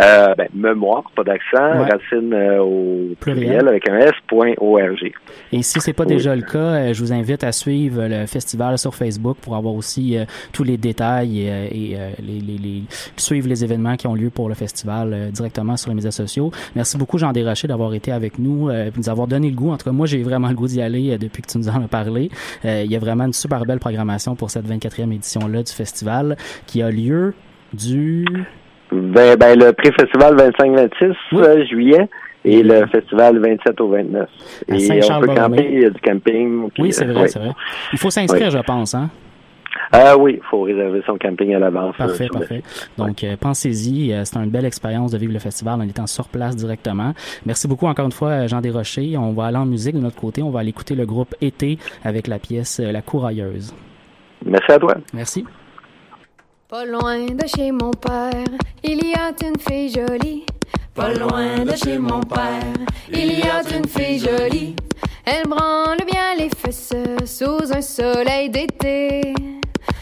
Euh, 0.01 0.33
ben, 0.37 0.47
mémoire, 0.53 1.03
pas 1.15 1.23
d'accent, 1.23 1.79
Ouais. 1.79 1.89
racine 1.91 2.33
euh, 2.33 2.59
au 2.61 3.15
pluriel, 3.19 3.67
avec 3.67 3.87
un 3.89 3.97
s.org. 3.99 5.11
Et 5.51 5.61
si 5.63 5.79
c'est 5.79 5.93
pas 5.93 6.03
Oui. 6.03 6.09
déjà 6.15 6.35
le 6.35 6.41
cas, 6.41 6.57
euh, 6.57 6.93
je 6.93 7.01
vous 7.01 7.13
invite 7.13 7.43
à 7.43 7.51
suivre 7.51 8.05
le 8.07 8.25
festival 8.25 8.77
sur 8.77 8.93
Facebook 8.93 9.37
pour 9.41 9.55
avoir 9.55 9.73
aussi 9.73 10.17
tous 10.51 10.63
les 10.63 10.77
détails 10.77 11.39
et, 11.41 11.91
et, 11.93 11.97
les, 12.21 12.39
les, 12.39 12.57
les- 12.57 12.83
suivre 13.17 13.47
les 13.47 13.63
événements 13.63 13.95
qui 13.95 14.07
ont 14.07 14.15
lieu 14.15 14.29
pour 14.29 14.49
le 14.49 14.55
festival 14.55 15.29
directement 15.31 15.77
sur 15.77 15.89
les 15.89 15.95
médias 15.95 16.11
sociaux. 16.11 16.51
Merci 16.75 16.97
beaucoup 16.97 17.17
Jean 17.17 17.31
Desrochers 17.31 17.67
d'avoir 17.67 17.93
été 17.93 18.11
avec 18.11 18.37
nous, 18.39 18.69
de 18.69 18.91
nous 18.97 19.09
avoir 19.09 19.27
donné 19.27 19.49
le 19.49 19.55
goût. 19.55 19.71
En 19.71 19.77
tout 19.77 19.85
cas, 19.85 19.91
moi 19.91 20.05
j'ai 20.07 20.21
vraiment 20.23 20.49
le 20.49 20.55
goût 20.55 20.67
d'y 20.67 20.81
aller 20.81 21.17
depuis 21.17 21.41
que 21.41 21.47
tu 21.47 21.57
nous 21.57 21.69
en 21.69 21.83
as 21.83 21.87
parlé. 21.87 22.29
Il 22.63 22.91
y 22.91 22.95
a 22.95 22.99
vraiment 22.99 23.25
une 23.25 23.33
super 23.33 23.65
belle 23.65 23.79
programmation 23.79 24.35
pour 24.35 24.49
cette 24.49 24.65
24e 24.67 25.11
édition-là 25.13 25.63
du 25.63 25.71
festival 25.71 25.84
qui 26.65 26.81
a 26.81 26.89
lieu 26.91 27.33
du... 27.73 28.25
Ben, 28.91 29.35
ben, 29.35 29.59
le 29.59 29.73
pré-festival 29.73 30.35
25-26 30.35 31.15
euh, 31.33 31.65
juillet 31.65 32.07
et 32.45 32.61
le 32.61 32.85
festival 32.87 33.39
27 33.39 33.81
au 33.81 33.89
29. 33.89 34.29
À 34.69 34.75
et 34.75 35.01
on 35.11 35.19
peut 35.21 35.27
camper, 35.27 35.69
il 35.71 35.81
y 35.81 35.85
a 35.85 35.89
du 35.89 35.99
camping. 35.99 36.69
puis, 36.69 36.83
Oui, 36.83 36.93
c'est 36.93 37.05
vrai, 37.05 37.23
oui. 37.23 37.29
c'est 37.29 37.39
vrai. 37.39 37.51
Il 37.91 37.97
faut 37.99 38.11
s'inscrire, 38.11 38.47
Oui. 38.47 38.57
je 38.57 38.59
pense, 38.63 38.93
hein? 38.93 39.09
Ah 39.91 40.17
oui, 40.17 40.35
il 40.37 40.43
faut 40.49 40.61
réserver 40.61 41.01
son 41.05 41.17
camping 41.17 41.53
à 41.53 41.59
l'avance. 41.59 41.95
Parfait, 41.97 42.27
parfait. 42.31 42.63
Donc, 42.97 43.23
euh, 43.23 43.35
pensez-y. 43.39 44.13
euh, 44.13 44.23
c'est 44.23 44.37
une 44.37 44.49
belle 44.49 44.65
expérience 44.65 45.11
de 45.11 45.17
vivre 45.17 45.33
le 45.33 45.39
festival 45.39 45.79
en 45.79 45.83
étant 45.83 46.07
sur 46.07 46.27
place 46.27 46.55
directement. 46.55 47.13
Merci 47.45 47.67
beaucoup 47.67 47.87
encore 47.87 48.05
une 48.05 48.11
fois, 48.11 48.47
Jean 48.47 48.61
Desrochers. 48.61 49.17
On 49.17 49.33
va 49.33 49.45
aller 49.45 49.57
en 49.57 49.65
musique 49.65 49.95
de 49.95 49.99
notre 50.01 50.19
côté. 50.19 50.41
On 50.41 50.49
va 50.49 50.61
aller 50.61 50.69
écouter 50.69 50.95
le 50.95 51.05
groupe 51.05 51.35
Été 51.41 51.77
avec 52.03 52.27
la 52.27 52.39
pièce 52.39 52.79
La 52.79 53.01
Courailleuse. 53.01 53.73
Merci 54.45 54.71
à 54.71 54.79
toi. 54.79 54.95
Merci. 55.13 55.45
Pas 56.67 56.83
loin 56.83 57.27
de 57.27 57.45
chez 57.45 57.71
mon 57.71 57.91
père, 57.91 58.33
il 58.83 59.05
y 59.05 59.13
a 59.13 59.31
une 59.45 59.59
fille 59.59 59.93
jolie. 59.93 60.47
Pas 60.95 61.13
loin 61.13 61.63
de 61.63 61.75
chez 61.75 61.99
mon 61.99 62.21
père, 62.21 62.73
il 63.13 63.37
y 63.37 63.43
a 63.43 63.61
une 63.71 63.87
fille 63.87 64.17
jolie. 64.17 64.75
Elle 65.25 65.47
branle 65.47 66.03
bien 66.11 66.33
les 66.39 66.49
fesses 66.49 66.91
sous 67.23 67.71
un 67.71 67.81
soleil 67.81 68.49
d'été. 68.49 69.35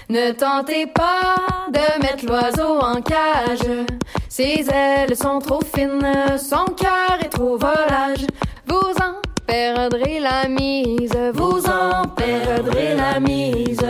Ne 0.07 0.31
tentez 0.31 0.87
pas 0.87 1.35
de 1.67 2.01
mettre 2.01 2.25
l'oiseau 2.27 2.79
en 2.79 3.01
cage. 3.01 3.67
Ses 4.29 4.65
ailes 4.73 5.17
sont 5.17 5.39
trop 5.39 5.61
fines, 5.75 6.37
son 6.37 6.63
cœur 6.75 7.19
est 7.21 7.29
trop 7.29 7.57
volage. 7.57 8.25
Vous 8.67 8.93
en 9.01 9.21
perdrez 9.45 10.21
la 10.21 10.47
mise, 10.47 11.17
vous 11.33 11.61
en 11.65 12.07
perdrez 12.07 12.95
la 12.95 13.19
mise. 13.19 13.85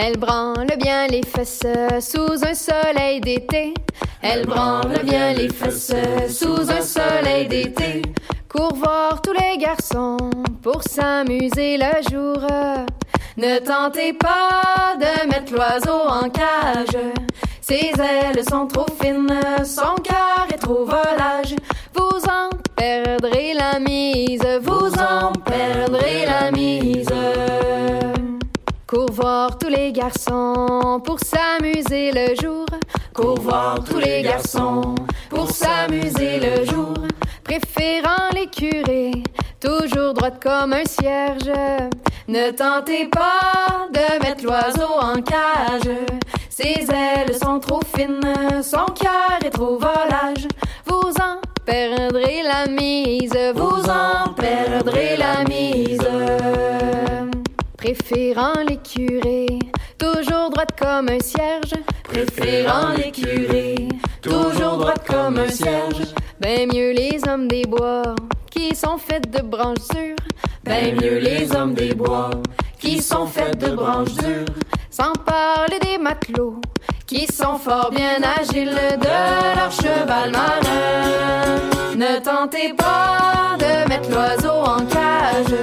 Elle 0.00 0.16
branle 0.16 0.76
bien 0.78 1.08
les 1.08 1.22
fesses 1.26 1.66
sous 2.00 2.44
un 2.46 2.54
soleil 2.54 3.20
d'été. 3.20 3.74
Elle 4.22 4.46
branle 4.46 5.02
bien 5.02 5.32
les 5.32 5.48
fesses 5.48 5.92
sous 6.28 6.70
un 6.70 6.82
soleil 6.82 7.48
d'été. 7.48 8.02
Cours 8.48 8.76
voir 8.76 9.20
tous 9.20 9.32
les 9.32 9.58
garçons 9.58 10.16
pour 10.62 10.84
s'amuser 10.84 11.78
le 11.78 12.10
jour. 12.12 12.38
Ne 13.36 13.58
tentez 13.58 14.12
pas 14.12 14.94
de 15.00 15.28
mettre 15.28 15.52
l'oiseau 15.52 16.08
en 16.08 16.30
cage. 16.30 16.96
Ses 17.60 17.90
ailes 18.00 18.44
sont 18.48 18.68
trop 18.68 18.86
fines, 19.02 19.40
son 19.64 19.96
cœur 19.96 20.46
est 20.54 20.58
trop 20.58 20.84
volage. 20.84 21.56
Vous 21.92 22.20
en 22.30 22.50
perdrez 22.76 23.52
la 23.52 23.80
mise, 23.80 24.46
vous 24.62 24.92
en 24.94 25.32
perdrez 25.32 26.24
la 26.24 26.52
mise. 26.52 27.08
Cours 28.88 29.58
tous 29.60 29.68
les 29.68 29.92
garçons 29.92 31.02
pour 31.04 31.18
s'amuser 31.20 32.10
le 32.10 32.34
jour. 32.40 32.64
Cours 33.12 33.38
voir 33.38 33.84
tous 33.84 33.98
les 33.98 34.22
garçons 34.22 34.94
pour 35.28 35.50
s'amuser 35.50 36.40
le 36.40 36.64
jour. 36.64 36.94
Préférant 37.44 38.30
les 38.32 38.46
curés, 38.46 39.22
toujours 39.60 40.14
droite 40.14 40.42
comme 40.42 40.72
un 40.72 40.86
cierge. 40.86 41.52
Ne 42.28 42.50
tentez 42.52 43.08
pas 43.08 43.88
de 43.92 44.22
mettre 44.26 44.42
l'oiseau 44.42 44.94
en 45.02 45.20
cage. 45.20 45.94
Ses 46.48 46.86
ailes 46.90 47.34
sont 47.34 47.60
trop 47.60 47.82
fines, 47.94 48.62
son 48.62 48.86
cœur 48.86 49.38
est 49.44 49.50
trop 49.50 49.78
volage. 49.78 50.48
Vous 50.86 51.12
en 51.20 51.42
perdrez 51.66 52.42
la 52.42 52.66
mise, 52.66 53.36
vous 53.54 53.84
en 53.86 54.32
perdrez 54.32 55.18
la 55.18 55.44
mise. 55.44 56.08
Préférant 57.78 58.60
les 58.68 58.78
curés, 58.78 59.46
toujours 59.98 60.50
droite 60.50 60.76
comme 60.76 61.08
un 61.08 61.20
cierge. 61.20 61.74
Préférant 62.02 62.92
les 62.96 63.12
curés, 63.12 63.88
toujours 64.20 64.78
droite 64.78 65.06
comme 65.06 65.38
un 65.38 65.48
cierge. 65.48 66.12
Ben 66.40 66.68
mieux 66.72 66.90
les 66.90 67.20
hommes 67.28 67.46
des 67.46 67.62
bois, 67.62 68.16
qui 68.50 68.74
sont 68.74 68.98
faits 68.98 69.30
de 69.30 69.42
branches 69.42 69.88
dures. 69.94 70.16
Ben 70.64 70.96
mieux 71.00 71.18
les 71.18 71.54
hommes 71.54 71.74
des 71.74 71.94
bois, 71.94 72.30
qui 72.80 73.00
sont 73.00 73.26
faits 73.26 73.56
de 73.58 73.70
branches 73.76 74.14
dures. 74.16 74.54
Sans 75.00 75.12
parler 75.12 75.78
des 75.78 75.96
matelots, 75.96 76.60
qui 77.06 77.24
sont 77.28 77.56
fort 77.56 77.92
bien 77.92 78.18
agiles 78.40 78.74
de 79.00 79.56
leur 79.56 79.70
cheval 79.70 80.32
marin. 80.32 81.60
Ne 81.94 82.18
tentez 82.18 82.72
pas 82.72 83.56
de 83.60 83.88
mettre 83.88 84.10
l'oiseau 84.10 84.50
en 84.50 84.84
cage, 84.86 85.54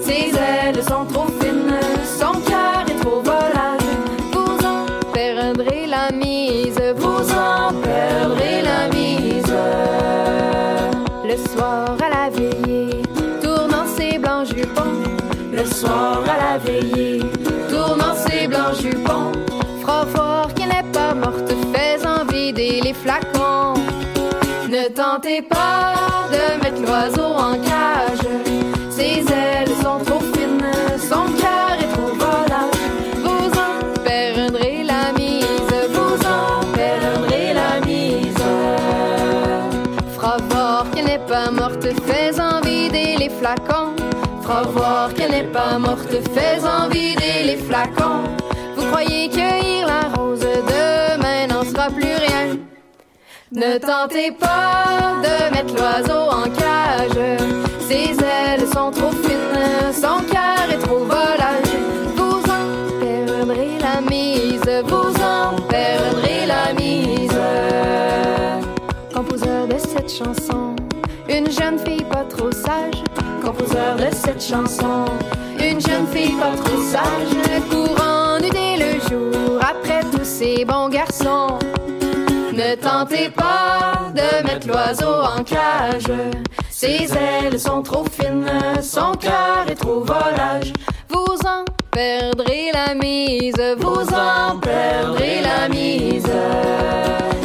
ses 0.00 0.32
ailes 0.34 0.82
sont 0.82 1.04
trop 1.04 1.26
fines, 1.26 1.78
son 2.18 2.32
cœur 2.40 2.86
est 2.88 2.98
trop 3.02 3.20
volage. 3.20 3.90
Vous 4.32 4.66
en 4.66 4.86
perdrez 5.12 5.86
la 5.86 6.10
mise, 6.10 6.80
vous 6.96 7.30
en 7.32 7.74
perdrez 7.82 8.62
la 8.62 8.88
mise. 8.88 9.54
Le 11.28 11.36
soir 11.36 11.98
à 12.02 12.08
la 12.08 12.30
veillée, 12.30 13.02
tournant 13.42 13.86
ses 13.86 14.16
blancs 14.16 14.46
jupons, 14.46 15.02
le 15.52 15.66
soir 15.66 16.22
à 16.24 16.52
la 16.52 16.58
veillée, 16.58 17.20
ses 18.26 18.46
blancs 18.46 18.80
jupons, 18.80 19.32
fera 19.80 20.06
fort 20.06 20.54
qu'elle 20.54 20.68
n'est 20.68 20.92
pas 20.92 21.14
morte, 21.14 21.52
faisant 21.74 22.24
vider 22.32 22.80
les 22.82 22.94
flacons. 22.94 23.74
Ne 24.68 24.88
tentez 24.88 25.42
pas 25.42 25.94
de 26.34 26.62
mettre 26.62 26.82
l'oiseau 26.82 27.32
en 27.46 27.54
cage, 27.54 28.26
ses 28.90 29.24
ailes 29.32 29.74
sont 29.82 29.98
trop 30.04 30.20
fines, 30.34 30.70
son 31.10 31.24
cœur 31.40 31.49
voir 44.70 45.12
qu'elle 45.14 45.30
n'est 45.30 45.52
pas 45.52 45.78
morte, 45.78 46.10
faisant 46.34 46.88
vider 46.88 47.42
les 47.44 47.56
flacons. 47.56 48.24
Vous 48.76 48.86
croyez 48.86 49.28
cueillir 49.28 49.86
la 49.86 50.08
rose, 50.16 50.40
demain 50.40 51.46
n'en 51.48 51.64
sera 51.64 51.88
plus 51.88 52.14
rien. 52.26 52.56
Ne 53.52 53.78
tentez 53.78 54.30
pas 54.32 55.20
de 55.22 55.52
mettre 55.52 55.74
l'oiseau 55.74 56.30
en 56.30 56.48
cage. 56.50 57.38
Ses 57.80 58.16
ailes 58.22 58.66
sont 58.72 58.90
trop 58.90 59.10
fines, 59.10 59.92
son 59.92 60.22
cœur 60.32 60.70
est 60.70 60.78
trop 60.78 61.04
volage. 61.04 61.74
Vous 62.16 62.40
en 62.58 63.00
perdrez 63.00 63.78
la 63.80 64.00
mise, 64.08 64.62
vous 64.84 65.14
en 65.22 65.60
perdrez 65.68 66.46
la 66.46 66.72
mise. 66.74 67.40
Composeur 69.12 69.66
de 69.66 69.78
cette 69.78 70.12
chanson, 70.12 70.76
une 71.28 71.50
jeune 71.50 71.78
fille 71.78 72.04
pas 72.04 72.24
trop 72.24 72.52
sage. 72.52 73.02
Composeur 73.50 73.96
de 73.96 74.14
cette 74.14 74.40
chanson, 74.40 75.06
une 75.58 75.80
jeune 75.80 76.06
fille 76.12 76.36
pas 76.38 76.54
trop 76.62 76.80
sage. 76.82 77.60
Courant 77.68 78.38
nu 78.38 78.48
dès 78.48 78.76
le 78.76 79.00
jour, 79.00 79.58
après 79.60 80.02
tous 80.12 80.24
ces 80.24 80.64
bons 80.64 80.88
garçons. 80.88 81.58
Ne 82.52 82.76
tentez 82.76 83.28
pas 83.30 84.12
de 84.14 84.46
mettre 84.46 84.68
l'oiseau 84.68 85.24
en 85.36 85.42
cage. 85.42 86.12
Ses 86.70 87.08
ailes 87.12 87.58
sont 87.58 87.82
trop 87.82 88.04
fines, 88.04 88.46
son 88.80 89.14
cœur 89.14 89.66
est 89.68 89.74
trop 89.74 90.04
volage. 90.04 90.72
Vous 91.08 91.36
en 91.44 91.64
perdrez 91.90 92.70
la 92.72 92.94
mise, 92.94 93.60
vous 93.78 94.06
en 94.14 94.60
perdrez 94.60 95.40
la 95.42 95.68
mise. 95.68 96.30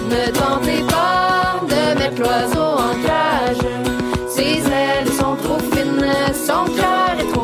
Ne 0.07 0.31
tentez 0.31 0.83
pas 0.87 1.61
de 1.67 1.97
mettre 1.97 2.21
l'oiseau 2.21 2.61
en 2.61 2.93
cage. 3.03 3.84
Fines, 6.63 7.34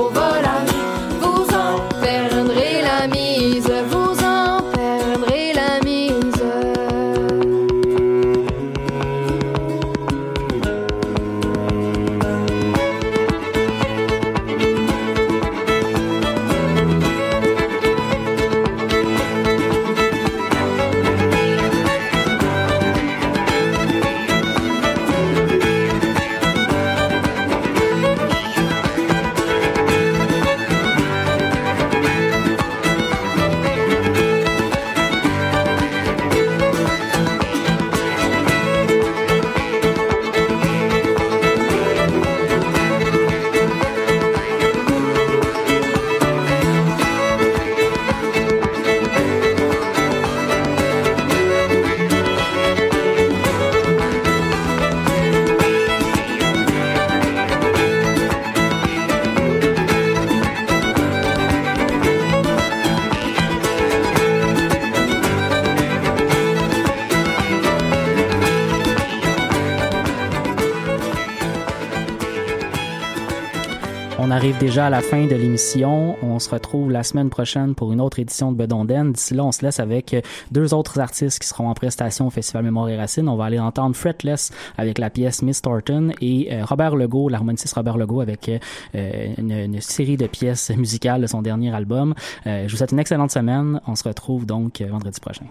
arrive 74.42 74.58
déjà 74.58 74.88
à 74.88 74.90
la 74.90 75.02
fin 75.02 75.28
de 75.28 75.36
l'émission. 75.36 76.16
On 76.24 76.40
se 76.40 76.50
retrouve 76.50 76.90
la 76.90 77.04
semaine 77.04 77.30
prochaine 77.30 77.76
pour 77.76 77.94
une 77.94 78.02
autre 78.02 78.18
édition 78.18 78.52
de 78.52 78.58
Bedonden. 78.58 79.12
D'ici 79.12 79.36
là, 79.36 79.46
on 79.46 79.52
se 79.52 79.64
laisse 79.64 79.80
avec 79.80 80.16
deux 80.50 80.74
autres 80.74 81.00
artistes 81.00 81.38
qui 81.38 81.48
seront 81.48 81.70
en 81.70 81.76
prestation 81.76 82.26
au 82.26 82.32
Festival 82.32 82.64
Mémoire 82.64 82.90
et 82.90 82.98
Racine. 82.98 83.30
On 83.30 83.36
va 83.36 83.46
aller 83.46 83.60
entendre 83.60 83.96
Fretless 83.96 84.50
avec 84.80 84.98
la 84.98 85.12
pièce 85.12 85.44
Miss 85.44 85.62
Thornton 85.62 86.10
et 86.22 86.52
euh, 86.52 86.66
Robert 86.66 86.96
Legault, 86.96 87.30
l'harmoniciste 87.30 87.76
Robert 87.76 88.00
Legault 88.00 88.22
avec 88.22 88.50
euh, 88.50 89.28
une, 89.38 89.80
série 89.80 90.18
de 90.18 90.26
pièces 90.26 90.72
musicales 90.76 91.22
de 91.22 91.28
son 91.28 91.44
dernier 91.44 91.72
album. 91.76 92.16
Euh, 92.48 92.64
je 92.66 92.72
vous 92.72 92.78
souhaite 92.78 92.94
une 92.94 93.00
excellente 93.00 93.30
semaine. 93.30 93.80
On 93.86 93.94
se 93.94 94.06
retrouve 94.08 94.48
donc 94.48 94.82
vendredi 94.82 95.20
prochain. 95.20 95.46